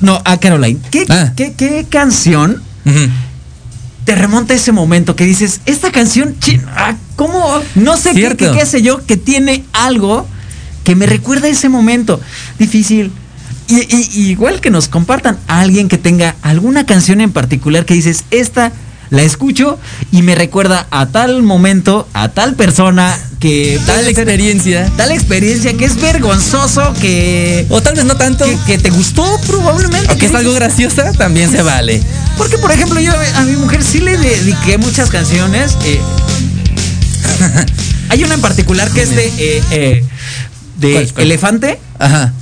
no, 0.01 0.21
a 0.25 0.37
Caroline, 0.39 0.79
¿qué, 0.91 1.07
Ah. 1.09 1.33
qué, 1.37 1.53
qué 1.57 1.87
canción 1.89 2.63
te 4.05 4.15
remonta 4.15 4.55
a 4.55 4.57
ese 4.57 4.73
momento 4.73 5.15
que 5.17 5.25
dices, 5.25 5.61
esta 5.67 5.93
canción, 5.93 6.35
ah, 6.75 6.95
¿cómo? 7.17 7.61
No 7.75 7.97
sé 7.99 8.13
qué, 8.15 8.35
qué, 8.37 8.51
qué 8.53 8.67
sé 8.67 8.81
yo, 8.83 9.05
que 9.07 9.17
tiene 9.19 9.65
algo 9.73 10.27
que 10.83 10.97
me 10.97 11.07
recuerda 11.07 11.47
a 11.47 11.51
ese 11.51 11.69
momento. 11.69 12.19
Difícil. 12.59 13.13
Y, 13.69 14.29
igual 14.31 14.61
que 14.61 14.71
nos 14.71 14.89
compartan 14.89 15.39
a 15.47 15.61
alguien 15.61 15.89
que 15.89 15.99
tenga 15.99 16.35
alguna 16.43 16.87
canción 16.87 17.21
en 17.21 17.33
particular 17.33 17.85
que 17.85 17.95
dices, 17.95 18.25
esta 18.31 18.73
la 19.11 19.23
escucho 19.23 19.79
y 20.11 20.23
me 20.23 20.35
recuerda 20.35 20.87
a 20.91 21.07
tal 21.07 21.43
momento, 21.43 22.07
a 22.13 22.29
tal 22.29 22.55
persona 22.55 23.17
que 23.41 23.81
Tal 23.87 24.07
experiencia. 24.09 24.91
tal 24.97 25.13
experiencia 25.13 25.73
que 25.75 25.85
es 25.85 26.01
vergonzoso, 26.01 26.93
que, 27.01 27.67
O 27.71 27.81
tal 27.83 27.95
vez 27.95 28.05
no 28.05 28.17
tanto. 28.17 28.45
que, 28.45 28.59
que 28.67 28.79
te 28.79 28.91
gustó 28.91 29.25
probablemente. 29.47 30.09
Aunque 30.11 30.27
es 30.27 30.35
algo 30.35 30.53
graciosa, 30.55 31.13
también 31.13 31.51
se 31.51 31.63
vale. 31.63 32.03
Porque, 32.37 32.59
por 32.59 32.71
ejemplo, 32.73 33.01
yo 33.01 33.13
a 33.37 33.43
mi 33.45 33.57
mujer 33.57 33.83
sí 33.83 34.01
le 34.01 34.17
dediqué 34.17 34.77
muchas 34.79 35.09
canciones. 35.11 35.77
eh, 35.85 36.01
hay 38.09 38.25
una 38.25 38.35
en 38.35 38.41
particular 38.41 38.91
que 38.91 39.03
es 39.03 39.11
de, 39.15 39.27
eh, 39.27 39.63
eh, 39.71 40.05
de 40.79 40.93
¿Cuál, 40.93 41.13
cuál? 41.13 41.27
Elefante, 41.27 41.79
Ajá. 41.99 42.33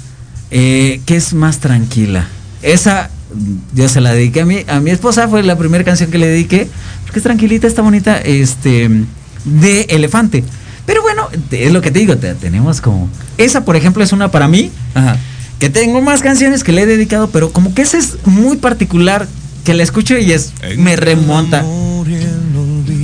Eh, 0.58 1.00
que 1.04 1.16
es 1.16 1.34
más 1.34 1.58
tranquila. 1.58 2.26
Esa 2.62 3.10
mm, 3.34 3.76
yo 3.76 3.88
se 3.90 4.00
la 4.00 4.14
dediqué 4.14 4.40
a 4.40 4.46
mi, 4.46 4.64
a 4.66 4.80
mi 4.80 4.90
esposa, 4.90 5.28
fue 5.28 5.42
la 5.42 5.58
primera 5.58 5.84
canción 5.84 6.10
que 6.10 6.16
le 6.16 6.26
dediqué, 6.28 6.66
porque 7.04 7.18
es 7.18 7.22
tranquilita, 7.22 7.66
está 7.66 7.82
bonita, 7.82 8.16
este, 8.18 8.88
de 9.44 9.82
Elefante. 9.90 10.42
Pero 10.86 11.02
bueno, 11.02 11.28
es 11.50 11.72
lo 11.72 11.82
que 11.82 11.90
te 11.90 11.98
digo, 11.98 12.16
te- 12.16 12.34
tenemos 12.36 12.80
como... 12.80 13.10
Esa, 13.36 13.66
por 13.66 13.76
ejemplo, 13.76 14.02
es 14.02 14.12
una 14.12 14.30
para 14.30 14.48
mí, 14.48 14.70
Ajá. 14.94 15.18
que 15.58 15.68
tengo 15.68 16.00
más 16.00 16.22
canciones 16.22 16.64
que 16.64 16.72
le 16.72 16.82
he 16.82 16.86
dedicado, 16.86 17.28
pero 17.30 17.52
como 17.52 17.74
que 17.74 17.82
esa 17.82 17.98
es 17.98 18.16
muy 18.24 18.56
particular, 18.56 19.26
que 19.64 19.74
la 19.74 19.82
escucho 19.82 20.16
y 20.16 20.32
es, 20.32 20.52
me 20.78 20.96
remonta. 20.96 21.64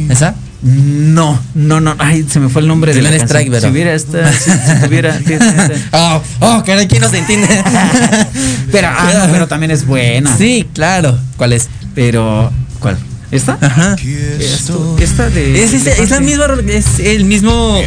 ¿Esa? 0.09 0.37
No, 0.63 1.41
no, 1.55 1.81
no, 1.81 1.97
ay, 1.99 2.25
se 2.31 2.39
me 2.39 2.49
fue 2.49 2.63
el 2.63 2.69
nombre 2.69 2.95
de 2.95 3.03
la 3.03 3.09
canción. 3.11 3.29
strike, 3.29 3.51
pero- 3.51 3.63
Si 3.63 3.67
hubiera 3.73 3.95
esta, 3.95 4.33
si, 4.33 4.51
si 4.51 4.85
tuviera, 4.85 5.19
sí, 5.19 5.25
sí, 5.27 5.75
sí. 5.75 5.83
Oh, 5.93 6.23
oh, 6.41 6.63
caray, 6.65 6.87
¿quién 6.87 7.03
no 7.03 7.09
se 7.11 7.19
entiende? 7.19 7.49
pero, 8.73 8.89
ah, 8.89 9.13
no, 9.27 9.33
pero 9.33 9.49
también 9.49 9.71
es 9.73 9.85
buena. 9.87 10.37
Sí, 10.37 10.67
claro. 10.73 11.19
¿Cuál 11.37 11.53
es? 11.55 11.69
Pero, 11.95 12.53
¿cuál? 12.79 12.97
¿Esta? 13.33 13.57
Ajá. 13.61 13.97
Esto, 14.39 14.95
¿Qué 14.99 15.05
está 15.05 15.29
de? 15.31 15.65
Es, 15.65 15.73
es, 15.73 15.87
es 15.87 16.11
la 16.11 16.21
misma, 16.21 16.45
es 16.69 16.99
el 17.01 17.25
mismo 17.25 17.83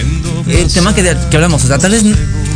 eh, 0.47 0.67
tema 0.73 0.93
que, 0.95 1.03
de- 1.03 1.15
que 1.29 1.37
hablamos. 1.37 1.63
O 1.63 1.67
sea, 1.67 1.77
tal 1.77 1.91
vez 1.91 2.03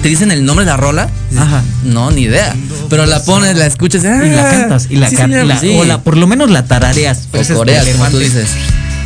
te 0.02 0.10
dicen 0.10 0.32
el 0.32 0.44
nombre 0.44 0.66
de 0.66 0.72
la 0.72 0.78
rola. 0.78 1.08
Ajá. 1.38 1.62
No, 1.84 2.10
ni 2.10 2.24
idea. 2.24 2.56
Pero 2.90 3.06
la 3.06 3.24
pones, 3.24 3.56
la 3.56 3.68
escuchas 3.68 4.04
Y 4.04 4.08
la 4.08 4.50
cantas, 4.50 4.88
y 4.90 4.96
la, 4.96 5.08
sí, 5.10 5.16
can- 5.16 5.30
señor, 5.30 5.46
la- 5.46 5.60
sí. 5.60 5.78
o 5.78 5.86
la- 5.86 6.02
por 6.02 6.18
lo 6.18 6.26
menos 6.26 6.50
la 6.50 6.66
tarareas. 6.66 7.28
O 7.32 7.38
Ese 7.38 7.54
es 7.54 7.58
coreas, 7.60 7.86
de 7.86 7.92
como 7.94 8.06
tú 8.10 8.18
dices. 8.18 8.48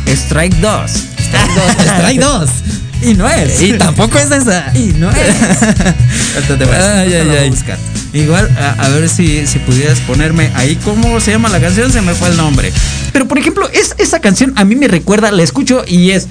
Strike 0.06 0.56
2. 0.56 0.90
Strike 1.80 2.20
dos. 2.20 2.50
Y 3.02 3.14
no 3.14 3.28
es. 3.28 3.60
Y 3.60 3.72
tampoco 3.74 4.18
es 4.18 4.30
esa. 4.30 4.70
Y 4.74 4.94
no 4.98 5.10
es. 5.10 5.16
A- 6.80 7.00
Ay. 7.40 7.50
Igual, 8.12 8.48
a, 8.58 8.84
a 8.84 8.88
ver 8.90 9.08
si, 9.08 9.46
si 9.46 9.58
pudieras 9.58 9.98
ponerme 10.00 10.50
ahí 10.54 10.76
cómo 10.76 11.18
se 11.20 11.32
llama 11.32 11.48
la 11.48 11.60
canción, 11.60 11.90
se 11.92 12.00
me 12.00 12.14
fue 12.14 12.28
el 12.28 12.36
nombre. 12.36 12.72
Pero 13.12 13.26
por 13.26 13.38
ejemplo, 13.38 13.68
es, 13.70 13.94
esa 13.98 14.20
canción 14.20 14.52
a 14.56 14.64
mí 14.64 14.76
me 14.76 14.86
recuerda, 14.88 15.30
la 15.32 15.42
escucho 15.42 15.84
y 15.86 16.10
es. 16.12 16.28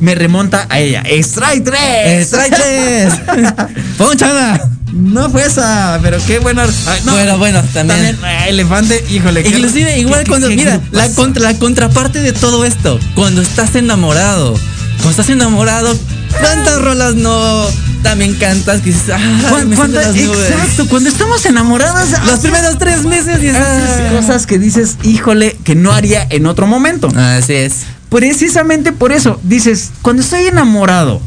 Me 0.00 0.14
remonta 0.14 0.66
a 0.68 0.78
ella. 0.78 1.02
Strike 1.06 1.64
3. 1.64 2.26
Strike 2.26 2.54
tres. 2.54 3.12
Ponchada. 3.98 4.70
No 4.92 5.28
fue 5.30 5.44
esa, 5.44 5.98
pero 6.02 6.18
qué 6.26 6.38
buena. 6.38 6.64
Ay, 6.86 7.00
no. 7.04 7.12
Bueno, 7.12 7.38
bueno, 7.38 7.62
también. 7.74 8.16
ah, 8.22 8.48
elefante, 8.48 9.04
híjole. 9.10 9.42
qué- 9.42 9.50
Inclusive, 9.50 9.98
igual 9.98 10.24
qué- 10.24 10.28
cuando, 10.30 10.48
qué 10.48 10.56
mira, 10.56 10.80
la, 10.90 11.08
contra, 11.10 11.52
la 11.52 11.58
contraparte 11.58 12.20
de 12.22 12.32
todo 12.32 12.64
esto, 12.64 12.98
cuando 13.14 13.42
estás 13.42 13.74
enamorado, 13.74 14.54
cuando 14.96 15.10
estás 15.10 15.28
enamorado, 15.28 15.94
¿cuántas 16.40 16.80
rolas 16.80 17.14
no 17.14 17.66
también 18.02 18.34
cantas 18.36 18.80
que 18.80 18.90
dices, 18.90 19.10
ah, 19.12 19.18
Cuan- 19.50 19.68
me 19.68 19.76
cuando- 19.76 20.00
siento 20.00 20.30
las 20.30 20.38
nubes"? 20.38 20.50
exacto, 20.50 20.88
cuando 20.88 21.08
estamos 21.10 21.44
enamorados. 21.44 22.08
Los 22.24 22.40
primeros 22.40 22.78
tres 22.78 23.02
meses 23.04 23.42
y 23.42 23.48
haces 23.48 23.60
ah. 23.60 24.08
cosas 24.12 24.46
que 24.46 24.58
dices, 24.58 24.96
híjole, 25.02 25.56
que 25.64 25.74
no 25.74 25.92
haría 25.92 26.26
en 26.30 26.46
otro 26.46 26.66
momento. 26.66 27.08
Así 27.16 27.52
es. 27.54 27.74
Precisamente 28.08 28.92
por 28.92 29.12
eso, 29.12 29.40
dices, 29.42 29.90
cuando 30.02 30.22
estoy 30.22 30.46
enamorado, 30.46 31.20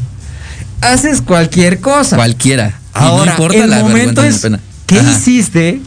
haces 0.80 1.20
cualquier 1.20 1.80
cosa. 1.80 2.16
Cualquiera. 2.16 2.68
Y 2.94 2.98
Ahora, 2.98 3.24
no 3.26 3.30
importa 3.32 3.64
el 3.64 3.70
la 3.70 3.80
momento 3.80 4.24
es, 4.24 4.36
la 4.36 4.40
pena. 4.40 4.60
¿qué 4.86 4.98
Ajá. 4.98 5.10
hiciste 5.12 5.80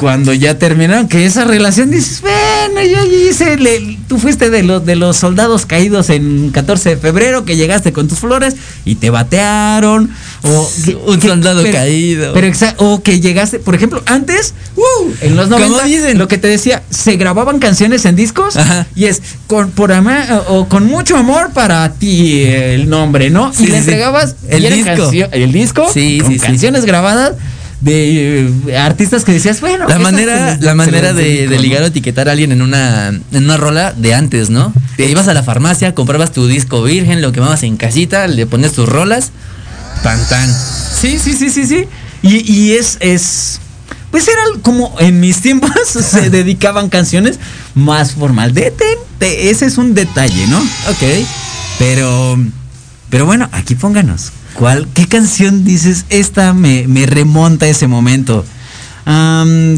cuando 0.00 0.32
ya 0.32 0.58
terminaron? 0.58 1.06
Que 1.08 1.26
esa 1.26 1.44
relación 1.44 1.90
dices, 1.90 2.20
bueno, 2.22 2.80
yo 2.82 3.04
hice, 3.04 3.56
le- 3.58 3.98
tú 4.08 4.18
fuiste 4.18 4.50
de 4.50 4.62
los, 4.62 4.84
de 4.84 4.96
los 4.96 5.16
soldados 5.16 5.66
caídos 5.66 6.10
en 6.10 6.50
14 6.50 6.90
de 6.90 6.96
febrero, 6.96 7.44
que 7.44 7.56
llegaste 7.56 7.92
con 7.92 8.08
tus 8.08 8.18
flores 8.18 8.56
y 8.84 8.96
te 8.96 9.10
batearon. 9.10 10.10
O 10.42 10.70
que- 10.84 10.96
Un 10.96 11.20
que- 11.20 11.28
soldado 11.28 11.62
pero- 11.62 11.74
caído. 11.76 12.32
Pero 12.32 12.50
o 12.78 13.02
que 13.02 13.20
llegaste, 13.20 13.58
por 13.58 13.74
ejemplo, 13.74 14.02
antes, 14.06 14.54
¡uh! 14.76 15.10
en 15.20 15.36
los 15.36 15.48
90, 15.48 15.84
dicen? 15.84 16.18
lo 16.18 16.26
que 16.28 16.38
te 16.38 16.48
decía, 16.48 16.82
se 16.90 17.16
grababan 17.16 17.58
canciones 17.58 18.04
en 18.06 18.16
discos 18.16 18.56
Ajá. 18.56 18.86
y 18.96 19.04
es 19.04 19.20
con 19.46 19.70
por 19.70 19.92
ama- 19.92 20.42
o 20.48 20.66
con 20.68 20.86
mucho 20.86 21.16
amor 21.16 21.50
para 21.52 21.92
ti 21.92 22.42
el 22.42 22.88
nombre, 22.88 23.28
¿no? 23.30 23.52
Sí, 23.52 23.64
y 23.64 23.66
le 23.66 23.72
sí, 23.74 23.78
entregabas 23.80 24.36
El 24.48 24.62
disco. 24.72 25.10
el 25.32 25.52
disco 25.52 25.90
Sí, 25.92 26.18
con 26.22 26.32
sí, 26.32 26.38
sí. 26.38 26.46
canciones 26.46 26.84
grabadas 26.86 27.32
de 27.80 28.50
eh, 28.66 28.76
artistas 28.78 29.24
que 29.24 29.32
decías, 29.32 29.60
bueno, 29.60 29.88
La 29.88 29.98
manera, 29.98 30.58
la 30.60 30.74
manera 30.74 31.12
de, 31.12 31.46
ligar 31.58 31.82
o 31.82 31.86
etiquetar 31.86 32.28
a 32.28 32.32
alguien 32.32 32.52
en 32.52 32.62
una, 32.62 33.08
en 33.08 33.44
una 33.44 33.56
rola 33.56 33.92
de 33.92 34.14
antes, 34.14 34.50
¿no? 34.50 34.72
Te 34.96 35.08
ibas 35.08 35.28
a 35.28 35.34
la 35.34 35.42
farmacia, 35.42 35.94
comprabas 35.94 36.32
tu 36.32 36.46
disco 36.46 36.82
virgen, 36.82 37.22
lo 37.22 37.32
quemabas 37.32 37.62
en 37.62 37.76
casita, 37.76 38.26
le 38.26 38.46
pones 38.46 38.72
tus 38.72 38.88
rolas, 38.88 39.30
tan 40.02 40.18
tan. 40.28 40.54
Sí, 41.00 41.18
sí, 41.18 41.32
sí, 41.32 41.50
sí, 41.50 41.66
sí. 41.66 41.86
Y, 42.22 42.52
y 42.52 42.72
es, 42.72 42.98
es. 43.00 43.60
Pues 44.10 44.26
era 44.28 44.42
como 44.62 44.94
en 44.98 45.20
mis 45.20 45.40
tiempos 45.40 45.70
se 45.86 46.30
dedicaban 46.30 46.90
canciones 46.90 47.38
más 47.74 48.12
formal. 48.12 48.52
Detente, 48.52 49.50
ese 49.50 49.66
es 49.66 49.78
un 49.78 49.94
detalle, 49.94 50.46
¿no? 50.48 50.60
Ok. 50.60 51.26
Pero. 51.78 52.38
Pero 53.08 53.26
bueno, 53.26 53.48
aquí 53.52 53.74
pónganos. 53.74 54.32
¿Cuál? 54.54 54.88
¿Qué 54.94 55.06
canción 55.06 55.64
dices? 55.64 56.06
Esta 56.10 56.52
me, 56.52 56.86
me 56.86 57.06
remonta 57.06 57.66
a 57.66 57.68
ese 57.68 57.86
momento. 57.86 58.44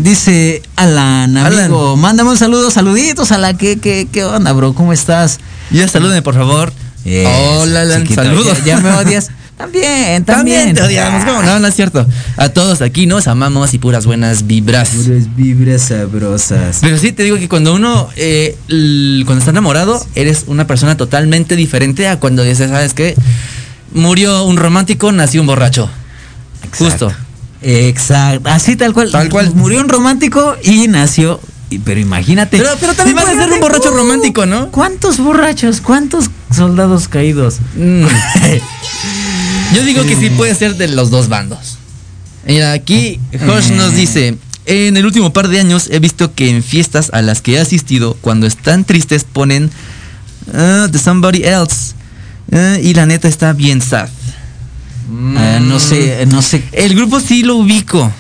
Dice 0.01 0.63
Alan, 0.77 1.37
amigo, 1.39 1.97
mándame 1.97 2.31
un 2.31 2.37
saludo, 2.37 2.71
saluditos 2.71 3.33
a 3.33 3.39
la 3.39 3.57
que, 3.57 3.79
que, 3.79 4.07
¿qué 4.11 4.25
onda, 4.25 4.53
bro? 4.53 4.75
¿Cómo 4.75 4.93
estás? 4.93 5.39
Ya 5.71 5.89
salúdeme, 5.89 6.21
por 6.23 6.35
favor. 6.35 6.73
Yes, 7.05 7.29
Hola, 7.61 7.83
Alan, 7.83 8.03
chiquito, 8.03 8.23
saludos. 8.23 8.59
Ya, 8.59 8.77
ya 8.77 8.81
me 8.81 8.91
odias. 8.91 9.31
También, 9.57 10.25
también. 10.25 10.25
También 10.75 10.75
te 10.75 10.83
odiamos, 10.83 11.25
¿cómo 11.25 11.43
no? 11.43 11.59
No 11.61 11.67
es 11.67 11.75
cierto. 11.75 12.07
A 12.37 12.49
todos 12.51 12.83
aquí 12.83 13.07
nos 13.07 13.27
amamos 13.27 13.73
y 13.75 13.79
puras 13.79 14.07
buenas 14.07 14.47
vibras. 14.47 14.91
Puras 14.91 15.35
vibras 15.35 15.83
sabrosas. 15.83 16.79
Pero 16.81 16.99
sí, 16.99 17.13
te 17.13 17.23
digo 17.23 17.37
que 17.39 17.49
cuando 17.49 17.75
uno, 17.75 18.09
eh, 18.17 18.57
cuando 19.25 19.39
está 19.39 19.51
enamorado, 19.51 20.05
eres 20.15 20.45
una 20.47 20.67
persona 20.67 20.97
totalmente 20.97 21.57
diferente 21.57 22.09
a 22.09 22.19
cuando 22.19 22.43
dices, 22.43 22.71
¿sabes 22.71 22.93
qué? 22.93 23.15
Murió 23.95 24.45
un 24.45 24.57
romántico, 24.57 25.13
nació 25.13 25.41
un 25.41 25.47
borracho. 25.47 25.91
Justo. 26.79 27.13
Exacto. 27.61 28.49
Así 28.51 28.77
tal 28.77 28.93
cual. 28.93 29.11
Tal 29.11 29.29
cual. 29.29 29.55
Murió 29.55 29.81
un 29.81 29.89
romántico 29.89 30.57
y 30.63 30.89
nació. 30.89 31.41
Pero 31.85 32.01
imagínate. 32.01 32.59
Pero, 32.59 32.71
pero 32.81 32.95
también 32.95 33.17
puede 33.17 33.37
ser 33.37 33.53
un 33.53 33.61
borracho 33.61 33.93
uh, 33.93 33.97
romántico, 33.97 34.47
¿no? 34.47 34.71
¿Cuántos 34.71 35.19
borrachos? 35.19 35.81
¿Cuántos 35.81 36.31
soldados 36.55 37.09
caídos? 37.09 37.59
Mm. 37.77 38.05
Yo 39.75 39.83
digo 39.85 40.05
que 40.05 40.17
sí 40.17 40.29
puede 40.31 40.55
ser 40.55 40.77
de 40.77 40.89
los 40.89 41.11
dos 41.11 41.29
bandos. 41.29 41.79
Mira, 42.45 42.73
aquí 42.73 43.21
Josh 43.47 43.71
nos 43.71 43.95
dice, 43.95 44.37
en 44.67 44.97
el 44.97 45.07
último 45.07 45.33
par 45.33 45.49
de 45.49 45.61
años 45.61 45.89
he 45.91 45.99
visto 45.99 46.35
que 46.35 46.51
en 46.51 46.63
fiestas 46.63 47.11
a 47.13 47.23
las 47.23 47.41
que 47.41 47.55
he 47.55 47.61
asistido, 47.61 48.17
cuando 48.21 48.47
están 48.47 48.85
tristes 48.85 49.25
ponen 49.25 49.71
ah, 50.53 50.89
The 50.91 50.99
Somebody 50.99 51.45
Else. 51.45 51.95
Ah, 52.53 52.77
y 52.83 52.95
la 52.95 53.07
neta 53.07 53.29
está 53.29 53.53
bien 53.53 53.81
sad. 53.81 54.09
Ah, 55.37 55.59
no 55.61 55.79
sé, 55.81 56.27
no 56.27 56.43
sé. 56.43 56.63
El 56.73 56.95
grupo 56.95 57.21
sí 57.21 57.43
lo 57.43 57.57
ubico. 57.57 58.11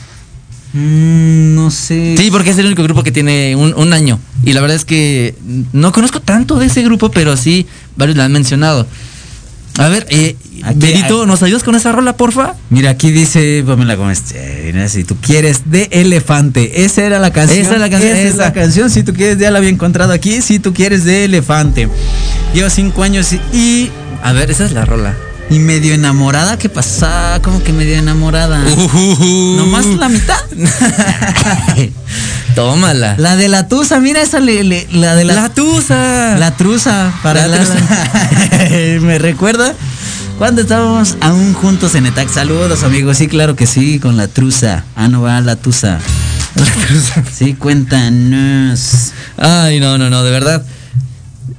Mm, 0.73 1.55
no 1.55 1.71
sé. 1.71 2.15
Sí, 2.19 2.31
porque 2.31 2.51
es 2.51 2.59
el 2.59 2.67
único 2.67 2.83
grupo 2.83 3.03
que 3.03 3.13
tiene 3.13 3.55
un, 3.57 3.75
un 3.75 3.93
año. 3.93 4.19
Y 4.45 4.53
la 4.55 4.61
verdad 4.61 4.77
es 4.77 4.85
que 4.85 5.35
no 5.73 5.93
conozco 5.93 6.21
tanto 6.21 6.59
de 6.59 6.67
ese 6.67 6.83
grupo, 6.83 7.11
pero 7.11 7.37
sí, 7.37 7.67
varios 7.97 8.17
la 8.17 8.25
han 8.25 8.33
mencionado. 8.33 8.87
A 9.79 9.89
ver, 9.89 10.07
eh, 10.11 10.37
Aquí- 10.65 10.79
Benito, 10.79 11.25
¿nos 11.27 11.43
ayudas 11.43 11.63
con 11.63 11.75
esa 11.75 11.93
rola, 11.93 12.17
porfa? 12.17 12.55
Mira, 12.69 12.91
aquí 12.91 13.11
dice 13.11 13.65
Pamela 13.67 13.95
Gómez, 13.95 14.23
eh, 14.35 14.87
si 14.89 15.03
tú 15.05 15.17
quieres 15.17 15.71
de 15.71 15.89
elefante. 15.93 16.85
Esa 16.85 17.03
era 17.05 17.19
la 17.19 17.33
canción. 17.33 17.61
Esa 17.61 17.75
es 17.75 17.81
la 17.81 17.89
canción, 17.91 18.13
Esa 18.17 18.29
es 18.29 18.37
la 18.37 18.53
canción. 18.53 18.91
Si 18.91 19.03
tú 19.03 19.15
quieres, 19.15 19.39
ya 19.39 19.51
la 19.51 19.59
había 19.59 19.71
encontrado 19.71 20.13
aquí. 20.13 20.43
Si 20.43 20.59
tú 20.59 20.75
quieres 20.75 21.05
de 21.05 21.25
elefante. 21.25 21.89
Llevo 22.55 22.69
cinco 22.69 23.03
años 23.03 23.33
y 23.55 23.91
A 24.23 24.33
ver, 24.33 24.51
esa 24.51 24.65
es 24.65 24.73
la 24.73 24.85
rola. 24.85 25.15
Y 25.51 25.59
medio 25.59 25.93
enamorada, 25.93 26.57
¿qué 26.59 26.69
pasa? 26.69 27.39
¿Cómo 27.43 27.63
que 27.63 27.73
medio 27.73 27.97
enamorada? 27.97 28.63
Uh. 28.65 29.57
¿Nomás 29.57 29.85
la 29.87 30.09
mitad? 30.09 30.39
Tómala. 32.55 33.17
La 33.19 33.37
de 33.37 33.49
la 33.49 33.69
tusa, 33.69 33.99
mira 34.01 34.21
esa, 34.23 34.41
le- 34.41 34.65
le- 34.65 34.87
la 34.93 35.15
de 35.15 35.25
la... 35.25 35.35
La 35.35 35.49
tusa. 35.49 36.37
La 36.39 36.53
truza, 36.57 37.13
para 37.23 37.47
La 37.49 37.59
la 37.59 37.65
truza. 37.65 37.81
Me 39.01 39.19
recuerda 39.19 39.75
cuando 40.39 40.63
estábamos 40.63 41.17
aún 41.21 41.55
juntos 41.55 41.95
en 41.95 42.07
ETAC. 42.07 42.29
Saludos, 42.29 42.83
amigos. 42.85 43.19
Sí, 43.19 43.29
claro 43.29 43.57
que 43.57 43.67
sí, 43.67 43.99
con 43.99 44.17
la 44.17 44.29
truza. 44.29 44.85
Ah, 44.97 45.09
no 45.09 45.23
va 45.23 45.41
la 45.41 45.57
tusa. 45.57 45.99
La 46.55 46.87
truza. 46.87 47.23
Sí, 47.35 47.55
cuéntanos. 47.55 49.13
Ay, 49.39 49.81
no, 49.81 49.97
no, 49.97 50.11
no, 50.11 50.23
de 50.23 50.31
verdad. 50.31 50.63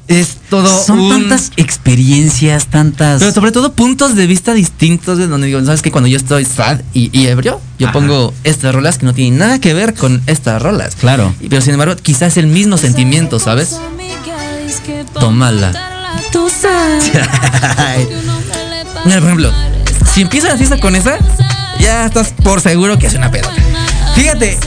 Es 0.10 0.36
todo 0.50 0.84
Son 0.84 1.00
un- 1.00 1.10
tantas 1.10 1.52
experiencias, 1.56 2.68
tantas. 2.68 3.20
Pero 3.20 3.32
sobre 3.34 3.52
todo 3.54 3.72
puntos 3.74 4.16
de 4.16 4.28
vista 4.28 4.54
distintos 4.54 5.18
de 5.18 5.28
donde 5.28 5.48
digo, 5.48 5.64
¿sabes 5.64 5.82
que 5.82 5.92
Cuando 5.92 6.08
yo 6.10 6.18
estoy 6.18 6.44
sad 6.46 6.82
y, 6.94 7.10
y 7.18 7.28
ebrio, 7.28 7.62
yo 7.80 7.88
Ajá. 7.88 7.94
pongo 7.94 8.34
estas 8.44 8.76
rolas 8.76 8.98
que 8.98 9.06
no 9.06 9.14
tienen 9.14 9.40
nada 9.40 9.60
que 9.60 9.74
ver 9.74 9.94
con 9.94 10.22
estas 10.28 10.62
rolas. 10.62 10.96
Claro. 10.96 11.34
Y- 11.40 11.48
Pero 11.48 11.62
sin 11.62 11.74
embargo, 11.74 11.96
quizás 11.96 12.36
el 12.38 12.48
mismo 12.48 12.78
sentimiento, 12.78 13.40
¿sabes? 13.40 13.78
Tómala. 15.20 15.72
Mira, 19.06 19.20
por 19.20 19.26
ejemplo, 19.26 19.52
si 20.14 20.22
empieza 20.22 20.48
la 20.50 20.58
fiesta 20.58 20.80
con 20.80 20.96
esa, 20.96 21.18
ya 21.80 22.06
estás 22.06 22.34
por 22.44 22.62
seguro 22.62 22.98
que 22.98 23.08
es 23.08 23.14
una 23.16 23.30
pedota. 23.32 23.54
Fíjate, 24.16 24.58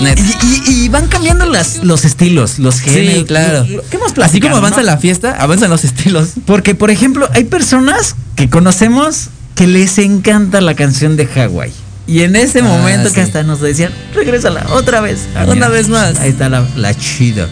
Neta. 0.00 0.22
y, 0.22 0.46
y- 0.70 0.84
y 0.84 0.88
van 0.88 1.08
cambiando 1.08 1.44
las, 1.46 1.82
los 1.82 2.04
estilos, 2.04 2.58
los 2.58 2.80
géneros. 2.80 3.18
Sí, 3.20 3.24
claro. 3.24 3.64
Que 3.66 3.96
hemos 3.96 4.16
Así 4.22 4.40
como 4.40 4.56
avanza 4.56 4.80
¿no? 4.80 4.86
la 4.86 4.96
fiesta, 4.98 5.36
avanzan 5.38 5.70
los 5.70 5.84
estilos. 5.84 6.30
Porque, 6.46 6.74
por 6.74 6.90
ejemplo, 6.90 7.28
hay 7.34 7.44
personas 7.44 8.14
que 8.36 8.48
conocemos 8.48 9.28
que 9.56 9.66
les 9.66 9.98
encanta 9.98 10.60
la 10.60 10.74
canción 10.74 11.16
de 11.16 11.26
Hawái. 11.26 11.72
Y 12.06 12.20
en 12.22 12.36
ese 12.36 12.60
Ah, 12.60 12.62
momento 12.62 13.12
que 13.12 13.20
hasta 13.20 13.42
nos 13.42 13.60
decían, 13.60 13.92
regrésala 14.14 14.66
otra 14.70 15.00
vez. 15.00 15.26
Ah, 15.34 15.42
Una 15.44 15.54
mira, 15.54 15.68
vez 15.68 15.88
más. 15.88 16.16
Ahí 16.20 16.30
está 16.30 16.48
la, 16.48 16.64
la 16.76 16.94
chida. 16.94 17.48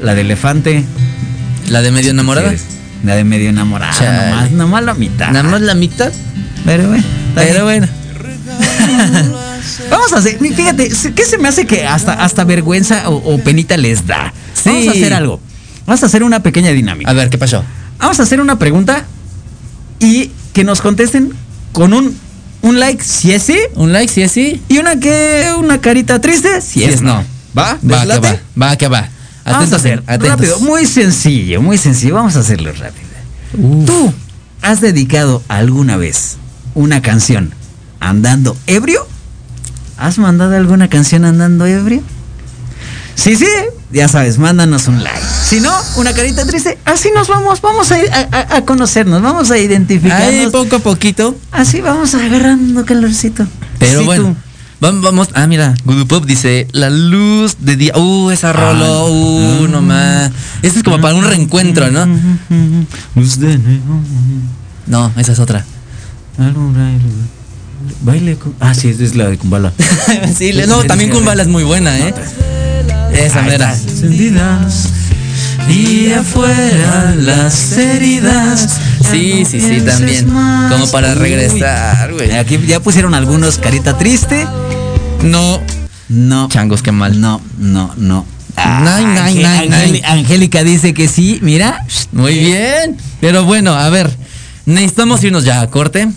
La 0.00 0.14
de 0.14 0.20
elefante. 0.20 0.84
La 1.68 1.82
de 1.82 1.90
medio 1.92 2.10
enamorada. 2.10 2.52
La 3.04 3.16
de 3.16 3.24
medio 3.24 3.48
enamorada. 3.48 3.92
Chale. 3.92 4.30
Nomás, 4.30 4.50
nomás 4.52 4.84
la 4.84 4.94
mitad. 4.94 5.30
Nada 5.32 5.42
más 5.48 5.60
la 5.62 5.74
mitad. 5.74 6.12
Pero 6.64 6.88
bueno. 6.88 7.04
Pero 7.34 7.66
bien. 7.66 7.88
bueno. 7.88 9.40
Vamos 9.90 10.12
a 10.12 10.18
hacer, 10.18 10.38
fíjate, 10.38 10.90
¿qué 11.14 11.24
se 11.24 11.38
me 11.38 11.48
hace 11.48 11.66
que 11.66 11.86
hasta, 11.86 12.12
hasta 12.14 12.44
vergüenza 12.44 13.08
o, 13.10 13.16
o 13.34 13.38
penita 13.42 13.76
les 13.76 14.06
da? 14.06 14.32
Vamos 14.64 14.88
a 14.88 14.92
Sí. 14.92 14.98
hacer 14.98 15.14
algo. 15.14 15.40
Vamos 15.86 16.02
a 16.02 16.06
hacer 16.06 16.22
una 16.22 16.42
pequeña 16.42 16.70
dinámica. 16.70 17.10
A 17.10 17.14
ver, 17.14 17.30
¿qué 17.30 17.38
pasó? 17.38 17.64
Vamos 17.98 18.20
a 18.20 18.22
hacer 18.22 18.40
una 18.40 18.58
pregunta 18.58 19.04
y 19.98 20.30
que 20.52 20.64
nos 20.64 20.80
contesten 20.80 21.32
con 21.72 21.92
un, 21.92 22.16
un 22.62 22.78
like 22.80 23.02
si 23.02 23.32
es 23.32 23.42
sí 23.44 23.58
Un 23.74 23.92
like, 23.92 24.12
si 24.12 24.22
es 24.22 24.32
sí. 24.32 24.60
y 24.68 24.78
una 24.78 24.98
que 24.98 25.48
una 25.58 25.80
carita 25.80 26.20
triste 26.20 26.60
si, 26.60 26.84
es, 26.84 27.00
no. 27.02 27.24
¿Va? 27.56 27.78
Va, 27.88 28.00
que 28.02 28.06
¿Les 28.06 28.20
va. 28.22 28.36
Va, 28.60 28.76
que 28.76 28.88
va. 28.88 29.00
Vamos 29.00 29.10
a 29.44 29.50
Atentos, 29.58 29.78
hacer 29.80 30.02
atentos. 30.06 30.28
rápido, 30.28 30.60
muy 30.60 30.86
sencillo, 30.86 31.62
muy 31.62 31.78
sencillo. 31.78 32.14
Vamos 32.14 32.36
a 32.36 32.40
hacerlo 32.40 32.70
rápido. 32.72 33.08
Uf. 33.58 33.86
¿Tú 33.86 34.12
has 34.62 34.80
dedicado 34.80 35.42
alguna 35.48 35.96
vez 35.96 36.36
una 36.74 37.02
canción 37.02 37.52
andando 37.98 38.56
ebrio? 38.66 39.06
¿Has 40.00 40.18
mandado 40.18 40.56
alguna 40.56 40.88
canción 40.88 41.24
andando 41.24 41.66
ebrio? 41.66 42.02
Sí, 43.14 43.36
sí, 43.36 43.46
ya 43.92 44.08
sabes, 44.08 44.38
mándanos 44.38 44.88
un 44.88 45.02
like. 45.04 45.20
Si 45.44 45.60
no, 45.60 45.72
una 45.96 46.14
carita 46.14 46.46
triste, 46.46 46.78
así 46.86 47.10
nos 47.14 47.28
vamos, 47.28 47.60
vamos 47.60 47.92
a, 47.92 47.98
a, 48.56 48.64
conocernos, 48.64 49.20
vamos 49.20 49.50
a 49.50 49.54
Ahí 49.54 49.64
identificarnos. 49.64 50.52
poco 50.52 50.76
a 50.76 50.78
poquito. 50.78 51.36
Así 51.52 51.82
vamos 51.82 52.14
agarrando 52.14 52.86
calorcito. 52.86 53.46
Pero 53.78 54.00
Sí, 54.00 54.06
bueno. 54.06 54.24
tú. 54.24 54.36
Vamos, 54.80 55.02
vamos, 55.02 55.28
ah, 55.34 55.46
mira, 55.46 55.74
Google 55.84 56.06
Pop 56.06 56.24
dice 56.24 56.66
la 56.72 56.88
luz 56.88 57.56
de 57.60 57.76
día. 57.76 57.92
Uh, 57.98 58.30
esa 58.30 58.54
rolo, 58.54 59.08
uh, 59.08 59.68
no 59.68 59.82
más. 59.82 60.30
Esto 60.62 60.78
es 60.78 60.84
como 60.84 60.98
para 61.02 61.14
un 61.14 61.24
reencuentro, 61.24 61.90
¿no? 61.90 62.06
No, 64.86 65.12
esa 65.18 65.32
es 65.32 65.38
otra. 65.38 65.66
Baile 68.02 68.36
con. 68.36 68.54
Ah, 68.60 68.74
sí, 68.74 68.88
es 68.88 69.14
la 69.16 69.28
de 69.28 69.38
Kumbala. 69.38 69.72
sí, 70.36 70.52
no, 70.66 70.84
también 70.84 71.10
con 71.10 71.24
balas 71.24 71.48
muy 71.48 71.64
buena, 71.64 71.98
¿eh? 71.98 72.14
Esa 73.12 73.42
mera. 73.42 73.72
Encendidas. 73.72 74.88
Y 75.68 76.12
afuera 76.12 77.14
las 77.16 77.76
heridas. 77.76 78.78
Sí, 79.10 79.44
sí, 79.48 79.60
sí, 79.60 79.80
también. 79.80 80.26
Como 80.26 80.90
para 80.90 81.14
regresar, 81.14 82.12
güey. 82.12 82.32
Aquí 82.32 82.58
ya 82.66 82.80
pusieron 82.80 83.14
algunos 83.14 83.58
carita 83.58 83.96
triste. 83.98 84.46
No, 85.22 85.60
No. 86.08 86.48
changos, 86.48 86.82
qué 86.82 86.92
mal. 86.92 87.20
No, 87.20 87.40
no, 87.58 87.92
no. 87.96 88.26
Nine, 88.56 89.14
nine, 89.14 89.48
nine, 89.48 89.86
nine. 89.86 90.02
Angélica 90.06 90.64
dice 90.64 90.92
que 90.92 91.08
sí, 91.08 91.38
mira. 91.42 91.84
Muy 92.12 92.38
bien. 92.38 92.96
Pero 93.20 93.44
bueno, 93.44 93.74
a 93.74 93.88
ver, 93.90 94.10
necesitamos 94.66 95.22
irnos 95.24 95.44
ya 95.44 95.60
a 95.60 95.68
corte. 95.68 96.08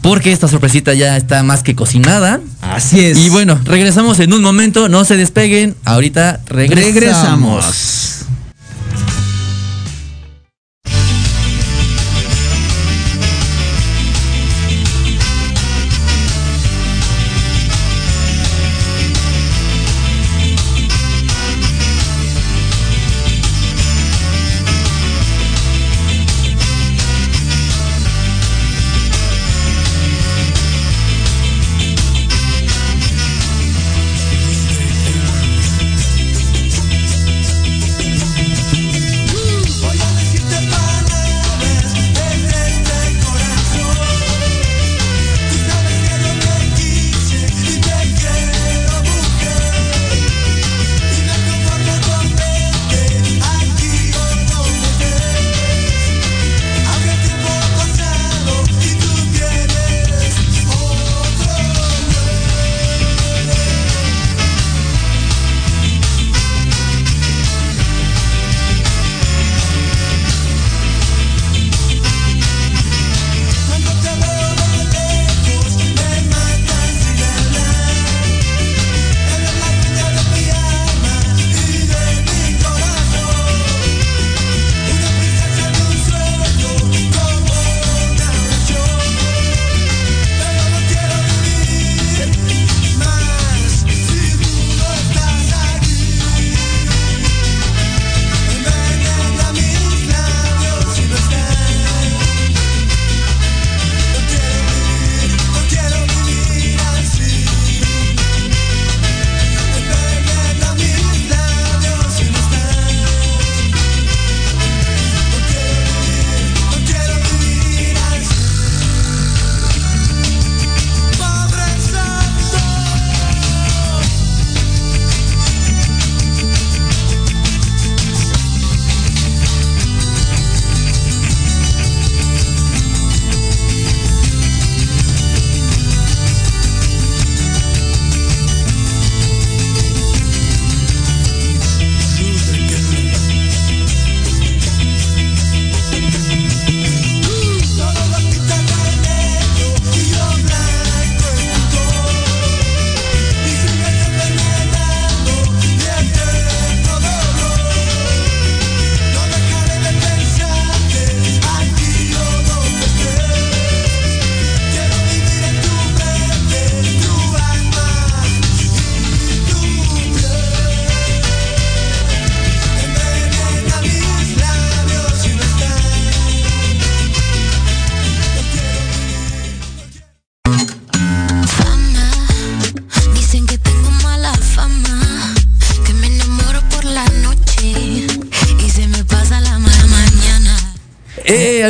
Porque 0.00 0.32
esta 0.32 0.48
sorpresita 0.48 0.94
ya 0.94 1.16
está 1.16 1.42
más 1.42 1.62
que 1.62 1.74
cocinada. 1.74 2.40
Así 2.62 3.00
es. 3.00 3.18
Y 3.18 3.28
bueno, 3.28 3.60
regresamos 3.64 4.18
en 4.20 4.32
un 4.32 4.42
momento. 4.42 4.88
No 4.88 5.04
se 5.04 5.16
despeguen. 5.16 5.74
Ahorita 5.84 6.40
regresamos. 6.46 6.94
regresamos. 6.94 8.19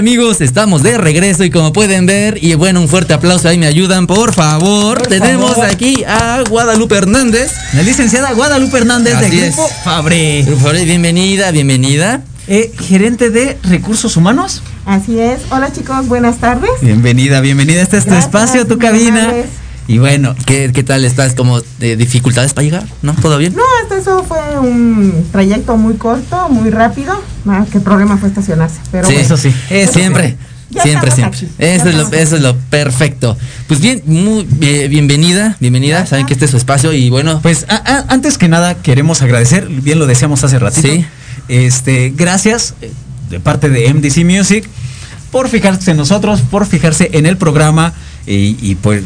Amigos, 0.00 0.40
estamos 0.40 0.82
de 0.82 0.96
regreso 0.96 1.44
y 1.44 1.50
como 1.50 1.74
pueden 1.74 2.06
ver, 2.06 2.42
y 2.42 2.54
bueno, 2.54 2.80
un 2.80 2.88
fuerte 2.88 3.12
aplauso 3.12 3.48
ahí, 3.48 3.58
me 3.58 3.66
ayudan, 3.66 4.06
por 4.06 4.32
favor. 4.32 4.96
Por 4.96 5.08
Tenemos 5.08 5.50
favor. 5.50 5.66
aquí 5.66 6.04
a 6.04 6.42
Guadalupe 6.48 6.96
Hernández. 6.96 7.52
La 7.74 7.82
licenciada 7.82 8.32
Guadalupe 8.32 8.78
Hernández 8.78 9.14
Así 9.14 9.36
de 9.36 9.48
es. 9.48 9.54
Grupo 9.54 9.68
Fabre. 9.84 10.42
Grupo 10.46 10.62
Fabre, 10.62 10.86
bienvenida, 10.86 11.50
bienvenida. 11.50 12.22
Eh, 12.48 12.72
gerente 12.80 13.28
de 13.28 13.58
Recursos 13.64 14.16
Humanos. 14.16 14.62
Así 14.86 15.20
es. 15.20 15.40
Hola 15.50 15.70
chicos, 15.70 16.08
buenas 16.08 16.38
tardes. 16.38 16.70
Bienvenida, 16.80 17.42
bienvenida. 17.42 17.82
Este 17.82 17.98
es 17.98 18.06
tu 18.06 18.14
espacio, 18.14 18.66
tu 18.66 18.78
cabina. 18.78 19.34
Y 19.90 19.98
bueno, 19.98 20.36
¿Qué, 20.46 20.70
qué 20.72 20.82
tal 20.84 21.04
estás? 21.04 21.34
¿Como 21.34 21.60
de 21.80 21.96
dificultades 21.96 22.54
para 22.54 22.64
llegar? 22.64 22.84
¿No? 23.02 23.12
¿Todo 23.14 23.38
bien? 23.38 23.54
No, 23.56 23.62
hasta 23.82 23.96
eso 23.96 24.22
fue 24.22 24.38
un 24.60 25.26
trayecto 25.32 25.76
muy 25.76 25.94
corto, 25.94 26.48
muy 26.48 26.70
rápido. 26.70 27.20
Ah, 27.46 27.66
qué 27.72 27.80
problema 27.80 28.16
fue 28.16 28.28
estacionarse. 28.28 28.76
Pero 28.92 29.08
sí, 29.08 29.14
bueno. 29.14 29.26
eso 29.26 29.36
sí. 29.36 29.52
Eh, 29.70 29.88
siempre. 29.92 30.36
Ya 30.70 30.82
siempre, 30.84 31.10
siempre. 31.10 31.48
Eso 31.58 31.88
es, 31.88 31.94
lo, 31.96 32.08
eso 32.12 32.36
es 32.36 32.42
lo 32.42 32.54
perfecto. 32.56 33.36
Pues 33.66 33.80
bien, 33.80 34.02
muy 34.06 34.46
eh, 34.60 34.86
bienvenida, 34.88 35.56
bienvenida. 35.58 36.06
Saben 36.06 36.26
que 36.26 36.34
este 36.34 36.44
es 36.44 36.52
su 36.52 36.56
espacio 36.56 36.92
y 36.92 37.10
bueno, 37.10 37.40
pues 37.42 37.66
a- 37.68 37.74
a- 37.74 38.04
antes 38.14 38.38
que 38.38 38.46
nada 38.46 38.76
queremos 38.76 39.22
agradecer, 39.22 39.66
bien 39.68 39.98
lo 39.98 40.06
decíamos 40.06 40.44
hace 40.44 40.60
ratito. 40.60 40.86
Sí. 40.86 41.04
Este, 41.48 42.10
gracias 42.14 42.74
eh, 42.80 42.92
de 43.30 43.40
parte 43.40 43.68
de 43.68 43.92
MDC 43.92 44.24
Music 44.24 44.68
por 45.32 45.48
fijarse 45.48 45.90
en 45.90 45.96
nosotros, 45.96 46.42
por 46.42 46.64
fijarse 46.66 47.10
en 47.14 47.26
el 47.26 47.36
programa 47.36 47.92
y, 48.26 48.56
y 48.60 48.74
por, 48.76 49.02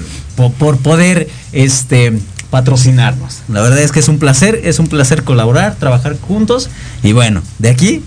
poder 0.78 1.28
este 1.52 2.12
patrocinarnos. 2.50 3.38
La 3.48 3.60
verdad 3.62 3.80
es 3.80 3.90
que 3.92 4.00
es 4.00 4.08
un 4.08 4.18
placer, 4.18 4.60
es 4.64 4.78
un 4.78 4.86
placer 4.86 5.24
colaborar, 5.24 5.74
trabajar 5.76 6.16
juntos 6.20 6.70
y 7.02 7.12
bueno, 7.12 7.42
de 7.58 7.68
aquí 7.70 8.02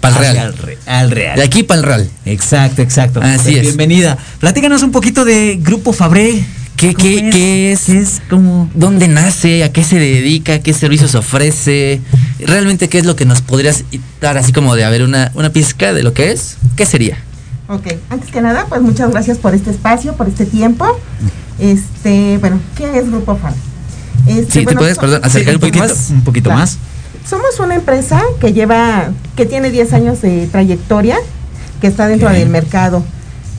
Pa'l 0.00 0.14
hacia 0.14 0.32
real. 0.32 0.46
Al, 0.46 0.56
re- 0.58 0.78
al 0.86 1.10
real. 1.10 1.36
de 1.36 1.42
aquí 1.42 1.62
para 1.62 1.80
el 1.80 1.86
real. 1.86 2.10
Exacto, 2.24 2.80
exacto. 2.80 3.20
Así 3.22 3.56
es. 3.56 3.62
Bienvenida. 3.62 4.16
Platícanos 4.38 4.82
un 4.82 4.90
poquito 4.92 5.24
de 5.26 5.58
Grupo 5.62 5.92
Fabré. 5.92 6.42
¿Qué, 6.76 6.94
¿Cómo 6.94 7.04
qué, 7.04 7.28
qué 7.30 7.72
es? 7.72 7.80
¿Qué 7.84 7.98
es? 7.98 8.22
¿Cómo? 8.30 8.70
¿Dónde 8.74 9.06
nace? 9.06 9.62
¿A 9.64 9.70
qué 9.70 9.84
se 9.84 9.98
dedica? 9.98 10.60
¿Qué 10.60 10.72
servicios 10.72 11.14
ofrece? 11.14 12.00
¿Realmente 12.38 12.88
qué 12.88 12.98
es 12.98 13.04
lo 13.04 13.16
que 13.16 13.26
nos 13.26 13.42
podrías 13.42 13.84
dar 14.22 14.38
así 14.38 14.52
como 14.52 14.74
de 14.74 14.84
haber 14.84 15.02
una, 15.02 15.30
una 15.34 15.52
pizca 15.52 15.92
de 15.92 16.02
lo 16.02 16.14
que 16.14 16.32
es? 16.32 16.56
¿Qué 16.76 16.86
sería? 16.86 17.18
Ok, 17.70 17.86
antes 18.10 18.30
que 18.32 18.40
nada, 18.40 18.66
pues 18.68 18.82
muchas 18.82 19.12
gracias 19.12 19.38
por 19.38 19.54
este 19.54 19.70
espacio, 19.70 20.14
por 20.14 20.26
este 20.26 20.44
tiempo. 20.44 20.84
Este, 21.60 22.36
bueno, 22.38 22.58
¿qué 22.76 22.98
es 22.98 23.08
Grupo 23.08 23.36
FAN? 23.36 23.54
Este, 24.26 24.60
Sí, 24.60 24.66
¿te 24.66 24.74
puedes, 24.74 24.96
so- 24.96 25.02
perdón, 25.02 25.20
acercar 25.24 25.54
un 25.54 25.60
poquito 25.60 25.78
más? 25.78 26.10
Un 26.10 26.24
poquito 26.24 26.44
Claro. 26.50 26.60
más. 26.60 26.78
Somos 27.28 27.60
una 27.60 27.76
empresa 27.76 28.20
que 28.40 28.52
lleva, 28.52 29.10
que 29.36 29.46
tiene 29.46 29.70
10 29.70 29.92
años 29.92 30.20
de 30.20 30.48
trayectoria, 30.48 31.16
que 31.80 31.86
está 31.86 32.08
dentro 32.08 32.28
del 32.30 32.48
mercado. 32.48 33.04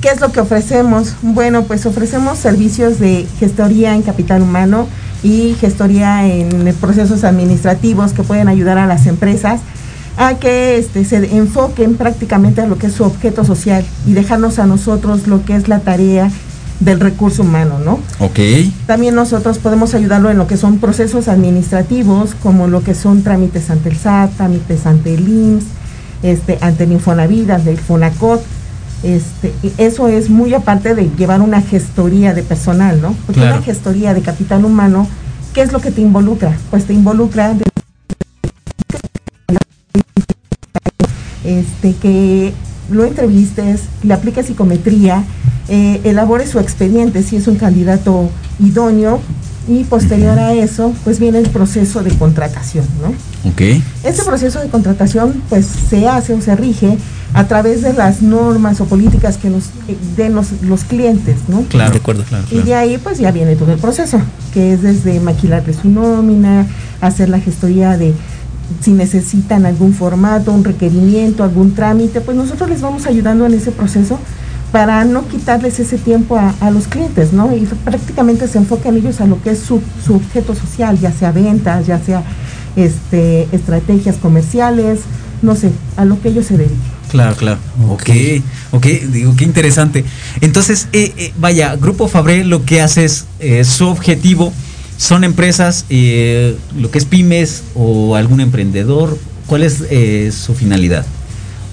¿Qué 0.02 0.10
es 0.10 0.20
lo 0.20 0.32
que 0.34 0.42
ofrecemos? 0.42 1.14
Bueno, 1.22 1.64
pues 1.64 1.86
ofrecemos 1.86 2.38
servicios 2.38 3.00
de 3.00 3.26
gestoría 3.40 3.96
en 3.96 4.02
capital 4.02 4.42
humano 4.42 4.88
y 5.24 5.56
gestoría 5.62 6.28
en 6.28 6.76
procesos 6.82 7.24
administrativos 7.24 8.12
que 8.12 8.24
pueden 8.24 8.50
ayudar 8.50 8.78
a 8.78 8.88
las 8.88 9.06
empresas 9.06 9.62
a 10.18 10.36
que 10.36 10.78
este, 10.78 11.04
se 11.06 11.36
enfoquen 11.38 11.96
prácticamente 11.96 12.62
a 12.62 12.68
lo 12.68 12.78
que 12.78 12.88
es 12.88 12.94
su 12.94 13.04
objeto 13.04 13.44
social 13.46 13.84
y 14.06 14.14
dejarnos 14.14 14.60
a 14.60 14.66
nosotros 14.68 15.28
lo 15.28 15.44
que 15.46 15.56
es 15.56 15.68
la 15.68 15.80
tarea 15.80 16.30
del 16.80 17.00
recurso 17.00 17.44
humano, 17.44 17.78
¿no? 17.84 18.00
Ok. 18.20 18.40
También 18.88 19.14
nosotros 19.16 19.60
podemos 19.60 19.94
ayudarlo 19.94 20.30
en 20.32 20.38
lo 20.38 20.48
que 20.48 20.58
son 20.58 20.80
procesos 20.80 21.28
administrativos, 21.28 22.36
como 22.42 22.68
lo 22.68 22.84
que 22.84 22.96
son 22.96 23.22
trámites 23.24 23.70
ante 23.70 23.90
el 23.90 23.98
SAT, 23.98 24.32
trámites 24.38 24.86
ante 24.86 25.14
el 25.14 25.28
IMSS, 25.28 25.66
este, 26.24 26.58
ante 26.62 26.84
el 26.86 26.92
Infonavit, 26.94 27.50
ante 27.52 27.70
el 27.72 27.78
Fonacot. 27.78 28.42
Este, 29.04 29.52
eso 29.78 30.08
es 30.08 30.30
muy 30.30 30.54
aparte 30.54 30.94
de 30.94 31.10
llevar 31.18 31.42
una 31.42 31.62
gestoría 31.62 32.34
de 32.34 32.44
personal, 32.44 33.02
¿no? 33.02 33.16
Porque 33.26 33.42
Claro. 33.42 33.56
una 33.58 33.66
gestoría 33.66 34.14
de 34.14 34.22
capital 34.22 34.66
humano, 34.66 35.08
¿qué 35.54 35.62
es 35.62 35.72
lo 35.72 35.82
que 35.82 35.90
te 35.92 36.02
involucra? 36.02 36.56
Pues 36.70 36.86
te 36.86 36.94
involucra 36.94 37.54
de- 37.54 37.64
este, 41.60 41.94
que 41.94 42.54
lo 42.90 43.06
entrevistes, 43.06 43.82
le 44.04 44.14
apliques 44.14 44.46
psicometría, 44.46 45.24
eh, 45.70 46.02
elabore 46.04 46.48
su 46.48 46.60
expediente 46.60 47.24
si 47.24 47.36
es 47.38 47.48
un 47.48 47.56
candidato 47.56 48.30
idóneo 48.60 49.22
y 49.68 49.84
posterior 49.84 50.38
a 50.40 50.54
eso, 50.54 50.94
pues 51.04 51.20
viene 51.20 51.38
el 51.38 51.50
proceso 51.50 52.04
de 52.04 52.12
contratación, 52.12 52.86
¿no? 53.02 53.10
Ok. 53.50 53.62
Este 54.04 54.24
proceso 54.24 54.60
de 54.60 54.70
contratación, 54.70 55.42
pues 55.50 55.66
se 55.66 56.08
hace 56.08 56.34
o 56.34 56.42
se 56.42 56.56
rige 56.56 56.98
a 57.34 57.48
través 57.48 57.82
de 57.82 57.94
las 57.94 58.22
normas 58.22 58.82
o 58.82 58.86
políticas 58.86 59.38
que 59.38 59.50
nos 59.50 59.66
eh, 59.88 59.96
den 60.18 60.34
los, 60.34 60.64
los 60.64 60.84
clientes, 60.84 61.38
¿no? 61.48 61.62
Claro. 61.64 61.92
De 61.92 62.00
acuerdo, 62.00 62.24
claro. 62.24 62.46
Y 62.52 62.60
de 62.60 62.76
ahí 62.76 62.98
pues 62.98 63.20
ya 63.20 63.32
viene 63.32 63.56
todo 63.56 63.72
el 63.72 63.80
proceso, 63.80 64.20
que 64.54 64.74
es 64.74 64.82
desde 64.82 65.20
maquilarle 65.20 65.74
su 65.74 65.90
nómina, 65.90 66.68
hacer 67.00 67.30
la 67.30 67.40
gestoría 67.40 67.98
de 67.98 68.14
si 68.82 68.92
necesitan 68.92 69.66
algún 69.66 69.94
formato, 69.94 70.52
un 70.52 70.64
requerimiento, 70.64 71.44
algún 71.44 71.74
trámite, 71.74 72.22
pues 72.22 72.38
nosotros 72.38 72.70
les 72.70 72.82
vamos 72.82 73.06
ayudando 73.06 73.46
en 73.46 73.54
ese 73.54 73.72
proceso 73.72 74.20
para 74.72 75.04
no 75.04 75.28
quitarles 75.28 75.80
ese 75.80 75.98
tiempo 75.98 76.38
a, 76.38 76.54
a 76.62 76.72
los 76.72 76.88
clientes, 76.88 77.34
¿no? 77.34 77.54
Y 77.56 77.68
prácticamente 77.84 78.48
se 78.48 78.58
enfocan 78.58 78.96
ellos 78.96 79.20
a 79.20 79.26
lo 79.26 79.42
que 79.42 79.52
es 79.52 79.60
su, 79.60 79.82
su 80.06 80.16
objeto 80.16 80.56
social, 80.56 80.98
ya 81.00 81.12
sea 81.12 81.32
ventas, 81.32 81.86
ya 81.88 82.00
sea 82.00 82.24
este, 82.76 83.48
estrategias 83.52 84.16
comerciales, 84.16 85.02
no 85.42 85.56
sé, 85.56 85.72
a 85.98 86.06
lo 86.06 86.22
que 86.22 86.30
ellos 86.30 86.46
se 86.46 86.58
dediquen. 86.58 87.02
Claro, 87.10 87.36
claro. 87.36 87.60
Ok, 87.90 88.10
ok, 88.72 88.86
digo, 89.12 89.36
qué 89.36 89.44
interesante. 89.44 90.06
Entonces, 90.40 90.88
eh, 90.94 91.12
eh, 91.18 91.34
vaya, 91.38 91.76
Grupo 91.76 92.08
Fabré 92.08 92.46
lo 92.46 92.64
que 92.64 92.82
hace 92.82 93.04
es, 93.04 93.26
eh, 93.40 93.66
su 93.66 93.88
objetivo 93.88 94.54
son 95.02 95.24
empresas, 95.24 95.86
eh, 95.90 96.56
lo 96.78 96.92
que 96.92 97.00
es 97.00 97.06
pymes 97.06 97.64
o 97.74 98.16
algún 98.16 98.40
emprendedor. 98.40 99.18
¿Cuál 99.48 99.64
es 99.64 99.84
eh, 99.90 100.32
su 100.32 100.54
finalidad? 100.54 101.08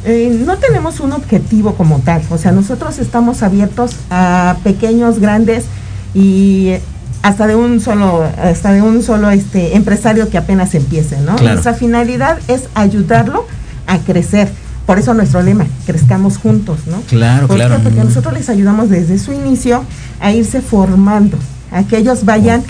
Eh, 0.06 0.34
no 0.46 0.56
tenemos 0.56 0.98
un 1.00 1.12
objetivo 1.12 1.74
como 1.74 1.98
tal, 1.98 2.22
o 2.30 2.38
sea, 2.38 2.52
nosotros 2.52 2.98
estamos 2.98 3.42
abiertos 3.42 3.96
a 4.10 4.56
pequeños, 4.64 5.18
grandes 5.18 5.64
y 6.14 6.72
hasta 7.20 7.46
de 7.46 7.54
un 7.54 7.80
solo, 7.80 8.24
hasta 8.42 8.72
de 8.72 8.80
un 8.80 9.02
solo 9.02 9.28
este 9.28 9.76
empresario 9.76 10.30
que 10.30 10.38
apenas 10.38 10.74
empiece, 10.74 11.20
¿no? 11.20 11.36
Claro. 11.36 11.52
Nuestra 11.52 11.74
finalidad 11.74 12.38
es 12.48 12.62
ayudarlo 12.74 13.46
a 13.86 13.98
crecer. 13.98 14.48
Por 14.86 14.98
eso 14.98 15.12
nuestro 15.12 15.42
lema, 15.42 15.66
crezcamos 15.84 16.38
juntos, 16.38 16.78
¿no? 16.86 17.02
Claro, 17.02 17.46
¿Por 17.46 17.58
qué? 17.58 17.64
claro. 17.66 17.82
Porque 17.82 18.02
nosotros 18.02 18.32
les 18.32 18.48
ayudamos 18.48 18.88
desde 18.88 19.18
su 19.18 19.34
inicio 19.34 19.84
a 20.18 20.32
irse 20.32 20.62
formando, 20.62 21.36
a 21.70 21.84
que 21.84 21.98
ellos 21.98 22.24
vayan 22.24 22.64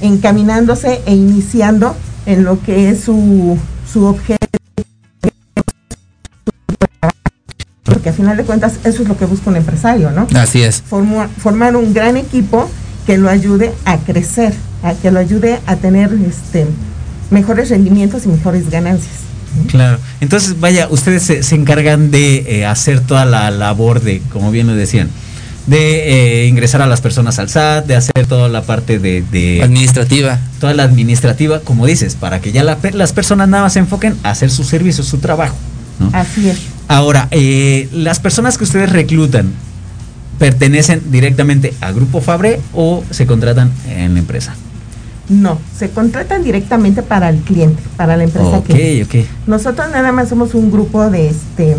encaminándose 0.00 1.00
e 1.06 1.14
iniciando 1.14 1.96
en 2.26 2.44
lo 2.44 2.62
que 2.62 2.90
es 2.90 3.00
su, 3.00 3.58
su 3.90 4.04
objeto. 4.04 4.38
Porque 7.82 8.08
a 8.08 8.12
final 8.12 8.36
de 8.36 8.44
cuentas 8.44 8.74
eso 8.84 9.02
es 9.02 9.08
lo 9.08 9.16
que 9.16 9.26
busca 9.26 9.50
un 9.50 9.56
empresario, 9.56 10.10
¿no? 10.10 10.26
Así 10.34 10.62
es. 10.62 10.82
Formar, 10.82 11.28
formar 11.28 11.76
un 11.76 11.92
gran 11.92 12.16
equipo 12.16 12.68
que 13.06 13.18
lo 13.18 13.28
ayude 13.28 13.72
a 13.84 13.98
crecer, 13.98 14.54
a 14.82 14.94
que 14.94 15.10
lo 15.10 15.18
ayude 15.18 15.60
a 15.66 15.76
tener 15.76 16.12
este 16.26 16.66
mejores 17.30 17.70
rendimientos 17.70 18.24
y 18.24 18.28
mejores 18.28 18.70
ganancias. 18.70 19.14
Claro. 19.68 19.98
Entonces, 20.20 20.58
vaya, 20.58 20.88
ustedes 20.90 21.22
se, 21.22 21.42
se 21.42 21.54
encargan 21.54 22.10
de 22.10 22.60
eh, 22.60 22.66
hacer 22.66 23.00
toda 23.00 23.24
la 23.24 23.50
labor 23.50 24.00
de, 24.00 24.20
como 24.32 24.50
bien 24.50 24.66
lo 24.66 24.74
decían, 24.74 25.10
de 25.66 26.42
eh, 26.42 26.46
ingresar 26.46 26.82
a 26.82 26.86
las 26.86 27.00
personas 27.00 27.38
al 27.38 27.48
SAT, 27.48 27.86
de 27.86 27.96
hacer 27.96 28.26
toda 28.26 28.48
la 28.48 28.62
parte 28.62 28.98
de, 28.98 29.22
de 29.22 29.62
Administrativa. 29.62 30.38
toda 30.60 30.74
la 30.74 30.82
administrativa, 30.82 31.60
como 31.60 31.86
dices, 31.86 32.16
para 32.16 32.40
que 32.40 32.52
ya 32.52 32.62
la 32.62 32.78
las 32.92 33.12
personas 33.12 33.48
nada 33.48 33.62
más 33.64 33.72
se 33.72 33.78
enfoquen 33.78 34.14
a 34.22 34.30
hacer 34.30 34.50
su 34.50 34.64
servicio, 34.64 35.02
su 35.04 35.18
trabajo. 35.18 35.56
¿no? 35.98 36.10
Así 36.12 36.48
es. 36.48 36.58
Ahora, 36.88 37.28
eh, 37.30 37.88
las 37.92 38.20
personas 38.20 38.58
que 38.58 38.64
ustedes 38.64 38.90
reclutan, 38.92 39.52
¿pertenecen 40.38 41.00
directamente 41.10 41.72
a 41.80 41.92
Grupo 41.92 42.20
Fabre 42.20 42.60
o 42.74 43.02
se 43.10 43.26
contratan 43.26 43.72
en 43.88 44.14
la 44.14 44.20
empresa? 44.20 44.54
No, 45.30 45.58
se 45.78 45.88
contratan 45.88 46.44
directamente 46.44 47.02
para 47.02 47.30
el 47.30 47.38
cliente, 47.38 47.82
para 47.96 48.18
la 48.18 48.24
empresa 48.24 48.48
Ok, 48.48 48.66
que 48.66 49.04
ok. 49.04 49.26
Nosotros 49.46 49.88
nada 49.90 50.12
más 50.12 50.28
somos 50.28 50.52
un 50.52 50.70
grupo 50.70 51.08
de 51.08 51.30
este, 51.30 51.76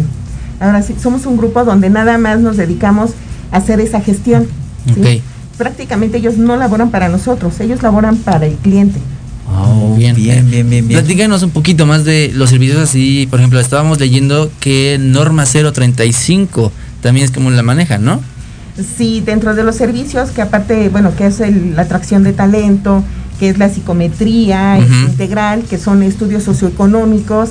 ahora 0.60 0.82
sí, 0.82 0.96
somos 1.00 1.28
un 1.28 1.38
grupo 1.38 1.64
donde 1.64 1.92
nada 1.92 2.18
más 2.18 2.40
nos 2.40 2.58
dedicamos 2.58 3.12
hacer 3.52 3.80
esa 3.80 4.02
gestión. 4.02 4.48
¿sí? 4.94 5.00
Ok. 5.00 5.58
Prácticamente 5.58 6.18
ellos 6.18 6.38
no 6.38 6.58
laboran 6.58 6.92
para 6.92 7.08
nosotros, 7.10 7.60
ellos 7.62 7.82
laboran 7.82 8.18
para 8.18 8.46
el 8.46 8.56
cliente. 8.56 9.00
Oh, 9.48 9.96
bien, 9.96 10.16
bien, 10.16 10.50
bien, 10.50 10.70
bien, 10.70 10.88
bien. 10.88 11.00
Platícanos 11.00 11.44
un 11.44 11.52
poquito 11.52 11.86
más 11.86 12.04
de 12.04 12.32
los 12.34 12.50
servicios 12.50 12.80
así, 12.80 13.28
por 13.30 13.40
ejemplo, 13.40 13.60
estábamos 13.60 14.00
leyendo 14.00 14.52
que 14.60 14.98
norma 15.00 15.46
035 15.46 16.72
también 17.02 17.26
es 17.26 17.32
como 17.32 17.52
la 17.52 17.62
manejan, 17.64 18.04
¿no? 18.04 18.20
Sí, 18.98 19.22
dentro 19.26 19.56
de 19.56 19.64
los 19.64 19.76
servicios, 19.76 20.32
que 20.32 20.42
aparte, 20.42 20.90
bueno, 20.90 21.16
que 21.16 21.28
es 21.28 21.40
el- 21.40 21.76
la 21.76 21.84
atracción 21.84 22.24
de 22.24 22.34
talento, 22.34 23.04
que 23.40 23.48
es 23.50 23.58
la 23.58 23.70
psicometría 23.70 24.78
integral, 24.80 25.64
que 25.64 25.78
son 25.78 26.04
estudios 26.04 26.44
socioeconómicos, 26.44 27.50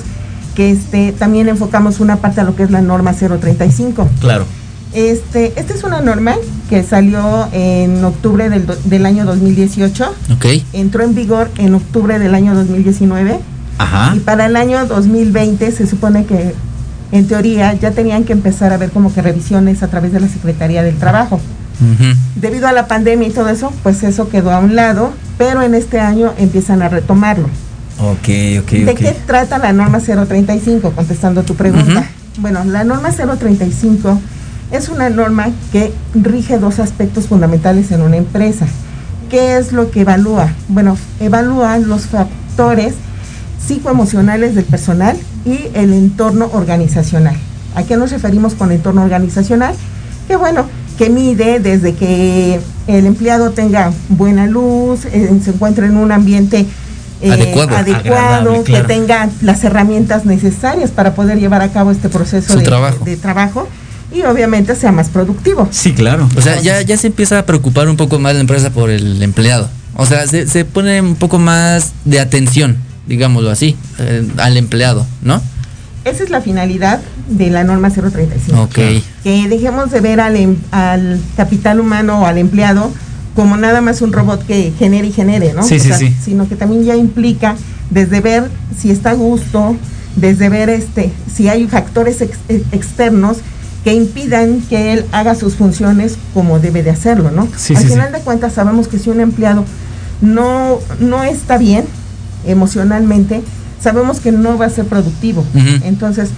que 0.53 0.71
este, 0.71 1.11
también 1.13 1.49
enfocamos 1.49 1.99
una 1.99 2.17
parte 2.17 2.41
a 2.41 2.43
lo 2.43 2.55
que 2.55 2.63
es 2.63 2.71
la 2.71 2.81
norma 2.81 3.13
035. 3.13 4.07
Claro. 4.19 4.45
Este, 4.95 5.53
esta 5.59 5.73
es 5.73 5.83
una 5.83 5.99
norma 6.01 6.35
que 6.69 6.81
salió 6.83 7.47
en 7.51 8.03
octubre 8.03 8.49
del, 8.49 8.65
do- 8.65 8.77
del 8.85 9.05
año 9.05 9.25
2018, 9.25 10.05
Ok. 10.33 10.45
entró 10.73 11.03
en 11.03 11.13
vigor 11.13 11.49
en 11.57 11.75
octubre 11.75 12.17
del 12.17 12.33
año 12.33 12.55
2019 12.55 13.39
Ajá. 13.77 14.15
y 14.15 14.19
para 14.19 14.45
el 14.45 14.55
año 14.55 14.85
2020 14.85 15.71
se 15.73 15.85
supone 15.85 16.25
que 16.25 16.53
en 17.11 17.27
teoría 17.27 17.73
ya 17.73 17.91
tenían 17.91 18.23
que 18.23 18.31
empezar 18.33 18.71
a 18.71 18.77
ver 18.77 18.89
como 18.89 19.13
que 19.13 19.21
revisiones 19.21 19.83
a 19.83 19.89
través 19.89 20.13
de 20.13 20.21
la 20.21 20.27
Secretaría 20.29 20.81
del 20.81 20.95
Trabajo. 20.95 21.35
Ujú. 21.81 22.13
Debido 22.37 22.67
a 22.67 22.71
la 22.71 22.87
pandemia 22.87 23.27
y 23.27 23.31
todo 23.31 23.49
eso, 23.49 23.73
pues 23.83 24.01
eso 24.03 24.29
quedó 24.29 24.51
a 24.51 24.59
un 24.59 24.75
lado, 24.77 25.11
pero 25.37 25.61
en 25.61 25.75
este 25.75 25.99
año 25.99 26.33
empiezan 26.37 26.81
a 26.81 26.87
retomarlo. 26.87 27.47
Ok, 27.99 28.29
ok, 28.61 28.71
¿De 28.71 28.95
qué 28.95 29.13
trata 29.27 29.57
la 29.57 29.73
norma 29.73 29.99
035? 29.99 30.91
Contestando 30.91 31.43
tu 31.43 31.55
pregunta. 31.55 32.09
Bueno, 32.39 32.63
la 32.65 32.83
norma 32.85 33.11
035 33.11 34.19
es 34.71 34.89
una 34.89 35.09
norma 35.09 35.49
que 35.71 35.93
rige 36.13 36.57
dos 36.57 36.79
aspectos 36.79 37.27
fundamentales 37.27 37.91
en 37.91 38.01
una 38.01 38.17
empresa. 38.17 38.65
¿Qué 39.29 39.57
es 39.57 39.71
lo 39.71 39.91
que 39.91 40.01
evalúa? 40.01 40.53
Bueno, 40.67 40.97
evalúa 41.19 41.77
los 41.77 42.07
factores 42.07 42.93
psicoemocionales 43.65 44.55
del 44.55 44.65
personal 44.65 45.17
y 45.45 45.59
el 45.73 45.93
entorno 45.93 46.49
organizacional. 46.53 47.35
¿A 47.75 47.83
qué 47.83 47.97
nos 47.97 48.11
referimos 48.11 48.53
con 48.53 48.71
entorno 48.71 49.03
organizacional? 49.03 49.75
Que 50.27 50.35
bueno, 50.35 50.65
que 50.97 51.09
mide 51.09 51.59
desde 51.59 51.93
que 51.93 52.59
el 52.87 53.05
empleado 53.05 53.51
tenga 53.51 53.91
buena 54.09 54.47
luz, 54.47 55.05
eh, 55.05 55.39
se 55.43 55.49
encuentre 55.51 55.87
en 55.87 55.97
un 55.97 56.11
ambiente 56.11 56.65
eh, 57.21 57.31
Adecuado. 57.31 58.63
que 58.63 58.71
claro. 58.71 58.87
tenga 58.87 59.29
las 59.41 59.63
herramientas 59.63 60.25
necesarias 60.25 60.91
para 60.91 61.15
poder 61.15 61.39
llevar 61.39 61.61
a 61.61 61.69
cabo 61.69 61.91
este 61.91 62.09
proceso 62.09 62.53
Su 62.53 62.59
de, 62.59 62.65
trabajo. 62.65 63.03
de 63.03 63.17
trabajo 63.17 63.67
y 64.15 64.21
obviamente 64.23 64.75
sea 64.75 64.91
más 64.91 65.09
productivo. 65.09 65.67
Sí, 65.71 65.93
claro. 65.93 66.29
O 66.37 66.41
sea, 66.41 66.61
ya, 66.61 66.81
ya 66.81 66.97
se 66.97 67.07
empieza 67.07 67.39
a 67.39 67.45
preocupar 67.45 67.89
un 67.89 67.97
poco 67.97 68.17
más 68.19 68.33
la 68.33 68.39
empresa 68.41 68.69
por 68.69 68.89
el 68.89 69.21
empleado. 69.21 69.69
O 69.95 70.05
sea, 70.05 70.25
se, 70.27 70.47
se 70.47 70.65
pone 70.65 71.01
un 71.01 71.15
poco 71.15 71.37
más 71.39 71.91
de 72.05 72.19
atención, 72.19 72.77
digámoslo 73.07 73.49
así, 73.51 73.75
eh, 73.99 74.27
al 74.37 74.57
empleado, 74.57 75.05
¿no? 75.21 75.41
Esa 76.05 76.23
es 76.23 76.29
la 76.29 76.39
finalidad 76.41 77.01
de 77.29 77.49
la 77.49 77.63
norma 77.63 77.89
035. 77.89 78.61
Ok. 78.61 78.75
Que 79.23 79.47
dejemos 79.49 79.91
de 79.91 80.01
ver 80.01 80.19
al, 80.19 80.35
em- 80.35 80.57
al 80.71 81.19
capital 81.35 81.79
humano 81.79 82.21
o 82.21 82.25
al 82.25 82.37
empleado 82.37 82.91
como 83.35 83.57
nada 83.57 83.81
más 83.81 84.01
un 84.01 84.13
robot 84.13 84.45
que 84.45 84.71
genere 84.77 85.07
y 85.07 85.11
genere, 85.11 85.53
¿no? 85.53 85.63
Sí, 85.63 85.75
O 85.75 85.79
sí, 85.79 85.87
sea, 85.89 85.97
sí. 85.97 86.15
Sino 86.23 86.47
que 86.47 86.55
también 86.55 86.83
ya 86.85 86.95
implica 86.95 87.55
desde 87.89 88.21
ver 88.21 88.49
si 88.79 88.91
está 88.91 89.09
a 89.11 89.13
gusto, 89.13 89.75
desde 90.15 90.47
ver 90.49 90.69
este, 90.69 91.11
si 91.33 91.49
hay 91.49 91.67
factores 91.67 92.21
ex- 92.21 92.37
ex- 92.47 92.63
externos 92.71 93.37
que 93.85 93.93
impidan 93.93 94.59
que 94.61 94.91
él 94.93 95.05
haga 95.13 95.35
sus 95.35 95.55
funciones 95.55 96.17
como 96.33 96.59
debe 96.59 96.81
de 96.83 96.89
hacerlo, 96.89 97.31
¿no? 97.31 97.47
Sí, 97.55 97.75
Al 97.75 97.83
sí, 97.83 97.87
final 97.89 98.07
sí. 98.07 98.13
de 98.17 98.19
cuentas 98.21 98.51
sabemos 98.53 98.87
que 98.89 98.99
si 98.99 99.09
un 99.11 99.21
empleado 99.21 99.63
no, 100.21 100.79
no 100.99 101.23
está 101.23 101.57
bien 101.57 101.85
emocionalmente, 102.45 103.41
sabemos 103.79 104.19
que 104.19 104.31
no 104.31 104.57
va 104.57 104.65
a 104.65 104.69
ser 104.69 104.85
productivo. 104.85 105.45
Entonces, 105.83 106.29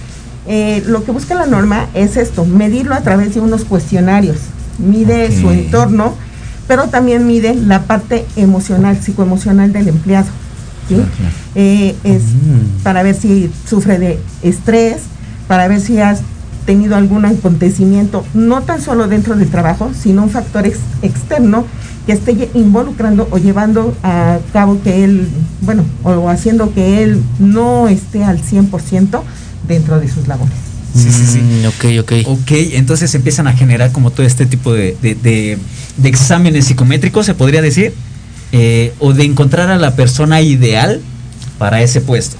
eh, 0.46 0.82
lo 0.86 1.04
que 1.04 1.10
busca 1.10 1.34
la 1.34 1.46
norma 1.46 1.86
es 1.94 2.16
esto, 2.16 2.44
medirlo 2.44 2.94
a 2.94 3.00
través 3.00 3.34
de 3.34 3.40
unos 3.40 3.64
cuestionarios. 3.64 4.36
Mide 4.78 5.30
su 5.40 5.50
entorno, 5.50 6.14
pero 6.66 6.88
también 6.88 7.26
mide 7.26 7.54
la 7.54 7.82
parte 7.82 8.26
emocional, 8.36 8.98
psicoemocional 9.02 9.72
del 9.72 9.88
empleado. 9.88 10.26
¿sí? 10.88 10.94
Claro, 10.96 11.10
claro. 11.16 11.32
Eh, 11.54 11.96
es 12.04 12.22
Mm. 12.22 12.82
para 12.82 13.02
ver 13.02 13.14
si 13.14 13.50
sufre 13.68 13.98
de 13.98 14.18
estrés, 14.42 14.98
para 15.46 15.66
ver 15.68 15.80
si 15.80 15.98
has 16.00 16.20
tenido 16.68 16.96
algún 16.96 17.24
acontecimiento, 17.24 18.26
no 18.34 18.60
tan 18.60 18.82
solo 18.82 19.08
dentro 19.08 19.34
del 19.36 19.48
trabajo, 19.48 19.90
sino 19.98 20.22
un 20.22 20.28
factor 20.28 20.66
ex- 20.66 20.78
externo 21.00 21.64
que 22.04 22.12
esté 22.12 22.50
involucrando 22.52 23.26
o 23.30 23.38
llevando 23.38 23.96
a 24.02 24.36
cabo 24.52 24.78
que 24.82 25.02
él, 25.02 25.28
bueno, 25.62 25.82
o 26.04 26.28
haciendo 26.28 26.74
que 26.74 27.02
él 27.02 27.22
no 27.38 27.88
esté 27.88 28.22
al 28.22 28.42
100% 28.42 29.22
dentro 29.66 29.98
de 29.98 30.08
sus 30.10 30.28
labores. 30.28 30.52
Sí, 30.94 31.08
sí, 31.10 31.24
sí. 31.32 31.38
Mm, 31.40 31.66
ok, 31.68 31.84
ok. 32.02 32.12
Ok, 32.28 32.50
entonces 32.74 33.14
empiezan 33.14 33.46
a 33.46 33.54
generar 33.54 33.90
como 33.90 34.10
todo 34.10 34.26
este 34.26 34.44
tipo 34.44 34.74
de, 34.74 34.94
de- 35.00 35.14
de- 35.14 35.56
de 35.96 36.08
exámenes 36.10 36.66
psicométricos, 36.66 37.24
se 37.24 37.32
podría 37.34 37.62
decir, 37.62 37.94
eh, 38.52 38.92
o 38.98 39.14
de 39.14 39.24
encontrar 39.24 39.70
a 39.70 39.78
la 39.78 39.96
persona 39.96 40.42
ideal 40.42 41.00
para 41.58 41.80
ese 41.80 42.02
puesto. 42.02 42.36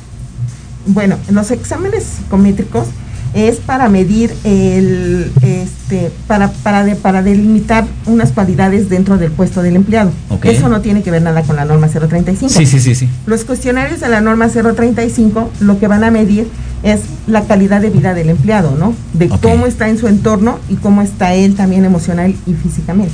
Bueno, 0.87 1.16
los 1.31 1.51
exámenes 1.51 2.05
psicométricos 2.05 2.89
es 3.35 3.57
para 3.57 3.89
medir 3.89 4.33
el, 4.45 5.31
este, 5.43 6.11
para, 6.26 6.51
para, 6.51 6.85
de- 6.85 6.97
para 6.97 7.22
delimitar 7.22 7.87
unas 8.07 8.33
cualidades 8.33 8.89
dentro 8.89 9.18
del 9.18 9.31
puesto 9.31 9.62
del 9.62 9.76
empleado. 9.76 10.11
Ok. 10.31 10.47
Eso 10.47 10.68
no 10.68 10.81
tiene 10.81 11.03
que 11.03 11.11
ver 11.11 11.22
nada 11.22 11.43
con 11.43 11.57
la 11.57 11.64
norma 11.64 11.89
035. 11.89 12.49
Sí, 12.53 12.66
sí, 12.66 12.81
sí, 12.81 12.95
sí. 12.95 13.09
Los 13.26 13.45
cuestionarios 13.45 14.01
de 14.01 14.09
la 14.09 14.20
norma 14.20 14.49
035 14.49 15.51
lo 15.61 15.79
que 15.79 15.87
van 15.89 16.05
a 16.05 16.11
medir 16.11 16.49
es 16.83 17.01
la 17.26 17.43
calidad 17.45 17.81
de 17.81 17.91
vida 17.91 18.14
del 18.14 18.31
empleado, 18.31 18.76
¿no? 18.79 18.95
De 19.12 19.29
cómo 19.29 19.66
está 19.66 19.89
en 19.89 19.99
su 19.99 20.07
entorno 20.09 20.59
y 20.68 20.76
cómo 20.76 21.03
está 21.03 21.35
él 21.35 21.55
también 21.55 21.85
emocional 21.85 22.35
y 22.47 22.55
físicamente. 22.55 23.12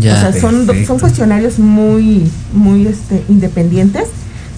Ya. 0.00 0.14
o 0.14 0.32
sea, 0.32 0.40
son, 0.40 0.66
son 0.86 0.98
cuestionarios 0.98 1.58
muy, 1.58 2.24
muy 2.54 2.86
este, 2.86 3.22
independientes, 3.28 4.04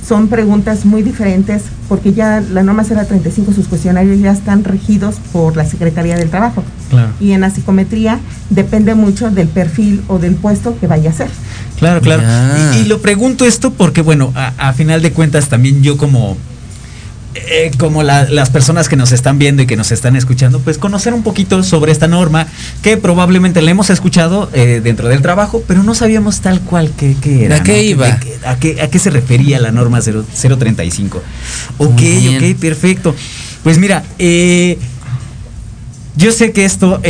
son 0.06 0.28
preguntas 0.28 0.84
muy 0.84 1.02
diferentes, 1.02 1.62
porque 1.88 2.12
ya 2.12 2.40
la 2.40 2.62
norma 2.62 2.84
035, 2.84 3.52
sus 3.52 3.66
cuestionarios 3.66 4.20
ya 4.20 4.30
están 4.30 4.62
regidos 4.62 5.16
por 5.32 5.56
la 5.56 5.64
Secretaría 5.64 6.16
del 6.16 6.30
Trabajo. 6.30 6.62
Claro. 6.90 7.10
Y 7.18 7.32
en 7.32 7.40
la 7.40 7.50
psicometría 7.50 8.20
depende 8.50 8.94
mucho 8.94 9.30
del 9.30 9.48
perfil 9.48 10.02
o 10.06 10.18
del 10.18 10.36
puesto 10.36 10.78
que 10.78 10.86
vaya 10.86 11.10
a 11.10 11.12
ser. 11.12 11.28
Claro, 11.78 12.00
claro. 12.00 12.22
Y, 12.74 12.78
y 12.78 12.84
lo 12.84 13.00
pregunto 13.00 13.44
esto 13.44 13.72
porque, 13.72 14.02
bueno, 14.02 14.32
a, 14.36 14.52
a 14.58 14.72
final 14.72 15.02
de 15.02 15.12
cuentas 15.12 15.48
también 15.48 15.82
yo 15.82 15.96
como, 15.96 16.36
eh, 17.48 17.70
como 17.78 18.02
la- 18.02 18.24
las 18.28 18.50
personas 18.50 18.88
que 18.88 18.96
nos 18.96 19.12
están 19.12 19.38
viendo 19.38 19.62
y 19.62 19.66
que 19.66 19.76
nos 19.76 19.92
están 19.92 20.16
escuchando, 20.16 20.60
pues 20.60 20.78
conocer 20.78 21.14
un 21.14 21.22
poquito 21.22 21.62
sobre 21.62 21.92
esta 21.92 22.08
norma 22.08 22.46
que 22.82 22.96
probablemente 22.96 23.62
la 23.62 23.70
hemos 23.70 23.90
escuchado 23.90 24.50
eh, 24.52 24.80
dentro 24.82 25.08
del 25.08 25.22
trabajo, 25.22 25.62
pero 25.66 25.82
no 25.82 25.94
sabíamos 25.94 26.40
tal 26.40 26.60
cual 26.60 26.92
qué, 26.96 27.16
qué 27.20 27.44
era. 27.46 27.56
¿A 27.56 27.62
qué 27.62 27.72
¿no? 27.72 27.78
iba? 27.82 28.18
qué- 28.20 28.36
a, 28.44 28.56
qué, 28.58 28.80
¿A 28.82 28.88
qué 28.88 28.98
se 28.98 29.10
refería 29.10 29.58
la 29.60 29.70
norma 29.72 29.98
0- 30.00 30.24
035? 30.58 31.22
Ok, 31.78 31.90
ok, 32.36 32.58
perfecto. 32.60 33.14
Pues 33.62 33.78
mira, 33.78 34.04
eh, 34.18 34.78
yo 36.16 36.32
sé 36.32 36.52
que 36.52 36.64
esto 36.64 37.00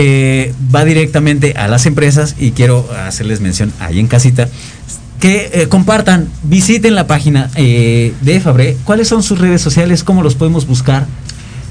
va 0.74 0.85
directamente 0.85 1.55
a 1.57 1.68
las 1.68 1.87
empresas 1.87 2.35
y 2.41 2.51
quiero 2.51 2.89
hacerles 3.07 3.41
mención 3.41 3.72
ahí 3.79 4.01
en 4.01 4.09
casita 4.09 4.49
que 5.20 5.50
eh, 5.52 5.68
compartan, 5.68 6.28
visiten 6.42 6.94
la 6.94 7.06
página 7.06 7.50
eh, 7.54 8.14
de 8.20 8.40
Fabre. 8.40 8.76
¿Cuáles 8.84 9.08
son 9.08 9.22
sus 9.22 9.38
redes 9.38 9.60
sociales? 9.60 10.04
¿Cómo 10.04 10.22
los 10.22 10.34
podemos 10.34 10.66
buscar? 10.66 11.06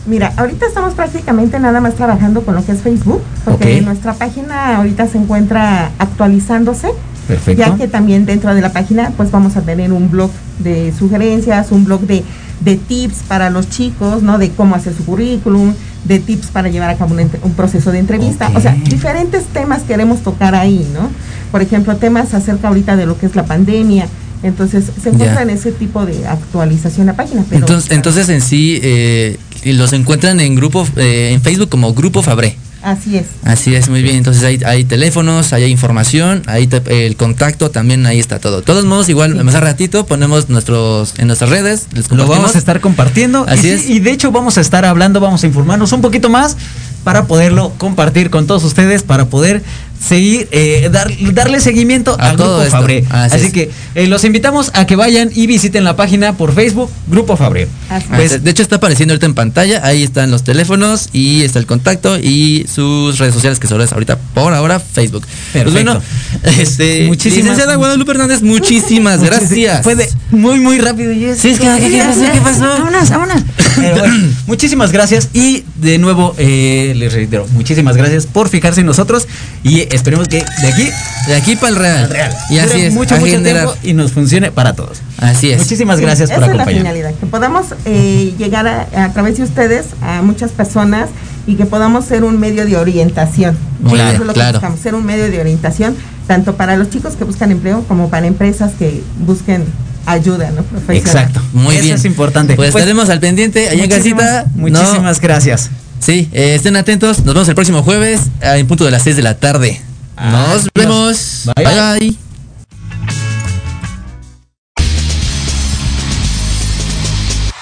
Mira, 0.08 0.34
ahorita 0.38 0.68
estamos 0.68 0.94
prácticamente 0.94 1.60
nada 1.60 1.82
más 1.82 1.96
trabajando 1.96 2.42
con 2.42 2.54
lo 2.56 2.64
que 2.64 2.74
es 2.74 2.82
Facebook, 2.82 3.22
porque 3.44 3.82
nuestra 3.82 4.14
página 4.14 4.78
ahorita 4.78 5.08
se 5.08 5.18
encuentra 5.18 5.92
actualizándose, 5.98 6.90
Perfecto. 7.28 7.60
ya 7.60 7.76
que 7.76 7.88
también 7.88 8.28
dentro 8.28 8.54
de 8.54 8.62
la 8.62 8.72
página 8.72 9.12
pues 9.18 9.32
vamos 9.32 9.58
a 9.58 9.62
tener 9.62 9.92
un 9.92 10.12
blog 10.12 10.30
de 10.60 10.94
sugerencias, 10.98 11.72
un 11.72 11.86
blog 11.86 12.02
de, 12.02 12.24
de 12.62 12.76
tips 12.76 13.24
para 13.28 13.50
los 13.50 13.68
chicos, 13.70 14.22
¿no? 14.22 14.38
De 14.38 14.52
cómo 14.52 14.76
hacer 14.76 14.94
su 14.94 15.04
currículum, 15.06 15.74
de 16.06 16.20
tips 16.20 16.48
para 16.48 16.70
llevar 16.70 16.90
a 16.90 16.96
cabo 16.96 17.14
un, 17.16 17.30
un 17.44 17.54
proceso 17.54 17.92
de 17.92 18.00
entrevista, 18.00 18.52
o 18.56 18.62
sea, 18.62 18.74
diferentes 18.90 19.44
temas 19.46 19.82
queremos 19.84 20.22
tocar 20.22 20.56
ahí, 20.56 20.88
¿no? 20.94 21.10
Por 21.52 21.62
ejemplo, 21.62 21.96
temas 21.98 22.34
acerca 22.34 22.68
ahorita 22.70 22.96
de 22.96 23.06
lo 23.06 23.18
que 23.18 23.26
es 23.26 23.36
la 23.36 23.46
pandemia, 23.46 24.08
entonces 24.44 24.86
se 25.02 25.10
encuentra 25.10 25.38
Ya. 25.38 25.42
en 25.44 25.50
ese 25.50 25.72
tipo 25.72 26.06
de 26.06 26.28
actualización 26.28 27.08
la 27.08 27.14
página, 27.16 27.44
pero 27.50 27.62
Entonces, 27.62 27.92
entonces 27.92 28.30
en 28.30 28.42
sí 28.42 28.80
eh, 28.84 29.38
los 29.66 29.94
encuentran 29.94 30.40
en 30.40 30.56
grupo 30.56 30.88
eh, 30.98 31.32
en 31.34 31.42
Facebook 31.42 31.70
como 31.70 31.94
Grupo 31.94 32.22
Fabré. 32.22 32.58
Así 32.86 33.18
es. 33.18 33.26
Así 33.44 33.76
es, 33.76 33.90
muy 33.90 34.02
bien. 34.02 34.16
Entonces 34.16 34.44
hay, 34.44 34.60
hay 34.66 34.86
teléfonos, 34.86 35.52
hay 35.54 35.66
información, 35.66 36.44
ahí 36.48 36.68
te- 36.68 37.06
el 37.08 37.16
contacto 37.18 37.70
también 37.72 38.06
ahí 38.06 38.20
está 38.20 38.40
todo. 38.40 38.58
De 38.58 38.64
todos 38.64 38.86
modos, 38.86 39.10
igual 39.10 39.34
Sí. 39.38 39.44
más 39.44 39.56
a 39.56 39.60
ratito 39.60 40.06
ponemos 40.06 40.50
nuestros 40.50 41.14
en 41.18 41.28
nuestras 41.28 41.50
redes, 41.50 41.88
les 41.94 42.10
Lo 42.12 42.28
vamos 42.28 42.56
a 42.56 42.58
estar 42.58 42.80
compartiendo. 42.80 43.46
Así 43.50 43.68
y, 43.68 43.72
es. 43.72 43.90
y 43.90 44.00
de 44.00 44.12
hecho 44.12 44.32
vamos 44.32 44.58
a 44.58 44.62
estar 44.62 44.86
hablando, 44.86 45.20
vamos 45.20 45.44
a 45.44 45.48
informarnos 45.48 45.92
un 45.92 46.02
poquito 46.02 46.30
más 46.30 46.56
para 47.04 47.26
poderlo 47.26 47.72
compartir 47.78 48.30
con 48.32 48.48
todos 48.48 48.64
ustedes, 48.64 49.04
para 49.04 49.26
poder 49.26 49.62
seguir, 50.00 50.48
eh, 50.52 50.90
dar, 50.92 51.12
darle 51.34 51.60
seguimiento 51.60 52.16
A 52.20 52.30
al 52.32 52.38
todo 52.38 52.48
Grupo 52.60 52.64
esto. 52.64 52.78
Fabré. 52.78 53.06
Así 53.10 53.36
Así, 53.38 53.46
es. 53.48 53.54
que 53.54 53.72
eh, 53.96 54.08
los 54.08 54.24
invitamos 54.24 54.72
a 54.74 54.86
que 54.86 54.96
vayan 54.96 55.30
y 55.34 55.48
visiten 55.48 55.84
la 55.84 55.96
página 55.96 56.34
por 56.34 56.54
Facebook, 56.54 56.90
Grupo. 57.08 57.34
Así 57.34 57.66
Ah, 57.90 58.00
Pues- 58.16 58.44
de 58.44 58.52
hecho 58.52 58.62
está 58.64 58.78
apareciendo 58.78 59.14
ahorita 59.14 59.26
en 59.26 59.34
pantalla, 59.36 59.82
ahí 59.86 60.04
están 60.04 60.32
los 60.32 60.44
teléfonos 60.44 61.10
y 61.14 61.44
está 61.44 61.60
el 61.60 61.66
contacto 61.66 62.18
y 62.20 62.66
sus 62.74 63.18
redes 63.18 63.34
sociales 63.34 63.60
que 63.60 63.68
solo 63.68 63.84
es 63.84 63.92
ahorita 63.94 64.18
por 64.34 64.54
ahora 64.54 64.80
Facebook. 64.80 65.26
Pues 65.54 65.72
bueno, 65.72 66.02
este 66.44 67.08
Muchísimas- 67.08 67.44
licenciada 67.44 67.76
Guadalupe 67.76 68.12
Hernández, 68.12 68.42
muchísimas 68.42 69.22
gracias. 69.24 69.84
Fue 69.84 69.96
de 69.96 70.10
muy, 70.32 70.60
muy 70.60 70.78
rápido. 70.80 71.12
Y 71.12 71.26
es- 71.26 71.40
Sí, 71.40 71.50
es 71.50 71.60
que, 71.60 71.66
¿qué- 71.66 71.90
qué 71.90 72.04
pasó? 72.04 72.22
¿Qué 72.34 72.42
pasó? 72.42 72.60
Vámonos, 72.68 73.10
vámonos. 73.10 73.42
Pero 73.76 73.98
bueno, 73.98 74.14
muchísimas 74.48 74.92
gracias 74.92 75.30
y 75.34 75.64
de 75.76 75.98
nuevo 75.98 76.36
eh, 76.38 76.94
les 76.96 77.14
reitero, 77.14 77.48
muchísimas 77.54 77.98
gracias 77.98 78.26
por 78.26 78.50
fijarse 78.50 78.82
en 78.82 78.86
nosotros 78.88 79.28
y 79.64 79.85
esperemos 79.92 80.28
que 80.28 80.38
de 80.62 80.68
aquí 80.68 80.90
de 81.28 81.36
aquí 81.36 81.56
para 81.56 81.70
el 82.04 82.10
real. 82.10 82.32
Y 82.50 82.60
así 82.60 82.82
es, 82.82 82.94
mucho, 82.94 83.18
mucho 83.18 83.42
tiempo 83.42 83.74
y 83.84 83.94
nos 83.94 84.12
funcione 84.12 84.52
para 84.52 84.74
todos. 84.74 85.00
Así 85.18 85.52
es. 85.52 85.58
Muchísimas 85.60 86.00
gracias 86.00 86.30
por 86.30 86.44
Esa 86.44 86.52
es 86.52 86.58
la 86.58 86.64
acompañarnos. 86.64 86.94
finalidad, 86.94 87.20
que 87.20 87.26
podamos 87.26 87.68
eh, 87.86 88.34
llegar 88.38 88.68
a, 88.68 89.06
a 89.06 89.14
través 89.14 89.38
de 89.38 89.44
ustedes 89.44 89.88
a 90.02 90.22
muchas 90.22 90.52
personas 90.52 91.10
y 91.48 91.56
que 91.56 91.66
podamos 91.66 92.06
ser 92.06 92.24
un 92.24 92.40
medio 92.40 92.66
de 92.66 92.78
orientación. 92.78 93.58
Muy 93.80 94.00
Eso 94.00 94.04
bien, 94.10 94.22
es 94.22 94.28
lo 94.28 94.34
claro. 94.34 94.50
que 94.52 94.58
buscamos, 94.58 94.80
ser 94.80 94.96
un 94.96 95.06
medio 95.06 95.30
de 95.30 95.40
orientación 95.40 95.96
tanto 96.28 96.56
para 96.56 96.76
los 96.76 96.90
chicos 96.90 97.16
que 97.16 97.24
buscan 97.24 97.52
empleo 97.52 97.84
como 97.88 98.10
para 98.10 98.26
empresas 98.28 98.72
que 98.80 99.04
busquen 99.26 99.64
ayuda, 100.08 100.52
¿no? 100.52 100.64
Profesional. 100.64 100.98
Exacto. 101.26 101.42
Muy 101.54 101.76
Eso 101.76 101.84
bien. 101.84 101.96
es 101.98 102.06
importante. 102.06 102.56
Pues, 102.56 102.70
estaremos 102.70 103.10
al 103.10 103.20
pendiente 103.20 103.70
allá 103.70 103.84
en 103.84 103.90
casita. 103.90 104.46
Muchísimas 104.56 105.20
gracias. 105.20 105.70
Sí, 106.00 106.30
eh, 106.34 106.56
estén 106.56 106.76
atentos. 106.76 107.20
Nos 107.24 107.34
vemos 107.34 107.50
el 107.50 107.56
próximo 107.56 107.84
jueves 107.84 108.22
eh, 108.42 108.56
en 108.58 108.68
punto 108.68 108.86
de 108.86 108.92
las 108.92 109.04
6 109.04 109.16
de 109.16 109.22
la 109.24 109.38
tarde. 109.38 109.82
Nos 110.18 110.50
Adiós. 110.50 110.70
vemos. 110.76 111.42
Bye, 111.56 111.66
bye. 111.66 111.76
bye. 111.76 112.00
bye. 112.00 112.18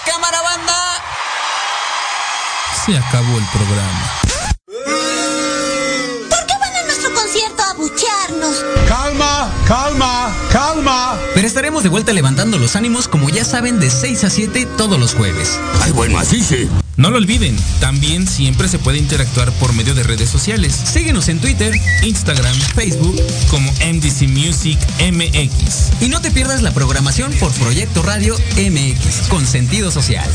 Cámara 0.05 0.41
banda. 0.41 0.77
Se 2.85 2.97
acabó 2.97 3.37
el 3.37 3.45
programa. 3.45 4.11
¿Por 6.29 6.45
qué 6.45 6.53
van 6.59 6.75
a 6.75 6.83
nuestro 6.85 7.13
concierto 7.13 7.63
a 7.63 7.73
buchearnos? 7.73 8.65
Calma, 8.87 9.51
calma, 9.67 10.35
calma. 10.51 11.17
Pero 11.33 11.47
estaremos 11.47 11.83
de 11.83 11.89
vuelta 11.89 12.13
levantando 12.13 12.57
los 12.57 12.75
ánimos 12.75 13.07
como 13.07 13.29
ya 13.29 13.45
saben 13.45 13.79
de 13.79 13.89
6 13.89 14.23
a 14.25 14.29
7 14.29 14.67
todos 14.77 14.99
los 14.99 15.13
jueves. 15.13 15.59
Ay, 15.81 15.91
bueno, 15.91 16.19
así 16.19 16.41
sí. 16.41 16.69
No 16.95 17.09
lo 17.09 17.17
olviden, 17.17 17.57
también 17.79 18.27
siempre 18.27 18.67
se 18.67 18.77
puede 18.77 18.99
interactuar 18.99 19.51
por 19.53 19.73
medio 19.73 19.95
de 19.95 20.03
redes 20.03 20.29
sociales. 20.29 20.73
Síguenos 20.73 21.27
en 21.27 21.39
Twitter 21.39 21.73
Instagram, 22.03 22.55
Facebook, 22.75 23.19
como 23.49 23.71
MDC 23.71 24.27
Music 24.29 24.77
MX. 24.99 26.01
y 26.01 26.09
no 26.09 26.21
te 26.21 26.29
pierdas 26.29 26.61
la 26.61 26.71
programación 26.71 27.33
por 27.33 27.51
Proyecto 27.53 28.03
Radio 28.03 28.35
MX 28.57 29.27
con 29.29 29.45
sentido 29.47 29.89
social. 29.89 30.29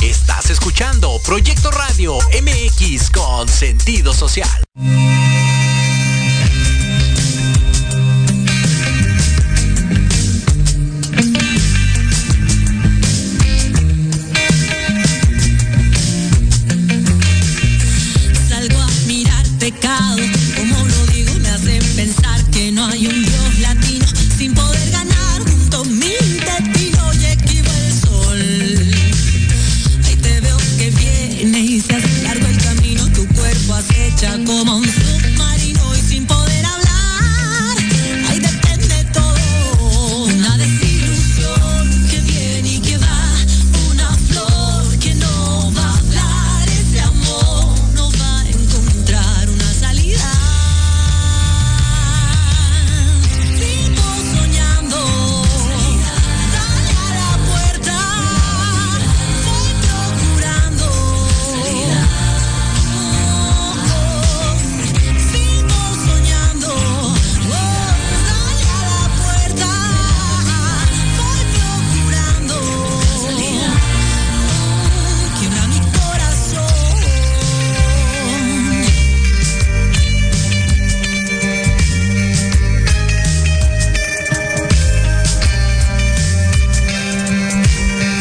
Estás 0.00 0.50
escuchando 0.50 1.20
Proyecto 1.24 1.72
Radio 1.72 2.18
MX 2.40 3.10
con 3.10 3.48
sentido 3.48 4.14
social. 4.14 4.48